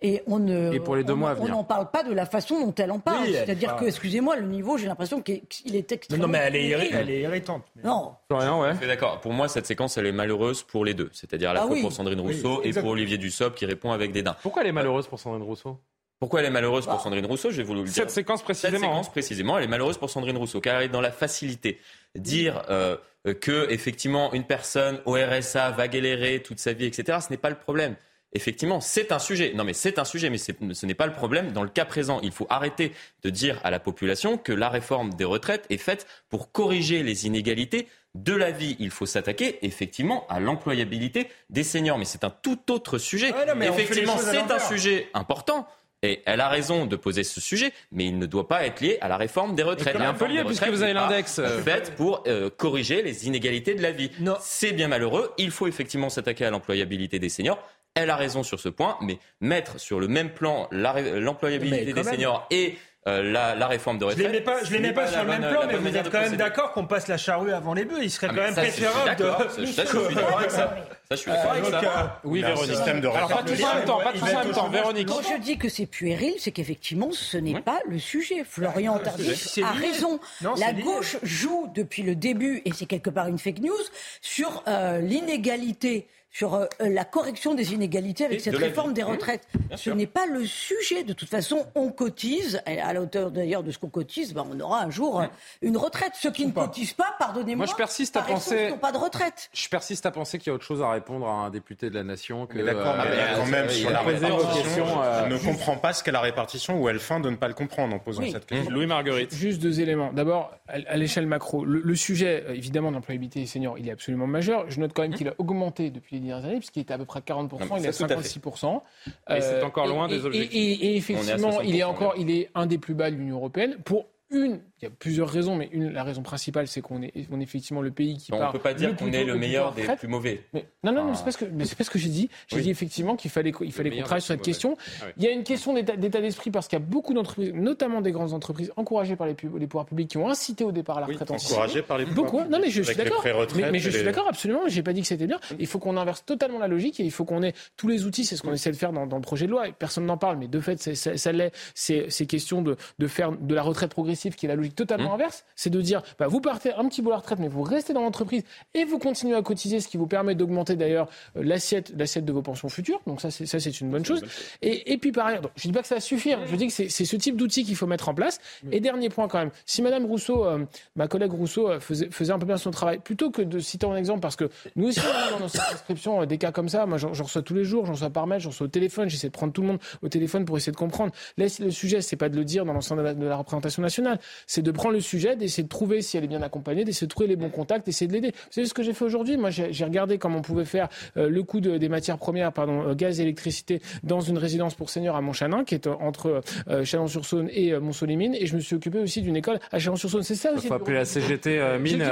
[0.05, 0.73] Et on ne.
[0.73, 1.51] Et pour les deux on- mois à On venir.
[1.55, 3.23] n'en parle pas de la façon dont elle en parle.
[3.25, 5.41] Oui, C'est-à-dire que, excusez-moi, le niveau, j'ai l'impression qu'il
[5.73, 6.25] est extrêmement.
[6.27, 7.63] non, mais elle est, irri- elle est irritante.
[7.83, 8.13] Non.
[8.29, 8.73] Florian, ouais.
[8.85, 9.21] D'accord.
[9.21, 11.09] Pour moi, cette séquence, elle est malheureuse pour les deux.
[11.13, 11.81] C'est-à-dire à la Ah fois oui.
[11.81, 14.35] pour Sandrine Oui, Rousseau et pour Olivier Dussopt qui répond avec dédain.
[14.43, 15.79] Pourquoi elle est malheureuse pour Sandrine Rousseau?
[16.19, 16.93] Pourquoi elle est malheureuse Bah.
[16.93, 17.51] pour Sandrine Rousseau?
[17.51, 17.93] Je vais vous le dire.
[17.93, 18.79] Cette séquence Cette précisément.
[18.79, 19.11] séquence hein.
[19.11, 21.79] précisément, elle est malheureuse pour Sandrine Rousseau, car elle est dans la facilité.
[22.15, 22.97] Dire euh,
[23.41, 27.19] que effectivement une personne au RSA va galérer toute sa vie, etc.
[27.25, 27.95] Ce n'est pas le problème.
[28.33, 29.53] Effectivement, c'est un sujet.
[29.55, 31.51] Non, mais c'est un sujet, mais ce n'est pas le problème.
[31.51, 32.91] Dans le cas présent, il faut arrêter
[33.23, 37.25] de dire à la population que la réforme des retraites est faite pour corriger les
[37.25, 38.75] inégalités de la vie.
[38.79, 41.97] Il faut s'attaquer effectivement à l'employabilité des seniors.
[41.97, 43.33] Mais c'est un tout autre sujet.
[43.61, 45.67] effectivement, c'est un sujet important.
[46.05, 48.97] Et elle a raison de poser ce sujet, mais il ne doit pas être lié
[48.99, 49.95] à la réforme des retraites.
[49.97, 51.39] Il est un peu lié puisque vous avez l'index.
[51.63, 54.11] Faite pour euh, corriger les inégalités de la vie.
[54.41, 55.31] C'est bien malheureux.
[55.37, 57.57] Il faut effectivement s'attaquer à l'employabilité des seniors.
[57.95, 62.47] Elle a raison sur ce point, mais mettre sur le même plan l'employabilité des seniors
[62.49, 64.19] et euh, la, réforme de retraite.
[64.19, 66.71] Je ne les mets pas, sur le même plan, mais vous êtes quand même d'accord
[66.71, 67.99] qu'on passe la charrue avant les bœufs.
[68.01, 69.65] Il serait ah, quand même préférable de.
[69.65, 70.75] Ça, je suis d'accord avec ça.
[71.09, 72.21] Ça, je suis d'accord avec ça.
[72.23, 72.77] Oui, Véronique.
[73.13, 75.07] Alors, pas tous en même temps, pas tous en même temps, Véronique.
[75.07, 78.43] Quand je dis que c'est puéril, c'est qu'effectivement, ce n'est pas le sujet.
[78.43, 80.19] Florian Tardif a raison.
[80.57, 83.73] La gauche joue depuis le début, et c'est quelque part une fake news,
[84.21, 89.47] sur euh, l'inégalité sur euh, la correction des inégalités avec cette réforme des retraites.
[89.75, 91.03] Ce n'est pas le sujet.
[91.03, 94.59] De toute façon, on cotise, à la hauteur d'ailleurs de ce qu'on cotise, ben, on
[94.59, 95.23] aura un jour
[95.61, 96.13] une retraite.
[96.15, 99.49] Ceux qui ne cotisent pas, pardonnez-moi, Moi, je persiste à penser, n'ont pas de retraite.
[99.53, 101.95] Je persiste à penser qu'il y a autre chose à répondre à un député de
[101.95, 102.57] la nation que.
[102.57, 106.21] D'accord, mais euh, quand même sur la répartition, euh, ne comprend pas ce qu'est la
[106.21, 108.71] répartition ou elle feint de ne pas le comprendre en posant cette question.
[108.71, 109.33] Louis Marguerite.
[109.35, 110.11] Juste deux éléments.
[110.11, 114.65] D'abord, à l'échelle macro, le, sujet évidemment d'employabilité des seniors, il est absolument majeur.
[114.69, 115.15] Je note quand même mmh.
[115.15, 117.87] qu'il a augmenté depuis les dernières années, puisqu'il était à peu près 40%, il est
[117.87, 118.81] à 56%.
[119.29, 120.53] Et c'est encore loin des objectifs.
[120.53, 123.77] Et, effectivement, il est encore, il est un des plus bas de l'Union européenne.
[123.83, 127.13] Pour une, il y a plusieurs raisons, mais une, la raison principale, c'est qu'on est,
[127.31, 129.73] on est effectivement le pays qui On ne peut pas dire qu'on est le meilleur
[129.73, 130.43] des plus mauvais.
[130.53, 132.29] Mais, non, non, non, c'est pas ce que, c'est pas ce que j'ai dit.
[132.47, 134.75] J'ai dit effectivement qu'il fallait, il fallait qu'on travaille sur cette question.
[135.01, 138.01] Ah il y a une question d'état, d'esprit parce qu'il y a beaucoup d'entreprises, notamment
[138.01, 141.01] des grandes entreprises, encouragées par les, les pouvoirs publics, qui ont incité au départ à
[141.01, 143.23] la retraite oui, Encouragées par les pouvoirs beaucoup, Non, mais je suis d'accord.
[143.71, 144.61] Mais, je suis d'accord absolument.
[144.67, 145.39] J'ai pas dit que c'était bien.
[145.59, 148.25] Il faut qu'on inverse totalement la logique et il faut qu'on ait tous les outils.
[148.25, 149.65] C'est ce qu'on essaie de faire dans, le projet de loi.
[149.77, 151.53] Personne n'en parle, mais de fait, ça l'est.
[151.73, 155.13] C'est question de, de faire de la retraite progressive qui est la logique totalement mmh.
[155.13, 155.45] inverse.
[155.55, 157.93] C'est de dire, bah, vous partez un petit bout à la retraite, mais vous restez
[157.93, 158.43] dans l'entreprise
[158.73, 161.07] et vous continuez à cotiser, ce qui vous permet d'augmenter d'ailleurs
[161.37, 163.01] euh, l'assiette, l'assiette de vos pensions futures.
[163.07, 164.23] Donc ça, c'est, ça, c'est une bonne chose.
[164.61, 166.39] Et, et, puis par ailleurs, donc, je dis pas que ça va suffire.
[166.47, 168.39] Je dis que c'est, ce type d'outil qu'il faut mettre en place.
[168.71, 170.65] Et dernier point quand même, si Madame Rousseau, euh,
[170.95, 173.85] ma collègue Rousseau, euh, faisait, faisait un peu bien son travail, plutôt que de citer
[173.85, 176.85] un exemple, parce que nous aussi, on a dans nos circonscriptions des cas comme ça.
[176.85, 179.09] Moi, j'en, reçois tous les jours, j'en reçois par mail, j'en reçois au téléphone.
[179.09, 181.11] J'essaie de prendre tout le monde au téléphone pour essayer de comprendre.
[181.37, 184.19] Là, le sujet, c'est pas de le dire dans l'ensemble de, de la représentation nationale,
[184.53, 187.09] c'est de prendre le sujet, d'essayer de trouver si elle est bien accompagnée, d'essayer de
[187.09, 188.33] trouver les bons contacts, d'essayer de l'aider.
[188.35, 189.35] Vous savez ce que j'ai fait aujourd'hui?
[189.35, 192.93] Moi, j'ai regardé comment on pouvait faire euh, le coût des matières premières, pardon, euh,
[192.93, 196.41] gaz et électricité, dans une résidence pour seniors à Montchanin, qui est euh, entre
[196.83, 198.35] Chalon-sur-Saône et Mont-Solimine.
[198.35, 200.21] Et je me suis occupé aussi d'une école à Chalon-sur-Saône.
[200.21, 200.65] C'est ça aussi.
[200.65, 202.03] Il faut appeler la CGT mine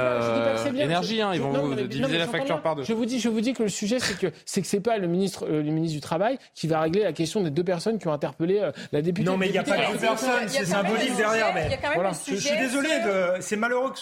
[0.80, 1.22] énergie.
[1.22, 2.82] Hein, ils vont diviser la facture par deux.
[2.82, 4.98] Je vous dis, je vous dis que le sujet, c'est que c'est que c'est pas
[4.98, 8.08] le ministre, le ministre du travail qui va régler la question des deux personnes qui
[8.08, 9.30] ont interpellé la députée.
[9.30, 11.54] Non, mais il n'y a pas deux personnes, c'est symbolique derrière.
[12.36, 12.88] Je suis désolé,
[13.40, 13.98] c'est malheureux que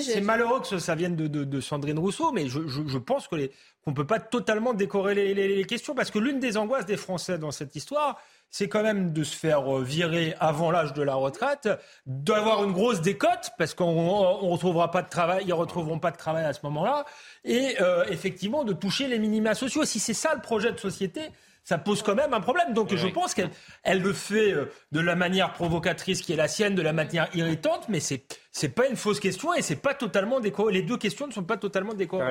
[0.00, 4.20] c'est malheureux que ça vienne de, Sandrine Rousseau, mais je, pense qu'on ne peut pas
[4.20, 8.18] totalement décorréler les, questions, parce que l'une des angoisses des Français dans cette histoire,
[8.50, 11.70] c'est quand même de se faire euh, virer avant l'âge de la retraite,
[12.04, 16.18] d'avoir une grosse décote, parce qu'on ne retrouvera pas de travail, ils retrouveront pas de
[16.18, 17.06] travail à ce moment-là,
[17.44, 19.84] et euh, effectivement de toucher les minima sociaux.
[19.86, 21.22] Si c'est ça le projet de société,
[21.64, 22.74] ça pose quand même un problème.
[22.74, 23.50] Donc je pense qu'elle
[23.82, 27.28] elle le fait euh, de la manière provocatrice qui est la sienne, de la manière
[27.34, 28.24] irritante, mais c'est
[28.54, 30.74] c'est pas une fausse question et c'est pas totalement décoré.
[30.74, 32.22] Les deux questions ne sont pas totalement décorées.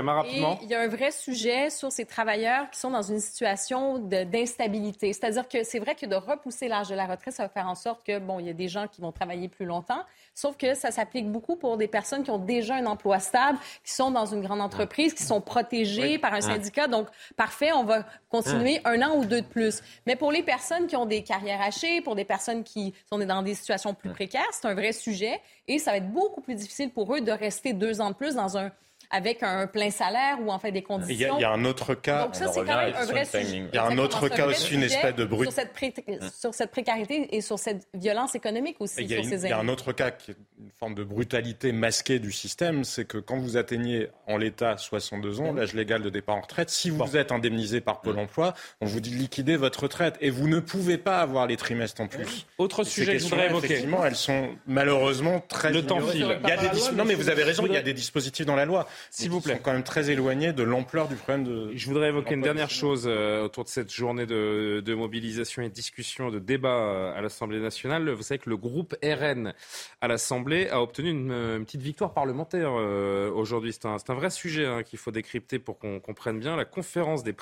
[0.62, 5.14] Il y a un vrai sujet sur ces travailleurs qui sont dans une situation d'instabilité.
[5.14, 7.74] C'est-à-dire que c'est vrai que de repousser l'âge de la retraite, ça va faire en
[7.74, 10.04] sorte que bon, il y a des gens qui vont travailler plus longtemps.
[10.36, 13.92] Sauf que ça s'applique beaucoup pour des personnes qui ont déjà un emploi stable, qui
[13.92, 16.88] sont dans une grande entreprise, qui sont protégées par un syndicat.
[16.88, 19.82] Donc, parfait, on va continuer un an ou deux de plus.
[20.06, 23.42] Mais pour les personnes qui ont des carrières hachées, pour des personnes qui sont dans
[23.42, 25.42] des situations plus précaires, c'est un vrai sujet.
[25.72, 28.36] Et ça va être beaucoup plus difficile pour eux de rester deux ans de plus
[28.36, 28.74] dans un
[29.12, 31.38] avec un plein salaire ou en fait des conditions.
[31.38, 32.26] Il y a, un autre cas.
[32.26, 33.64] Donc ça, c'est quand même un vrai sujet.
[33.72, 35.50] Il y a un autre cas aussi, une espèce de brut.
[35.50, 39.04] Sur cette, sur cette, précarité et sur cette violence économique aussi.
[39.04, 41.72] Il y a, il y a un autre cas qui est une forme de brutalité
[41.72, 46.10] masquée du système, c'est que quand vous atteignez en l'état 62 ans, l'âge légal de
[46.10, 49.58] départ en retraite, si vous êtes indemnisé par Pôle emploi, on vous dit de liquider
[49.58, 52.46] votre retraite et vous ne pouvez pas avoir les trimestres en plus.
[52.58, 53.66] Autre sujet que je voudrais évoquer.
[53.66, 55.72] Effectivement, elles sont malheureusement très.
[55.72, 56.40] Le temps file.
[56.44, 58.56] Il y a des Non, mais vous avez raison, il y a des dispositifs dans
[58.56, 58.88] la loi.
[59.10, 59.56] S'il vous plaît.
[59.56, 61.72] Sont quand même très éloignés de l'ampleur du problème de.
[61.76, 65.70] Je voudrais évoquer une dernière chose euh, autour de cette journée de, de, mobilisation et
[65.70, 68.10] de discussion, de débat euh, à l'Assemblée nationale.
[68.12, 69.54] Vous savez que le groupe RN
[70.02, 73.74] à l'Assemblée a obtenu une, une petite victoire parlementaire euh, aujourd'hui.
[73.74, 76.56] C'est un, un, vrai sujet hein, qu'il faut décrypter pour qu'on comprenne bien.
[76.56, 77.36] La conférence des,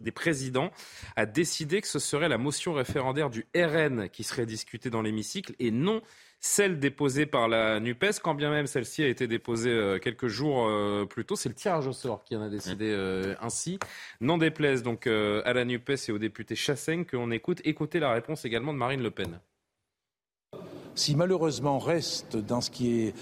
[0.00, 0.70] des présidents
[1.16, 5.54] a décidé que ce serait la motion référendaire du RN qui serait discutée dans l'hémicycle
[5.58, 6.02] et non
[6.44, 10.66] celle déposée par la NUPES, quand bien même celle-ci a été déposée euh, quelques jours
[10.68, 11.36] euh, plus tôt.
[11.36, 13.78] C'est le tirage au sort qui en a décidé euh, ainsi.
[14.20, 17.62] N'en déplaise donc à la NUPES et au député Chassaigne qu'on écoute.
[17.64, 19.40] Écoutez la réponse également de Marine Le Pen.
[20.94, 23.14] Si malheureusement reste dans ce qui est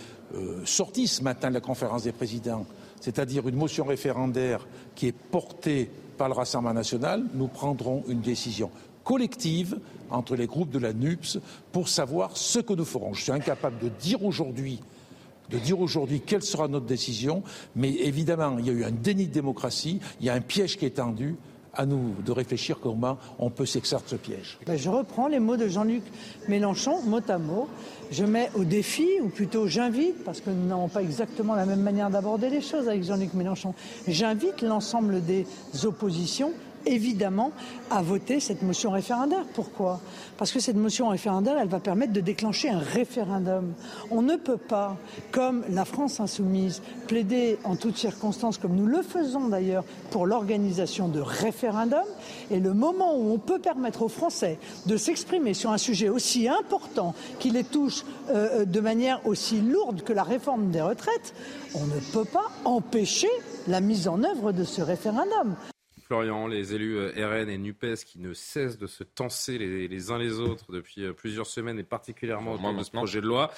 [0.64, 2.66] sorti ce matin de la conférence des présidents,
[3.00, 4.66] c'est-à-dire une motion référendaire
[4.96, 8.72] qui est portée par le Rassemblement national, nous prendrons une décision
[9.05, 9.78] collective
[10.11, 11.38] entre les groupes de la NUPS
[11.72, 13.14] pour savoir ce que nous ferons.
[13.14, 14.80] Je suis incapable de dire aujourd'hui
[15.53, 17.42] de dire aujourd'hui quelle sera notre décision,
[17.76, 20.76] mais évidemment, il y a eu un déni de démocratie, il y a un piège
[20.78, 21.36] qui est tendu.
[21.74, 24.59] À nous de réfléchir comment on peut s'extraire de ce piège.
[24.66, 26.03] Ben, je reprends les mots de Jean-Luc
[26.46, 27.66] Mélenchon, mot à mot.
[28.11, 31.80] Je mets au défi, ou plutôt j'invite, parce que nous n'avons pas exactement la même
[31.80, 33.72] manière d'aborder les choses avec Jean-Luc Mélenchon,
[34.07, 35.46] j'invite l'ensemble des
[35.84, 36.53] oppositions
[36.86, 37.52] évidemment
[37.90, 39.44] à voter cette motion référendaire.
[39.54, 40.00] Pourquoi?
[40.38, 43.72] Parce que cette motion référendaire, elle va permettre de déclencher un référendum.
[44.10, 44.96] On ne peut pas,
[45.30, 51.08] comme la France insoumise, plaider en toutes circonstances, comme nous le faisons d'ailleurs, pour l'organisation
[51.08, 52.00] de référendums.
[52.50, 56.48] Et le moment où on peut permettre aux Français de s'exprimer sur un sujet aussi
[56.48, 61.34] important qui les touche euh, de manière aussi lourde que la réforme des retraites,
[61.74, 63.30] on ne peut pas empêcher
[63.68, 65.54] la mise en œuvre de ce référendum
[66.20, 70.38] les élus euh, RN et NUPES qui ne cessent de se tenser les, uns les
[70.38, 73.50] autres depuis euh, plusieurs semaines et particulièrement autour de ce projet de loi.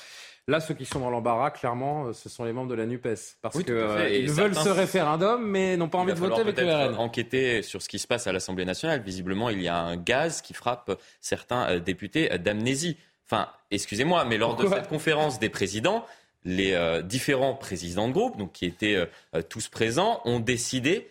[0.47, 3.39] Là, ceux qui sont dans l'embarras, clairement, euh, ce sont les membres de la NUPES.
[3.43, 6.95] Parce qu'ils veulent ce référendum, mais n'ont pas envie de voter avec le RN.
[6.97, 9.03] enquêter sur ce qui se passe à l'Assemblée nationale.
[9.03, 12.97] Visiblement, il y a un gaz qui frappe certains députés d'amnésie.
[13.27, 16.05] Enfin, excusez-moi, mais lors de cette conférence des présidents,
[16.45, 19.09] les différents présidents de groupe, donc qui étaient
[19.49, 21.11] tous présents, ont décidé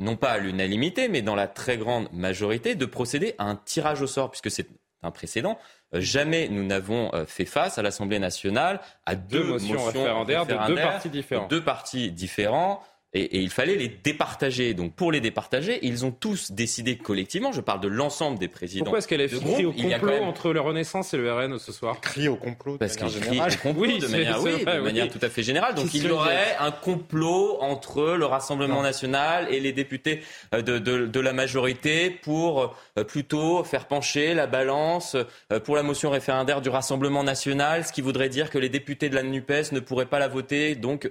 [0.00, 4.02] non pas à l'unanimité, mais dans la très grande majorité, de procéder à un tirage
[4.02, 4.66] au sort, puisque c'est
[5.02, 5.58] un précédent.
[5.94, 10.54] Euh, jamais nous n'avons euh, fait face à l'Assemblée nationale à deux, motions, référendaires, de
[10.66, 11.46] deux partis différents.
[11.46, 12.82] deux partis différents
[13.12, 14.74] et, il fallait les départager.
[14.74, 18.84] Donc pour les départager, ils ont tous décidé collectivement, je parle de l'ensemble des présidents.
[18.84, 22.00] Pourquoi est-ce qu'elle est crie au complot entre le Renaissance et le RN ce soir
[22.00, 25.28] Crie au complot Parce qu'il crie au complot de, manière, oui, de manière tout à
[25.28, 25.74] fait générale.
[25.74, 30.22] Donc il y aurait un complot entre le Rassemblement national et les députés
[30.54, 35.16] euh, de, de, de, la majorité pour euh, plutôt faire pencher la balance
[35.52, 39.08] euh, pour la motion référendaire du Rassemblement national, ce qui voudrait dire que les députés
[39.08, 40.74] de la NUPES ne pourraient pas la voter.
[40.74, 41.10] Donc,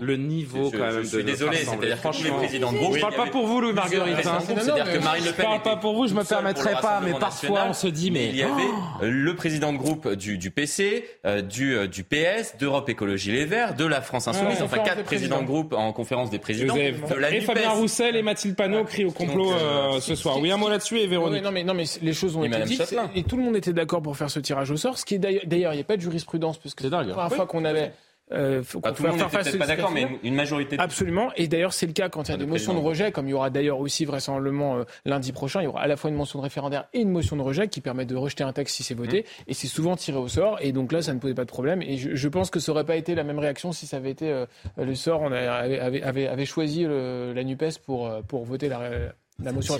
[0.00, 1.02] le niveau, quand même.
[1.02, 2.96] Je suis désolé, c'est-à-dire que les présidents de groupe.
[2.96, 4.16] Je parle pas pour vous, Louis Marguerite.
[4.22, 5.36] C'est-à-dire que Marine Le Pen.
[5.38, 8.28] Je parle pas pour vous, je me permettrai pas, mais parfois on se dit, mais.
[8.28, 12.02] Il y avait oh le président de groupe du, du PC, euh, du, euh, du
[12.02, 15.92] PS, d'Europe Écologie Les Verts, de la France Insoumise, enfin quatre présidents de groupe en
[15.92, 16.74] conférence des présidents.
[16.74, 20.38] De la et Fabien Roussel et Mathilde Panot crient au complot euh, ce soir.
[20.40, 21.42] Oui, un mot là-dessus et Véronique.
[21.42, 24.02] Non, mais, non, mais les choses ont été dites et tout le monde était d'accord
[24.02, 24.98] pour faire ce tirage au sort.
[24.98, 27.46] Ce qui est d'ailleurs, il n'y a pas de jurisprudence, puisque c'est la première fois
[27.46, 27.92] qu'on avait
[28.32, 30.76] euh, faut bah, tout le monde n'est pas d'accord, mais une majorité.
[30.78, 31.30] Absolument.
[31.36, 33.30] Et d'ailleurs, c'est le cas quand il y a des motions de rejet, comme il
[33.30, 36.16] y aura d'ailleurs aussi vraisemblablement euh, lundi prochain, il y aura à la fois une
[36.16, 38.82] motion de référendaire et une motion de rejet qui permet de rejeter un texte si
[38.82, 39.20] c'est voté.
[39.22, 39.42] Mmh.
[39.50, 40.58] Et c'est souvent tiré au sort.
[40.60, 41.82] Et donc là, ça ne posait pas de problème.
[41.82, 44.10] Et je, je pense que ça aurait pas été la même réaction si ça avait
[44.10, 44.46] été euh,
[44.76, 45.22] le sort.
[45.22, 48.90] On avait, avait, avait choisi le, la Nupes pour pour voter la
[49.38, 49.76] la motion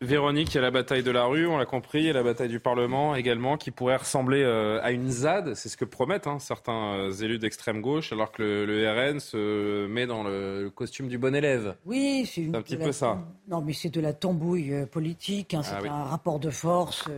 [0.00, 2.12] Véronique, il y a la bataille de la rue, on l'a compris, il y a
[2.12, 5.84] la bataille du Parlement également, qui pourrait ressembler euh, à une ZAD, c'est ce que
[5.84, 10.70] promettent hein, certains euh, élus d'extrême gauche, alors que le, RN se met dans le,
[10.74, 11.74] costume du bon élève.
[11.84, 13.18] Oui, c'est un petit peu ça.
[13.48, 17.08] Non, mais c'est de la tambouille euh, politique, hein, c'est ah un rapport de force,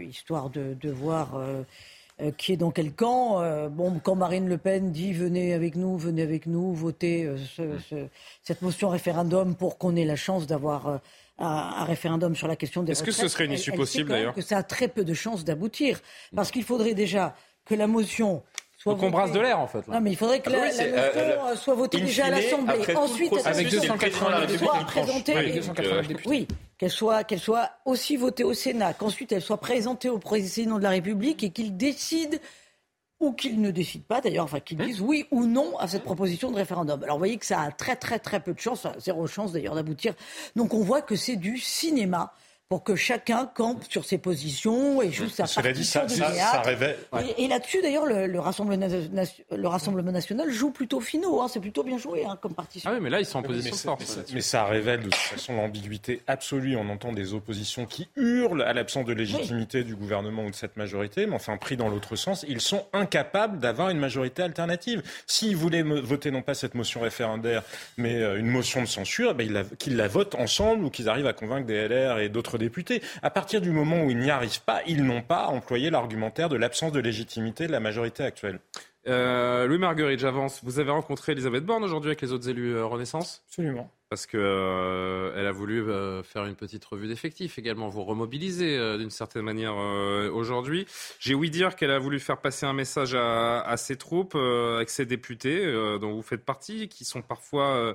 [0.00, 1.62] histoire de, de voir euh,
[2.36, 3.40] qui est dans quel camp.
[3.40, 7.36] Euh, bon, quand Marine Le Pen dit venez avec nous, venez avec nous, votez euh,
[7.38, 8.06] ce,
[8.42, 11.00] cette motion référendum pour qu'on ait la chance d'avoir
[11.38, 14.42] un, référendum sur la question des Est-ce que ce serait une issue possible d'ailleurs Que
[14.42, 16.00] ça a très peu de chances d'aboutir,
[16.34, 18.42] parce qu'il faudrait déjà que la motion
[18.82, 19.86] Soit Donc on brasse de l'air en fait.
[19.86, 19.94] Là.
[19.94, 22.96] Non mais il faudrait que ah la, motion soit votée déjà à l'Assemblée.
[22.96, 25.34] Ensuite, avec 280 députés.
[26.24, 30.78] Oui, qu'elle soit, qu'elle soit aussi votée au Sénat, qu'ensuite elle soit présentée au président
[30.78, 32.40] de la République et qu'il décide
[33.20, 36.50] ou qu'il ne décide pas d'ailleurs, enfin qu'il dise oui ou non à cette proposition
[36.50, 37.02] de référendum.
[37.02, 39.74] Alors vous voyez que ça a très très très peu de chance, zéro chance d'ailleurs
[39.74, 40.14] d'aboutir.
[40.56, 42.32] Donc on voit que c'est du cinéma
[42.70, 46.06] pour que chacun campe sur ses positions et joue sa Cela dit, ça,
[46.64, 46.96] révèle.
[47.36, 51.42] Et, et là-dessus, d'ailleurs, le, le Rassemblement, nation- le Rassemblement national joue plutôt finaux.
[51.42, 51.48] hein.
[51.48, 52.88] C'est plutôt bien joué hein, comme partition.
[52.88, 54.18] Ah oui, mais là, ils sont en position force.
[54.28, 56.76] mais Mais ça révèle de toute façon l'ambiguïté absolue.
[56.76, 60.76] On entend des oppositions qui hurlent à l'absence de légitimité du gouvernement ou de cette
[60.76, 65.02] majorité, mais enfin pris dans l'autre sens, ils sont incapables d'avoir une majorité alternative.
[65.26, 67.64] S'ils voulaient voter non pas cette motion référendaire,
[67.96, 71.08] mais euh, une motion de censure, ben, ils la- qu'ils la votent ensemble ou qu'ils
[71.08, 73.02] arrivent à convaincre des LR et d'autres députés.
[73.22, 76.56] À partir du moment où ils n'y arrivent pas, ils n'ont pas employé l'argumentaire de
[76.56, 78.60] l'absence de légitimité de la majorité actuelle.
[79.08, 80.60] Euh, Louis Marguerite, j'avance.
[80.62, 83.42] Vous avez rencontré Elisabeth Borne aujourd'hui avec les autres élus euh, Renaissance?
[83.48, 83.90] Absolument.
[84.10, 88.76] Parce que euh, elle a voulu euh, faire une petite revue d'effectifs également, vous remobiliser
[88.76, 90.86] euh, d'une certaine manière euh, aujourd'hui.
[91.18, 94.76] J'ai ouï dire qu'elle a voulu faire passer un message à, à ses troupes, euh,
[94.76, 97.94] avec ses députés, euh, dont vous faites partie, qui sont parfois euh,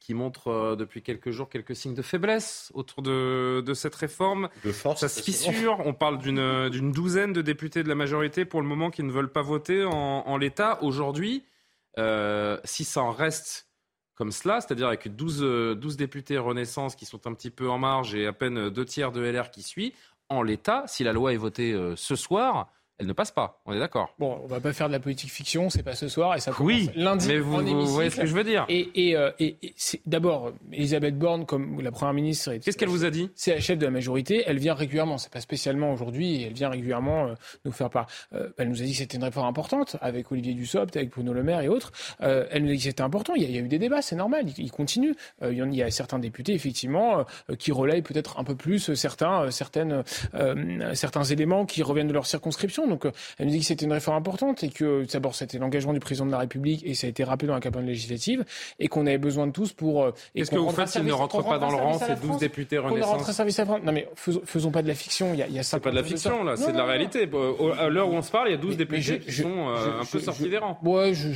[0.00, 4.48] qui montrent euh, depuis quelques jours quelques signes de faiblesse autour de, de cette réforme.
[4.64, 5.00] De force.
[5.00, 5.80] Ça se fissure.
[5.84, 9.32] On parle d'une douzaine de députés de la majorité pour le moment qui ne veulent
[9.32, 10.82] pas voter en, en l'état.
[10.82, 11.44] Aujourd'hui,
[11.98, 13.68] euh, si ça en reste
[14.14, 17.78] comme cela, c'est-à-dire avec 12, euh, 12 députés Renaissance qui sont un petit peu en
[17.78, 19.94] marge et à peine deux tiers de LR qui suit,
[20.28, 23.60] en l'état, si la loi est votée euh, ce soir, elle ne passe pas.
[23.66, 26.08] On est d'accord Bon, on va pas faire de la politique fiction, c'est pas ce
[26.08, 28.44] soir et ça commence Oui, lundi mais vous- en vous voyez ce que je veux
[28.44, 28.64] dire.
[28.68, 29.74] Et, et, euh, et- et
[30.06, 32.54] d'abord Elisabeth Borne comme la première ministre.
[32.56, 33.30] Qu'est-ce qu'elle vous a dit?
[33.34, 34.44] C'est la chef de la majorité.
[34.46, 35.18] Elle vient régulièrement.
[35.18, 36.42] C'est pas spécialement aujourd'hui.
[36.44, 38.06] Elle vient régulièrement euh, nous faire part.
[38.34, 41.32] Euh, elle nous a dit que c'était une réforme importante avec Olivier Dussopt, avec Bruno
[41.32, 41.92] Le Maire et autres.
[42.22, 43.34] Euh, elle nous a dit que c'était important.
[43.34, 44.44] Il y, a, il y a eu des débats, c'est normal.
[44.56, 45.14] Il, il continue.
[45.42, 47.24] Il y en- il y a certains députés effectivement
[47.58, 50.02] qui relayent peut-être un peu plus certains, certaines,
[50.94, 52.85] certains éléments qui reviennent de leur circonscription.
[52.86, 55.92] Donc euh, elle nous dit que c'était une réforme importante et que d'abord c'était l'engagement
[55.92, 58.44] du président de la République et ça a été rappelé dans la campagne législative
[58.78, 60.04] et qu'on avait besoin de tous pour.
[60.04, 61.98] euh, et Qu'est-ce qu'on que vous faites s'ils ne rentrent qu'on pas dans le rang,
[61.98, 63.80] ces 12 France, députés Renaissance service à France.
[63.84, 65.32] Non mais faisons, pas de la fiction.
[65.34, 66.76] Il y a, il y a C'est pas de la 50 fiction, là, c'est de
[66.76, 67.28] la réalité.
[67.78, 69.68] À l'heure où on se parle, il y a 12 députés je- qui je- sont
[69.68, 70.78] euh, je- un peu sortis des rangs.
[70.82, 71.28] Ouais, je,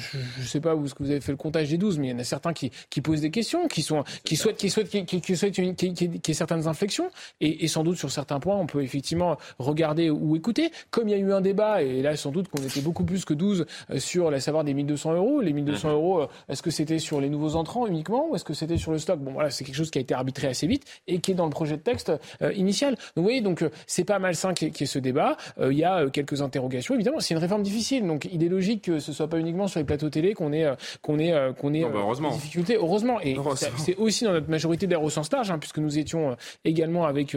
[0.47, 2.15] sais pas où est-ce que vous avez fait le comptage des 12, mais il y
[2.15, 5.05] en a certains qui, qui posent des questions, qui sont, qui souhaitent, qui souhaitent, qui,
[5.05, 7.11] qui- qui souhaitent une- qui- qui- certaines inflexions.
[7.41, 10.71] Et, et sans doute sur certains points, on peut effectivement regarder ou écouter.
[10.91, 13.25] Comme il y a eu un débat, et là sans doute qu'on était beaucoup plus
[13.25, 15.41] que 12 euh, sur la savoir des 1200 euros.
[15.41, 18.55] Les 1200 euros, euh, est-ce que c'était sur les nouveaux entrants uniquement ou est-ce que
[18.55, 19.19] c'était sur le stock?
[19.21, 21.45] Bon voilà, c'est quelque chose qui a été arbitré assez vite et qui est dans
[21.47, 22.13] le projet de texte
[22.43, 22.95] euh, initial.
[22.95, 25.37] Donc vous voyez, donc c'est pas malsain qu'il y ait- ce débat.
[25.61, 26.95] Euh, Il y a quelques interrogations.
[26.95, 29.79] Évidemment, c'est une réforme difficile, donc il est logique que ce soit pas uniquement sur
[29.79, 30.67] les plateaux télé qu'on ait
[31.03, 32.29] qu'on ait qu'on ait Non, bah, heureusement.
[32.31, 32.77] des difficultés.
[32.77, 33.37] Heureusement, et
[33.77, 37.37] c'est aussi dans notre majorité d'air au sens large, hein, puisque nous étions également avec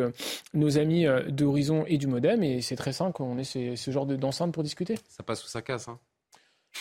[0.54, 3.76] nos amis euh, de Horizon et du Modem, et c'est très simple qu'on ait ces-
[3.76, 4.96] ce genre de- d'enceinte pour discuter?
[5.08, 5.88] Ça passe ou ça casse.
[5.88, 6.00] Hein.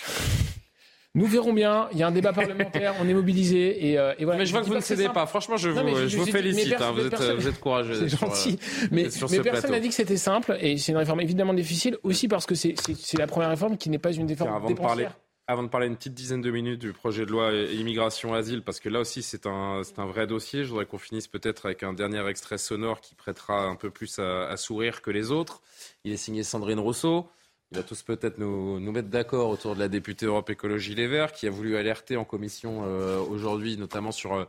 [1.15, 1.89] Nous verrons bien.
[1.93, 4.39] Il y a un débat parlementaire, on est mobilisé et, euh, et voilà.
[4.39, 5.27] Mais je vois que vous ne cédez pas.
[5.27, 6.73] Franchement, je Non, vous, je vous félicite.
[6.81, 6.91] hein.
[6.93, 7.95] Vous, êtes, personne- vous êtes courageux.
[8.01, 8.59] C'est sur, gentil.
[8.85, 11.21] euh, Mais, sur mais ce personne n'a dit que c'était simple et c'est une réforme
[11.21, 12.75] évidemment difficile aussi parce que c'est-
[13.19, 15.19] la première réforme qui n'est pas une réforme avant de parler, dépensière.
[15.53, 18.81] Avant de parler une petite dizaine de minutes du projet de loi immigration asile, parce
[18.81, 20.65] que là aussi c'est un un vrai dossier.
[20.65, 24.19] Je voudrais qu'on finisse peut-être avec un dernier extrait sonore qui prêtera un peu plus
[24.19, 25.63] à, à sourire que les autres.
[26.05, 27.29] Il est signé Sandrine Rousseau.
[27.73, 31.07] Il va tous peut-être nous, nous mettre d'accord autour de la députée Europe Écologie Les
[31.07, 34.45] Verts, qui a voulu alerter en commission euh, aujourd'hui, notamment sur euh,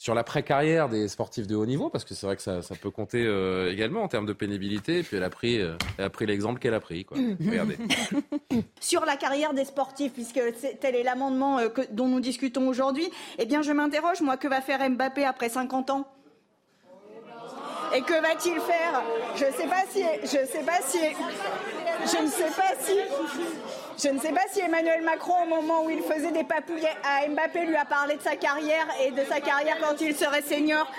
[0.00, 2.74] sur la pré-carrière des sportifs de haut niveau, parce que c'est vrai que ça, ça
[2.74, 5.00] peut compter euh, également en termes de pénibilité.
[5.00, 7.04] Et puis elle a pris, euh, elle a pris l'exemple qu'elle a pris.
[7.04, 7.18] Quoi.
[7.46, 7.76] Regardez.
[8.80, 12.66] sur la carrière des sportifs, puisque c'est- tel est l'amendement euh, que- dont nous discutons
[12.66, 16.08] aujourd'hui, eh bien, je m'interroge, moi, que va faire Mbappé après 50 ans?
[17.94, 19.02] Et que va-t-il faire?
[19.36, 22.92] Je ne sais pas si, je sais pas si, je ne sais pas si,
[24.02, 27.28] je ne sais pas si Emmanuel Macron, au moment où il faisait des papouilles à
[27.28, 30.90] Mbappé, lui a parlé de sa carrière et de sa carrière quand il serait senior.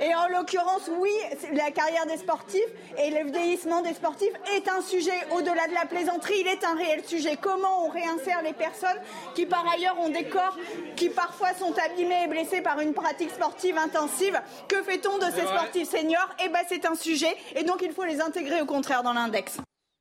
[0.00, 1.12] Et en l'occurrence, oui,
[1.52, 2.60] la carrière des sportifs
[2.98, 6.40] et le vieillissement des sportifs est un sujet au-delà de la plaisanterie.
[6.40, 7.38] Il est un réel sujet.
[7.40, 9.00] Comment on réinsère les personnes
[9.34, 10.56] qui, par ailleurs, ont des corps
[10.96, 14.40] qui parfois sont abîmés et blessés par une pratique sportive intensive?
[14.68, 16.28] Que fait-on de ces sportifs seniors?
[16.44, 19.56] Eh ben, c'est un sujet, et donc il faut les intégrer au contraire dans l'index.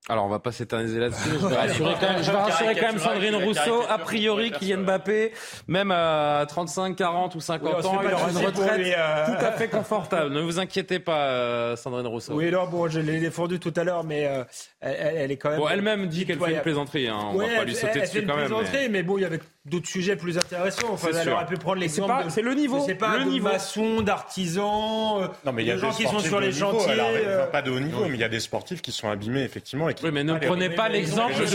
[0.07, 1.29] Alors, on va pas s'éterniser là-dessus.
[1.39, 3.83] Je vais rassurer quand même, je vais rassurer quand même Sandrine Rousseau.
[3.89, 5.33] A priori, Kylian Mbappé,
[5.67, 9.25] même à 35, 40 ou 50 Oui, on se ans, il aura une retraite euh.
[9.25, 10.33] tout à fait confortable.
[10.33, 12.33] Ne vous inquiétez pas, euh, Sandrine Rousseau.
[12.33, 14.43] Oui, non, bon, je l'ai défendu tout à l'heure, mais euh,
[14.79, 15.59] elle, elle est quand même.
[15.59, 17.07] Bon, elle-même dit qu'elle fait une plaisanterie.
[17.07, 17.19] Hein.
[17.31, 18.89] On Ouais, va pas lui elle- sauter elle fait dessus une quand même.
[18.91, 19.03] mais...
[19.03, 20.87] bon, il y avait d'autres sujets plus intéressants.
[20.93, 22.13] Enfin, C'est elle aurait pu prendre C'est l'exemple.
[22.29, 23.49] c'est le niveau, sais pas, le de niveau.
[23.49, 26.47] maçons, d'artisans, euh, Non, mais il y a de des gens qui sont sur les
[26.47, 26.71] niveau.
[26.71, 26.91] chantiers.
[26.93, 29.43] Alors, euh, pas de haut niveau, mais il y a des sportifs qui sont abîmés,
[29.43, 29.89] effectivement.
[29.89, 31.45] Et qui Oui, mais ne Ah, prenez pas l'exemple de, de-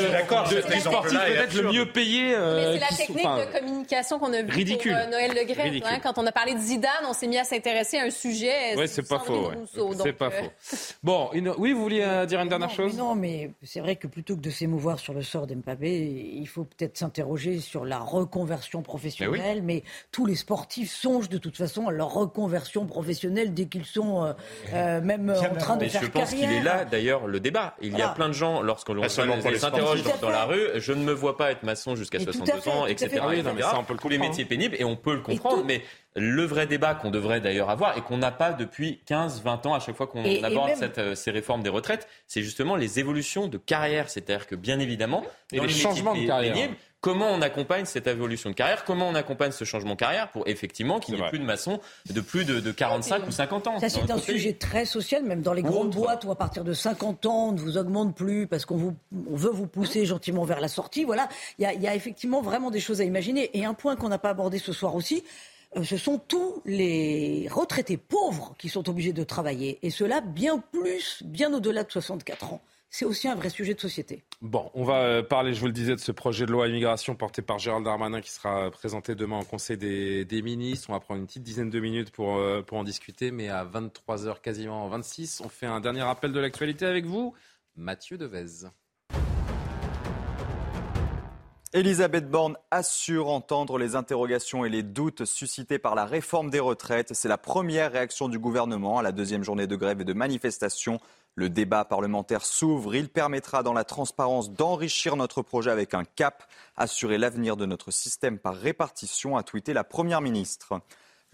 [0.74, 2.34] du sportif peut-être le mieux payé.
[2.34, 4.92] euh, Mais c'est la technique enfin, de communication qu'on a vue ridicule.
[4.92, 5.98] pour euh, Noël Le hein.
[6.02, 8.76] quand on a parlé de Zidane, on s'est mis à s'intéresser à un sujet.
[8.76, 9.50] Ouais, c'est pas faux.
[10.02, 10.86] C'est pas euh, faux.
[11.02, 12.96] Bon, oui, vous vouliez dire une dernière chose?
[12.96, 15.90] Non, mais c'est vrai que plutôt que de s'émouvoir sur le sort d'Mbappé,
[16.34, 19.62] il faut peut-être s'interroger sur la reconversion professionnelle.
[19.62, 24.24] Mais, tous les sportifs songent de toute façon à leur reconversion professionnelle dès qu'ils sont
[24.24, 24.32] euh,
[24.72, 26.60] euh, même euh, en train de Mais faire je pense qu'il carrière.
[26.60, 27.74] est là, d'ailleurs, le débat.
[27.82, 31.12] Il y a plein de gens, lorsqu'on s'interroge dans, dans la rue, je ne me
[31.12, 33.08] vois pas être maçon jusqu'à Et tout à 62 fait, ans, etc.
[33.10, 33.20] fait.
[33.20, 33.68] Oui, non, mais etc.
[33.72, 35.82] ça, on peut le Tous les métiers pénibles, et on peut le comprendre, mais
[36.16, 39.74] le vrai débat qu'on devrait d'ailleurs avoir, et qu'on n'a pas depuis 15, 20 ans
[39.74, 43.00] à chaque fois qu'on aborde même- cette, euh, ces réformes des retraites, c'est justement les
[43.00, 44.08] évolutions de carrière.
[44.08, 46.54] C'est-à-dire que, bien évidemment, Et dans les changements de carrière.
[46.54, 50.30] pénibles, Comment on accompagne cette évolution de carrière Comment on accompagne ce changement de carrière
[50.30, 51.78] pour effectivement qu'il n'y ait plus de maçons
[52.08, 55.42] de plus de, de 45 ou 50 ans Ça, c'est un sujet très social, même
[55.42, 55.98] dans les Ou grandes autre.
[55.98, 58.96] boîtes où à partir de 50 ans, on ne vous augmente plus parce qu'on vous,
[59.30, 61.04] on veut vous pousser gentiment vers la sortie.
[61.04, 61.28] Voilà,
[61.58, 63.50] il y y a effectivement vraiment des choses à imaginer.
[63.52, 65.24] Et un point qu'on n'a pas abordé ce soir aussi,
[65.76, 69.78] euh, ce sont tous les retraités pauvres qui sont obligés de travailler.
[69.82, 72.62] Et cela bien plus, bien au-delà de 64 ans.
[72.96, 74.22] C'est aussi un vrai sujet de société.
[74.40, 77.16] Bon, on va euh, parler, je vous le disais, de ce projet de loi immigration
[77.16, 80.90] porté par Gérald Darmanin qui sera présenté demain au Conseil des, ministres.
[80.90, 83.64] On va prendre une petite dizaine de minutes pour, euh, pour en discuter, mais à
[83.64, 87.34] 23h quasiment 26, on fait un dernier rappel de l'actualité avec vous,
[87.74, 88.68] Mathieu Devez.
[91.74, 97.14] Elisabeth Borne assure entendre les interrogations et les doutes suscités par la réforme des retraites.
[97.14, 101.00] C'est la première réaction du gouvernement à la deuxième journée de grève et de manifestation.
[101.34, 102.94] Le débat parlementaire s'ouvre.
[102.94, 106.44] Il permettra dans la transparence d'enrichir notre projet avec un cap,
[106.76, 110.80] assurer l'avenir de notre système par répartition, a tweeté la Première ministre.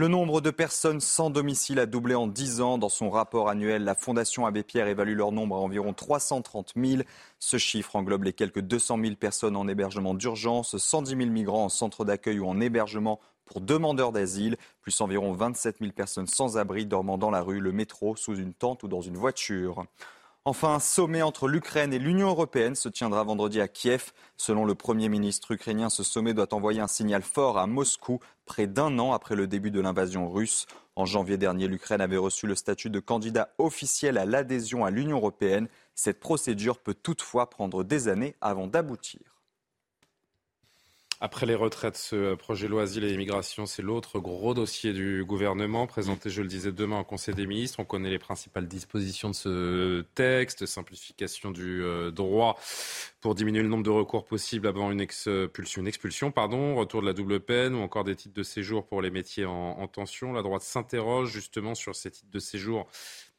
[0.00, 2.78] Le nombre de personnes sans domicile a doublé en 10 ans.
[2.78, 7.02] Dans son rapport annuel, la Fondation Abbé Pierre évalue leur nombre à environ 330 000.
[7.38, 11.68] Ce chiffre englobe les quelques 200 000 personnes en hébergement d'urgence, 110 000 migrants en
[11.68, 16.86] centre d'accueil ou en hébergement pour demandeurs d'asile, plus environ 27 000 personnes sans abri
[16.86, 19.84] dormant dans la rue, le métro, sous une tente ou dans une voiture.
[20.50, 24.10] Enfin, un sommet entre l'Ukraine et l'Union européenne se tiendra vendredi à Kiev.
[24.36, 28.66] Selon le Premier ministre ukrainien, ce sommet doit envoyer un signal fort à Moscou, près
[28.66, 30.66] d'un an après le début de l'invasion russe.
[30.96, 35.18] En janvier dernier, l'Ukraine avait reçu le statut de candidat officiel à l'adhésion à l'Union
[35.18, 35.68] européenne.
[35.94, 39.39] Cette procédure peut toutefois prendre des années avant d'aboutir.
[41.22, 45.22] Après les retraites, ce projet de loi asile et immigration, c'est l'autre gros dossier du
[45.22, 47.78] gouvernement, présenté, je le disais, demain au Conseil des ministres.
[47.78, 52.58] On connaît les principales dispositions de ce texte, simplification du euh, droit
[53.20, 57.40] pour diminuer le nombre de recours possibles avant une expulsion, pardon, retour de la double
[57.40, 60.32] peine ou encore des titres de séjour pour les métiers en tension.
[60.32, 62.88] La droite s'interroge justement sur ces titres de séjour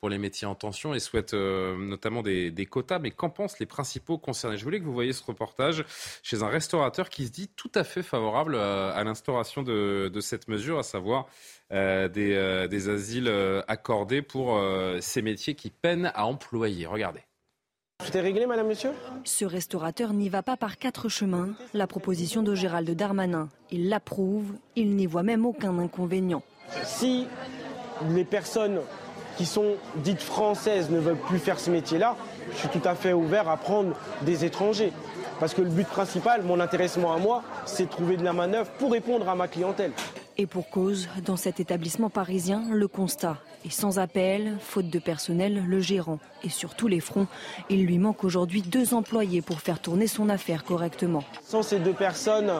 [0.02, 2.98] pour les métiers en tension et souhaite euh, notamment des, des, quotas.
[2.98, 4.58] Mais qu'en pensent les principaux concernés?
[4.58, 5.86] Je voulais que vous voyiez ce reportage
[6.24, 10.20] chez un restaurateur qui se dit tout à fait favorable à, à l'instauration de, de,
[10.20, 11.28] cette mesure, à savoir
[11.72, 13.32] euh, des, euh, des, asiles
[13.68, 16.88] accordés pour euh, ces métiers qui peinent à employer.
[16.88, 17.22] Regardez.
[18.04, 18.90] Tout est réglé, madame, monsieur?
[19.24, 21.54] Ce restaurateur n'y va pas par quatre chemins.
[21.76, 26.42] La proposition de Gérald Darmanin, il l'approuve, il n'y voit même aucun inconvénient.
[26.84, 27.28] Si
[28.10, 28.82] les personnes
[29.38, 32.16] qui sont dites françaises ne veulent plus faire ce métier-là,
[32.54, 34.92] je suis tout à fait ouvert à prendre des étrangers.
[35.40, 38.70] Parce que le but principal, mon intéressement à moi, c'est de trouver de la manœuvre
[38.78, 39.92] pour répondre à ma clientèle.
[40.38, 45.64] Et pour cause, dans cet établissement parisien, le constat est sans appel, faute de personnel,
[45.68, 46.20] le gérant.
[46.44, 47.28] Et sur tous les fronts,
[47.70, 51.24] il lui manque aujourd'hui deux employés pour faire tourner son affaire correctement.
[51.44, 52.52] Sans ces deux personnes,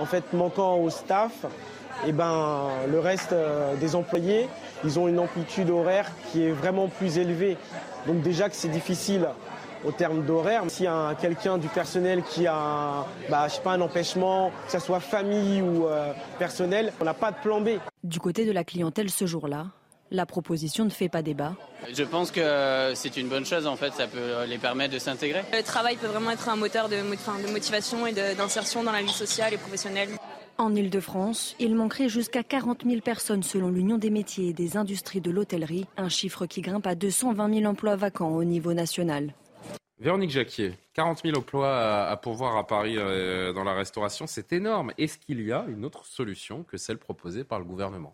[0.00, 1.46] en fait, manquant au staff,
[2.06, 4.48] et ben, le reste euh, des employés,
[4.84, 7.56] ils ont une amplitude horaire qui est vraiment plus élevée.
[8.06, 9.28] Donc déjà que c'est difficile
[9.84, 10.62] au terme d'horaire.
[10.68, 14.72] S'il y a quelqu'un du personnel qui a bah, je sais pas, un empêchement, que
[14.72, 17.70] ce soit famille ou euh, personnel, on n'a pas de plan B.
[18.02, 19.66] Du côté de la clientèle ce jour-là,
[20.10, 21.52] la proposition ne fait pas débat.
[21.92, 25.42] Je pense que c'est une bonne chose en fait, ça peut les permettre de s'intégrer.
[25.52, 29.12] Le travail peut vraiment être un moteur de, de motivation et d'insertion dans la vie
[29.12, 30.08] sociale et professionnelle.
[30.60, 35.22] En Ile-de-France, il manquerait jusqu'à 40 000 personnes selon l'Union des métiers et des industries
[35.22, 39.32] de l'hôtellerie, un chiffre qui grimpe à 220 000 emplois vacants au niveau national.
[39.98, 44.92] Véronique Jacquier, 40 000 emplois à, pourvoir à Paris euh, dans la restauration, c'est énorme.
[44.98, 48.12] Est-ce qu'il y a une autre solution que celle proposée par le gouvernement?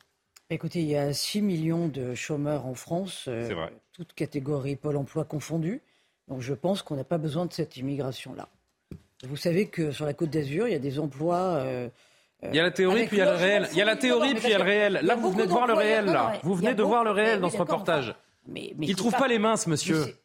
[0.48, 5.24] Écoutez, il y a 6 millions de chômeurs en France, euh, toutes catégories Pôle emploi
[5.24, 5.82] confondues.
[6.28, 8.48] Donc je pense qu'on n'a pas besoin de cette immigration-là.
[9.24, 11.56] Vous savez que sur la Côte d'Azur, il y a des emplois.
[11.56, 11.88] euh,
[12.42, 13.68] Il y a la théorie, puis il y a le réel.
[13.72, 15.00] Il y a la théorie, puis il y a le réel.
[15.02, 16.34] Là, vous venez de voir le réel, là.
[16.42, 18.14] Vous venez de voir le réel dans ce reportage.
[18.48, 20.16] Mais, Il ne trouve pas les mains, ce monsieur.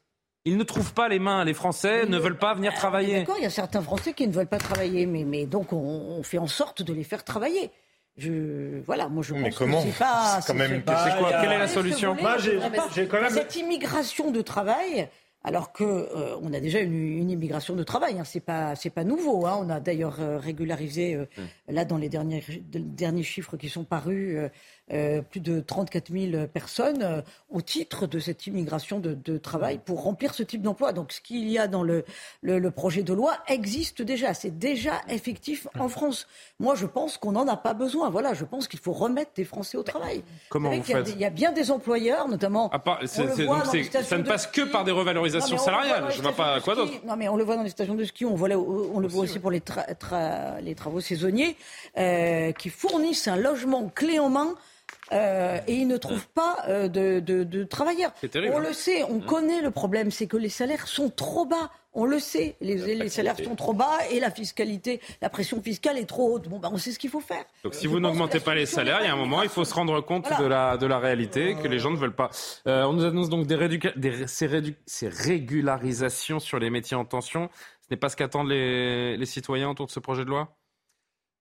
[0.46, 1.44] Il ne trouve pas les mains.
[1.46, 3.20] Les Français ne veulent pas venir travailler.
[3.20, 5.78] D'accord, il y a certains Français qui ne veulent pas travailler, mais, mais donc on,
[5.78, 7.70] on fait en sorte de les faire travailler.
[8.18, 10.40] Je, voilà, moi je Mais pense comment que pas.
[10.46, 13.32] Quand même- pas- quoi il y a- Quelle est la solution Moi, j'ai quand même-
[13.32, 15.08] Cette immigration de travail,
[15.44, 18.90] alors que euh, on a déjà une, une immigration de travail, hein, c'est pas c'est
[18.92, 19.46] pas nouveau.
[19.48, 19.58] hein.
[19.62, 21.26] on a d'ailleurs euh, régularisé euh,
[21.68, 24.38] là dans les derniers de- derniers chiffres qui sont parus.
[25.30, 30.34] plus de 34 000 personnes au titre de cette immigration de, de travail pour remplir
[30.34, 30.92] ce type d'emploi.
[30.92, 32.04] Donc ce qu'il y a dans le,
[32.42, 36.28] le, le projet de loi existe déjà, c'est déjà effectif en France.
[36.62, 38.10] Moi je pense qu'on n'en a pas besoin.
[38.10, 40.24] Voilà, je pense qu'il faut remettre des Français au travail.
[40.50, 42.70] Comment vous y a Il y a bien des employeurs, notamment.
[42.74, 46.06] On le voit dans les ça ne passe que par des revalorisations salariales.
[46.12, 46.94] Je ne vois pas quoi d'autre.
[47.06, 49.08] Non, mais on le voit dans les stations de ski, on, voit là- on le
[49.08, 51.58] voit aussi pour les, tra- tra- les travaux saisonniers,
[51.98, 54.56] euh, qui fournissent un logement clé en main.
[55.14, 58.14] euh, et ils ne trouvent pas euh, de, de- de travailleurs.
[58.32, 58.64] Terrible, On hein.
[58.68, 61.70] le sait, on connaît le problème, c'est que les salaires sont trop bas.
[61.94, 65.98] On le sait, les, les salaires sont trop bas et la fiscalité, la pression fiscale
[65.98, 66.48] est trop haute.
[66.48, 67.44] Bon, ben, on sait ce qu'il faut faire.
[67.66, 69.74] Donc si vous n'augmentez pas les salaires, il y a un moment, il faut se
[69.74, 72.30] rendre compte de, la, de la réalité que les gens ne veulent pas.
[72.68, 76.96] Euh, on nous annonce donc des, réduca- des ces, rédu- ces régularisations sur les métiers
[76.96, 77.50] en tension.
[77.82, 80.56] Ce n'est pas ce qu'attendent les, les citoyens autour de ce projet de loi?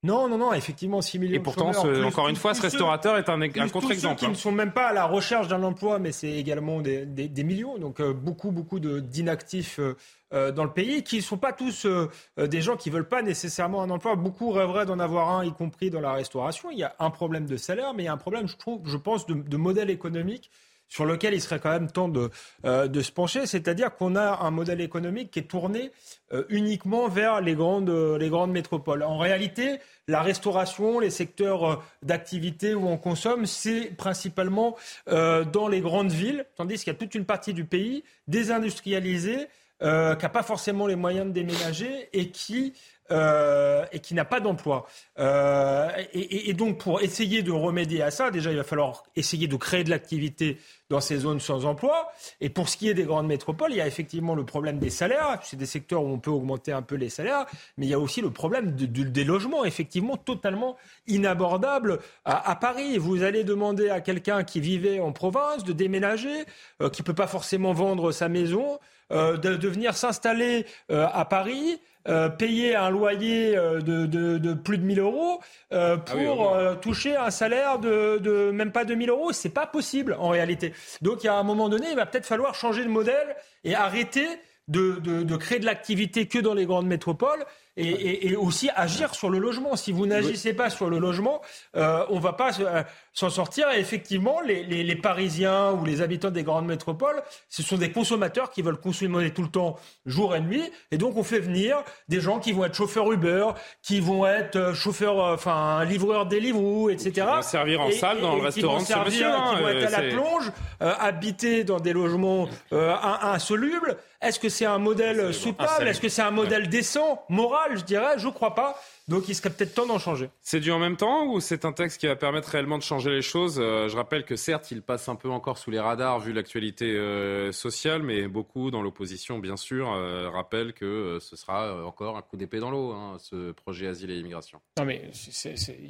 [0.02, 2.54] Non, non, non, effectivement, 6 millions Et de pourtant, chômeurs, ce- plus- encore une fois,
[2.54, 4.14] ce ceux- restaurateur est un, contre-exemple.
[4.14, 4.30] ceux qui hein.
[4.30, 7.44] ne sont même pas à la recherche d'un emploi, mais c'est également des, des- des
[7.44, 7.76] millions.
[7.76, 9.94] Donc euh, beaucoup, beaucoup d'inactifs euh,
[10.32, 12.08] euh, dans le pays, qui ne sont pas tous euh,
[12.38, 14.16] des gens qui veulent pas nécessairement un emploi.
[14.16, 16.70] Beaucoup rêveraient d'en avoir un, y compris dans la restauration.
[16.70, 18.80] Il y a un problème de salaire, mais il y a un problème, je trouve,
[18.86, 20.50] je pense, de, de modèle économique
[20.90, 22.30] sur lequel il serait quand même temps de,
[22.66, 25.92] euh, de se pencher, c'est-à-dire qu'on a un modèle économique qui est tourné
[26.32, 29.04] euh, uniquement vers les grandes, euh, les grandes métropoles.
[29.04, 34.76] En réalité, la restauration, les secteurs d'activité où on consomme, c'est principalement
[35.06, 39.46] dans les grandes villes, tandis qu'il y a toute une partie du pays désindustrialisée,
[39.80, 42.72] qui n'a pas forcément les moyens de déménager et qui
[43.10, 44.86] euh, et qui n'a pas d'emploi.
[45.18, 49.46] Euh, et, et- donc, pour essayer de remédier à ça, déjà, il va falloir essayer
[49.48, 50.58] de créer de l'activité
[50.90, 52.10] dans ces zones sans emploi.
[52.40, 54.90] Et pour ce qui est des grandes métropoles, il y a effectivement le problème des
[54.90, 55.38] salaires.
[55.42, 57.46] C'est des secteurs où on peut augmenter un peu les salaires,
[57.78, 60.76] mais il y a aussi le problème de- de- des logements, effectivement, totalement
[61.06, 62.98] inabordables à, à Paris.
[62.98, 66.44] Vous allez demander à quelqu'un qui vivait en province de déménager,
[66.82, 68.78] euh, qui peut pas forcément vendre sa maison,
[69.12, 71.80] euh, de, de venir s'installer euh, à Paris.
[72.08, 75.40] Euh, payer un loyer euh, de, de- de plus de 1000 euros
[75.72, 79.50] euh, Ah oui, pour euh, toucher un salaire de, de même pas 2000 euros, c'est
[79.54, 80.72] pas possible en réalité.
[81.02, 83.74] Donc il y a un moment donné, il va peut-être falloir changer de modèle et
[83.74, 84.26] arrêter
[84.68, 87.44] de, de- de créer de l'activité que dans les grandes métropoles
[87.80, 89.76] et, et- et aussi agir sur le logement.
[89.76, 91.40] Si vous n'agissez pas sur le logement,
[91.76, 92.82] euh, on va pas euh,
[93.12, 93.68] s'en sortir.
[93.70, 97.90] Et effectivement, les, les- les Parisiens ou les habitants des grandes métropoles, ce sont des
[97.92, 99.76] consommateurs qui veulent consommer tout le temps,
[100.06, 100.62] jour et nuit.
[100.90, 103.46] Et donc, on fait venir des gens qui vont être chauffeurs Uber,
[103.82, 107.10] qui vont être euh, chauffeurs, enfin, livreurs Deliveroo, etc.
[107.12, 110.08] Qui vont servir en salle dans le restaurant monsieur, hein, Qui vont être à la
[110.14, 110.52] plonge,
[110.82, 113.96] euh, habiter dans des logements euh, in- insolubles.
[114.22, 115.90] Est-ce que c'est un modèle soutenable Insalubre.
[115.90, 118.78] Est-ce que c'est un modèle décent, moral, je dirais Je crois pas.
[119.08, 120.30] Donc il serait peut-être temps d'en changer.
[120.42, 123.10] C'est dû en même temps ou c'est un texte qui va permettre réellement de changer
[123.10, 126.20] les choses Euh, Je rappelle que certes, il passe un peu encore sous les radars
[126.20, 131.84] vu l'actualité euh, sociale, mais beaucoup dans l'opposition, bien sûr, euh, rappellent que ce sera
[131.84, 134.60] encore un coup d'épée dans l'eau, hein, ce projet asile et immigration.
[134.78, 135.80] Non, mais c'est- c'est-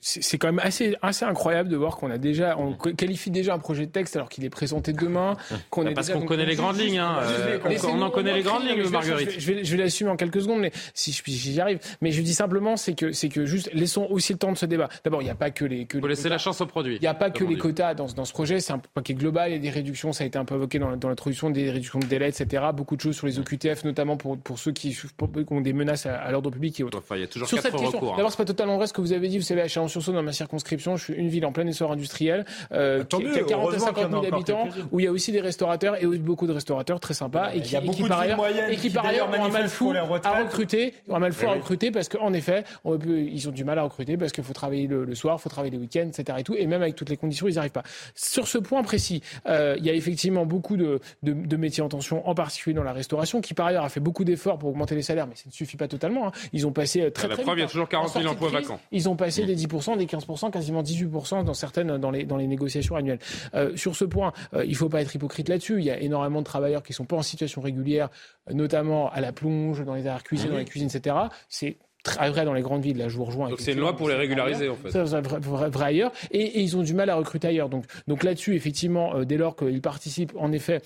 [0.00, 3.58] c'est quand même assez, assez incroyable de voir qu'on a déjà, on qualifie déjà un
[3.58, 5.36] projet de texte alors qu'il est présenté demain.
[5.68, 8.62] Qu'on Bah, parce qu'on connaît les grandes lignes, hein, euh, on- en connaît les grandes
[8.64, 9.30] lignes, mais je vais- Marguerite.
[9.38, 11.78] Je vais, je vais l'assumer en quelques secondes, mais si je- j'y arrive.
[12.00, 14.66] Mais je dis simplement, c'est que, c'est que juste laissons aussi le temps de ce
[14.66, 14.88] débat.
[15.04, 15.84] D'abord, il n'y a pas que les.
[15.86, 16.34] Que les laisser quotas.
[16.34, 16.96] la chance au produit.
[16.96, 19.14] Il n'y a pas que les quotas dans, ce- dans ce projet, c'est un paquet
[19.14, 21.50] global, il y a des réductions, ça a été un peu évoqué dans, dans l'introduction,
[21.50, 22.62] des réductions de délai, etc.
[22.74, 25.60] Beaucoup de choses sur les OQTF, notamment pour, pour ceux qui, souffrent- pour- qui ont
[25.60, 26.98] des menaces à, à l'ordre public et autres.
[26.98, 28.14] Enfin, il y a toujours Sur quatre recours.
[28.14, 28.16] hein.
[28.16, 29.38] d'abord, c'est pas totalement vrai ce que vous avez dit.
[29.38, 32.44] Vous savez, à Chalon-sur-Saône, dans ma circonscription, je suis une ville en plein essor industriel,
[32.72, 34.26] euh, Tant qui, mieux, qui a 40 à heureusement 50 qu'il y en a 000
[34.26, 34.34] encore
[34.66, 37.50] habitants, où il y a aussi des restaurateurs et aussi beaucoup de restaurateurs très sympas
[37.54, 38.40] et qui, y a et qui par ailleurs,
[38.70, 41.42] et qui qui par ailleurs ont un mal fou à recruter, ont un mal fou
[41.44, 41.58] Eh à oui.
[41.58, 44.52] recruter parce qu'en effet, on peut- ils ont du mal à recruter parce qu'il faut
[44.52, 46.38] travailler le, le soir, il faut travailler les week-ends, etc.
[46.40, 47.82] Et tout, et même avec toutes les conditions, ils n'y arrivent pas.
[48.14, 51.88] Sur ce point précis, euh, il y a effectivement beaucoup de, de- de métiers en
[51.88, 54.94] tension, en particulier dans la restauration, qui par ailleurs a fait beaucoup d'efforts pour augmenter
[54.94, 56.28] les salaires, mais ça ne suffit pas totalement.
[56.28, 56.32] hein.
[56.52, 57.88] Ils ont passé euh, très La très preuve, vite, il y a toujours hein.
[57.90, 58.80] 40 000 En sortie de emplois vacants.
[58.92, 62.36] Ils ont passé des 10% 10%, des 15%, quasiment 18% dans certaines dans les, dans
[62.36, 63.18] les négociations annuelles.
[63.54, 65.78] Euh, sur ce point, euh, il ne faut pas être hypocrite là-dessus.
[65.78, 68.08] Il y a énormément de travailleurs qui ne sont pas en situation régulière,
[68.52, 71.16] notamment à la plonge, dans les arrières cuisines, dans les cuisines, etc.
[71.48, 72.96] C'est très vrai dans les grandes villes.
[72.96, 73.48] Là, je vous rejoins.
[73.50, 74.90] Donc c'est une loi pour les régulariser, en fait.
[74.90, 76.12] C'est vrai, vrai- vrai ailleurs.
[76.30, 77.68] Et, et ils ont du mal à recruter ailleurs.
[77.68, 80.80] Donc, donc là-dessus, effectivement, euh, dès lors qu'ils participent, en effet,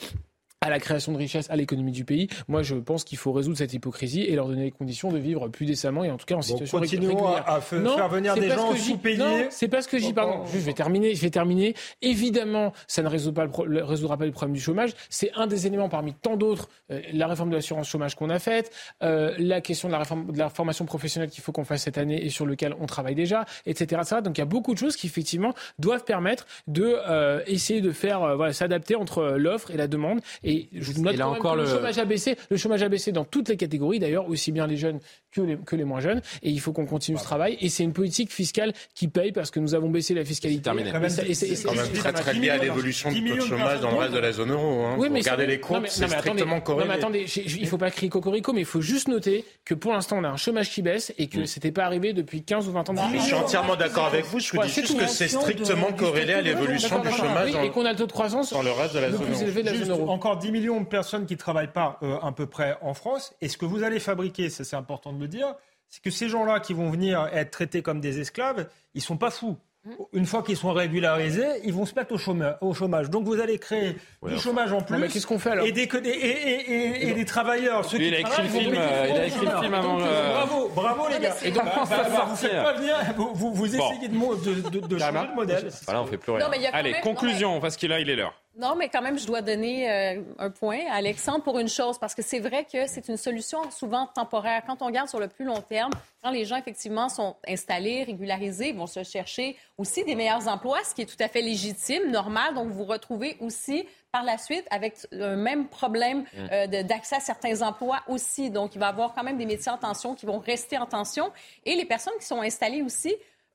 [0.64, 2.28] à la création de richesse, à l'économie du pays.
[2.48, 5.48] Moi, je pense qu'il faut résoudre cette hypocrisie et leur donner les conditions de vivre
[5.48, 7.44] plus décemment et en tout cas en situation rég- continuons régulière.
[7.46, 9.46] à- à fa- Non, faire venir des gens sous-payés.
[9.50, 10.44] C'est pas ce que j'y pardon.
[10.52, 11.14] Je vais terminer.
[11.14, 11.74] Je vais terminer.
[12.02, 14.92] Évidemment, ça ne résout pas le résoudra pas le problème du chômage.
[15.10, 16.68] C'est un des éléments parmi tant d'autres.
[16.90, 18.70] euh, la réforme de l'assurance chômage qu'on a faite,
[19.02, 21.98] euh, la question de la réforme de la formation professionnelle qu'il faut qu'on fasse cette
[21.98, 24.20] année et sur lequel on travaille déjà, etc., etc.
[24.22, 27.90] Donc il y a beaucoup de choses qui effectivement doivent permettre de euh, essayer de
[27.92, 30.20] faire voilà, s'adapter entre l'offre et la demande.
[30.42, 31.64] Et je note Et là quand même encore, que le...
[31.64, 32.36] le- chômage a baissé.
[32.50, 35.00] Le chômage a baissé dans toutes les catégories d'ailleurs, aussi bien les jeunes
[35.32, 36.20] que les, que les moins jeunes.
[36.42, 37.56] Et il faut qu'on continue ce travail.
[37.60, 40.62] Et c'est une politique fiscale qui paye parce que nous avons baissé la fiscalité.
[40.62, 40.90] terminé.
[41.34, 44.14] C'est- quand même très très lié à l'évolution du taux de chômage dans le reste
[44.14, 44.84] de la zone euro.
[44.84, 44.96] Hein.
[44.98, 46.88] Oui, mais regardez c'est- les non, mais- c'est non, mais strictement non, corrélé.
[46.88, 49.74] mais attendez, j'ai- j'ai- il faut pas crier cocorico, mais il faut juste noter que
[49.74, 52.68] pour l'instant, on a un chômage qui baisse et que c'était pas arrivé depuis 15
[52.68, 52.94] ou 20 ans.
[53.14, 54.38] Je suis entièrement d'accord avec vous.
[54.40, 57.92] Je vous dis juste que c'est strictement corrélé à l'évolution du chômage et qu'on a
[57.92, 60.10] le taux de croissance dans le reste de la zone euro.
[60.34, 60.34] Élevé de la Juste zone euro.
[60.34, 63.34] encore 10 millions de personnes qui ne travaillent pas euh, à peu près en France.
[63.40, 65.54] Et ce que vous allez fabriquer, ça c'est important de le dire,
[65.88, 69.30] c'est que ces gens-là qui vont venir être traités comme des esclaves, ils sont pas
[69.30, 69.56] fous.
[70.14, 72.56] Une fois qu'ils sont régularisés, ils vont se mettre au chômage.
[72.62, 73.10] Au chômage.
[73.10, 73.96] Donc vous allez créer
[74.26, 74.96] du chômage en plus.
[74.96, 77.84] mais qu'est-ce qu'on fait, alors Et des, et, et, et, et des travailleurs.
[77.84, 80.00] Ceux qui il a écrit le travaillent, film, euh, il a écrit le film avant,
[80.00, 81.34] euh, Bravo, bravo les gars.
[81.44, 83.90] Et donc, Bah, bah, va vous faites pas venir, vous, vous, vous Bon.
[83.92, 85.68] essayez de, de, de, de changer de modèle.
[85.84, 86.44] Voilà, on fait plus rien.
[86.46, 88.40] Non, mais il y a quand Allez, même- conclusion, parce qu'il là, il est l'heure.
[88.56, 91.98] Non, mais quand même, je dois donner euh, un point à Alexandre pour une chose,
[91.98, 94.62] parce que c'est vrai que c'est une solution souvent temporaire.
[94.64, 95.90] Quand on regarde sur le plus long terme,
[96.22, 100.94] quand les gens, effectivement, sont installés, régularisés, vont se chercher aussi des meilleurs emplois, ce
[100.94, 102.54] qui est tout à fait légitime, normal.
[102.54, 107.16] Donc, vous vous retrouvez aussi par la suite avec le même problème euh, de- d'accès
[107.16, 108.50] à certains emplois aussi.
[108.50, 110.86] Donc, il va y avoir quand même des métiers en tension qui vont rester en
[110.86, 111.32] tension.
[111.64, 113.12] Et les personnes qui sont installées aussi,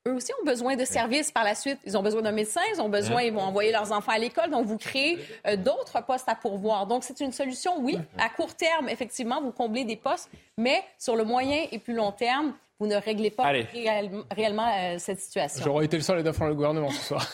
[0.08, 1.80] eux aussi ont besoin de services par la suite.
[1.86, 4.50] Ils ont besoin d'un médecin, ils ont besoin, ils vont envoyer leurs enfants à l'école.
[4.50, 6.88] Donc, vous créez euh, d'autres postes à pourvoir.
[6.88, 7.98] Donc, c'est une solution, oui.
[8.18, 12.12] À court terme, effectivement, vous comblez des postes, mais sur le moyen et plus long
[12.12, 13.66] terme, vous ne réglez pas Allez.
[13.74, 15.62] réel- réellement euh, cette situation.
[15.66, 17.28] J'aurais été le seul à défendre le gouvernement ce soir.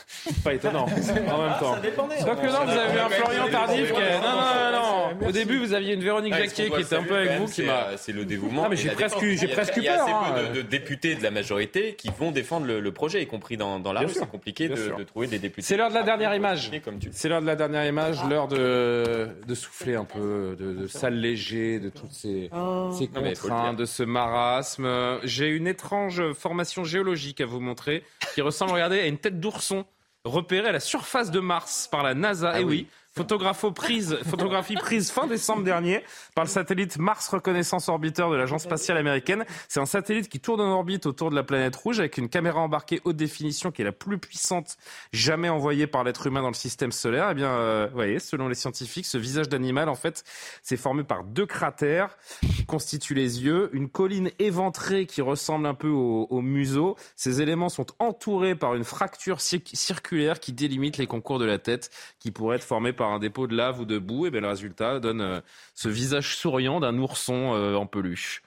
[0.43, 0.85] Pas étonnant.
[0.85, 1.77] en même temps.
[1.81, 2.15] dépendait.
[2.23, 4.19] Quoique non, vous avez eu un Florian Tardif qui est...
[4.19, 5.27] Non, non, non.
[5.27, 7.61] Au début, vous aviez une Véronique Ah, qu'on qui était un peu avec vous, qui
[7.61, 7.97] même, m'a...
[7.97, 8.63] c'est, le dévouement.
[8.65, 10.34] Ah, mais j'ai presque j'ai Il y a- presque Il y a peur, assez hein.
[10.35, 13.80] peu de, de députés de la majorité qui vont défendre le, projet, y compris dans,
[13.80, 14.09] dans la rue.
[14.09, 15.61] C'est compliqué de, trouver des députés.
[15.61, 16.72] C'est l'heure de la dernière image.
[16.84, 20.73] Comme tu C'est l'heure de la dernière image, l'heure de, de souffler un peu, de,
[20.73, 24.88] de s'alléger de toutes ces, ces faut le contraintes, de ce marasme.
[25.36, 28.03] J'ai une étrange formation géologique à vous montrer
[28.36, 29.86] qui ressemble, regardez, à une tête d'ourson
[30.24, 32.57] repérée à la surface de Mars par la NASA.
[32.62, 32.88] Et oui.
[33.16, 36.04] Photographie prise fin décembre dernier
[36.36, 39.46] par le satellite Mars Reconnaissance Orbiteur de l'Agence spatiale américaine.
[39.70, 42.60] C'est un satellite qui tourne en orbite autour de la planète rouge avec une caméra
[42.60, 44.76] embarquée haute définition qui est la plus puissante
[45.14, 47.30] jamais envoyée par l'être humain dans le système solaire.
[47.32, 50.26] Eh bien, euh, vous voyez, selon les scientifiques, ce visage d'animal, en fait,
[50.62, 55.74] c'est formé par deux cratères qui constituent les yeux, une colline éventrée qui ressemble un
[55.74, 56.98] peu au, au museau.
[57.16, 61.60] Ces éléments sont entourés par une fracture cir- circulaire qui délimite les concours de la
[61.60, 64.26] tête, qui pourrait être formée par un dépôt de lave ou de boue.
[64.27, 65.40] Et bien, le résultat donne euh,
[65.73, 68.41] ce visage souriant d'un ourson euh, en peluche.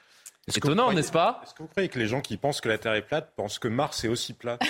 [0.49, 1.41] C'est étonnant, n'est-ce pas?
[1.45, 3.59] Est-ce que vous croyez que les gens qui pensent que la Terre est plate pensent
[3.59, 4.59] que Mars est aussi plat?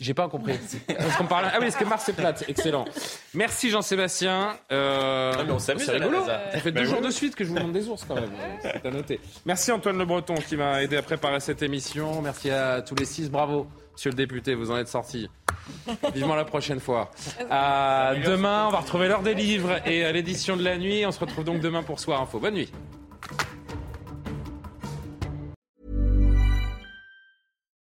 [0.00, 0.58] J'ai pas compris.
[0.98, 2.42] Parce qu'on parle- Ah oui, est-ce que Mars est plate?
[2.48, 2.86] Excellent.
[3.34, 4.56] Merci Jean-Sébastien.
[4.72, 6.24] Euh, Ah, mais on s'amuse c'est rigolo.
[6.24, 8.32] Ça fait Bah deux jours de suite que je vous montre des ours quand même.
[8.62, 9.20] C'est à noter.
[9.44, 12.20] Merci Antoine Le Breton qui m'a aidé à préparer cette émission.
[12.20, 13.30] Merci à tous les six.
[13.30, 15.28] Bravo, monsieur le député, vous en êtes sortis.
[16.14, 17.10] Vivement la prochaine fois.
[17.50, 21.04] À demain, on va retrouver l'heure des livres et euh, l'édition de la nuit.
[21.06, 22.38] On se retrouve donc demain pour Soir Info.
[22.38, 22.72] Bonne nuit.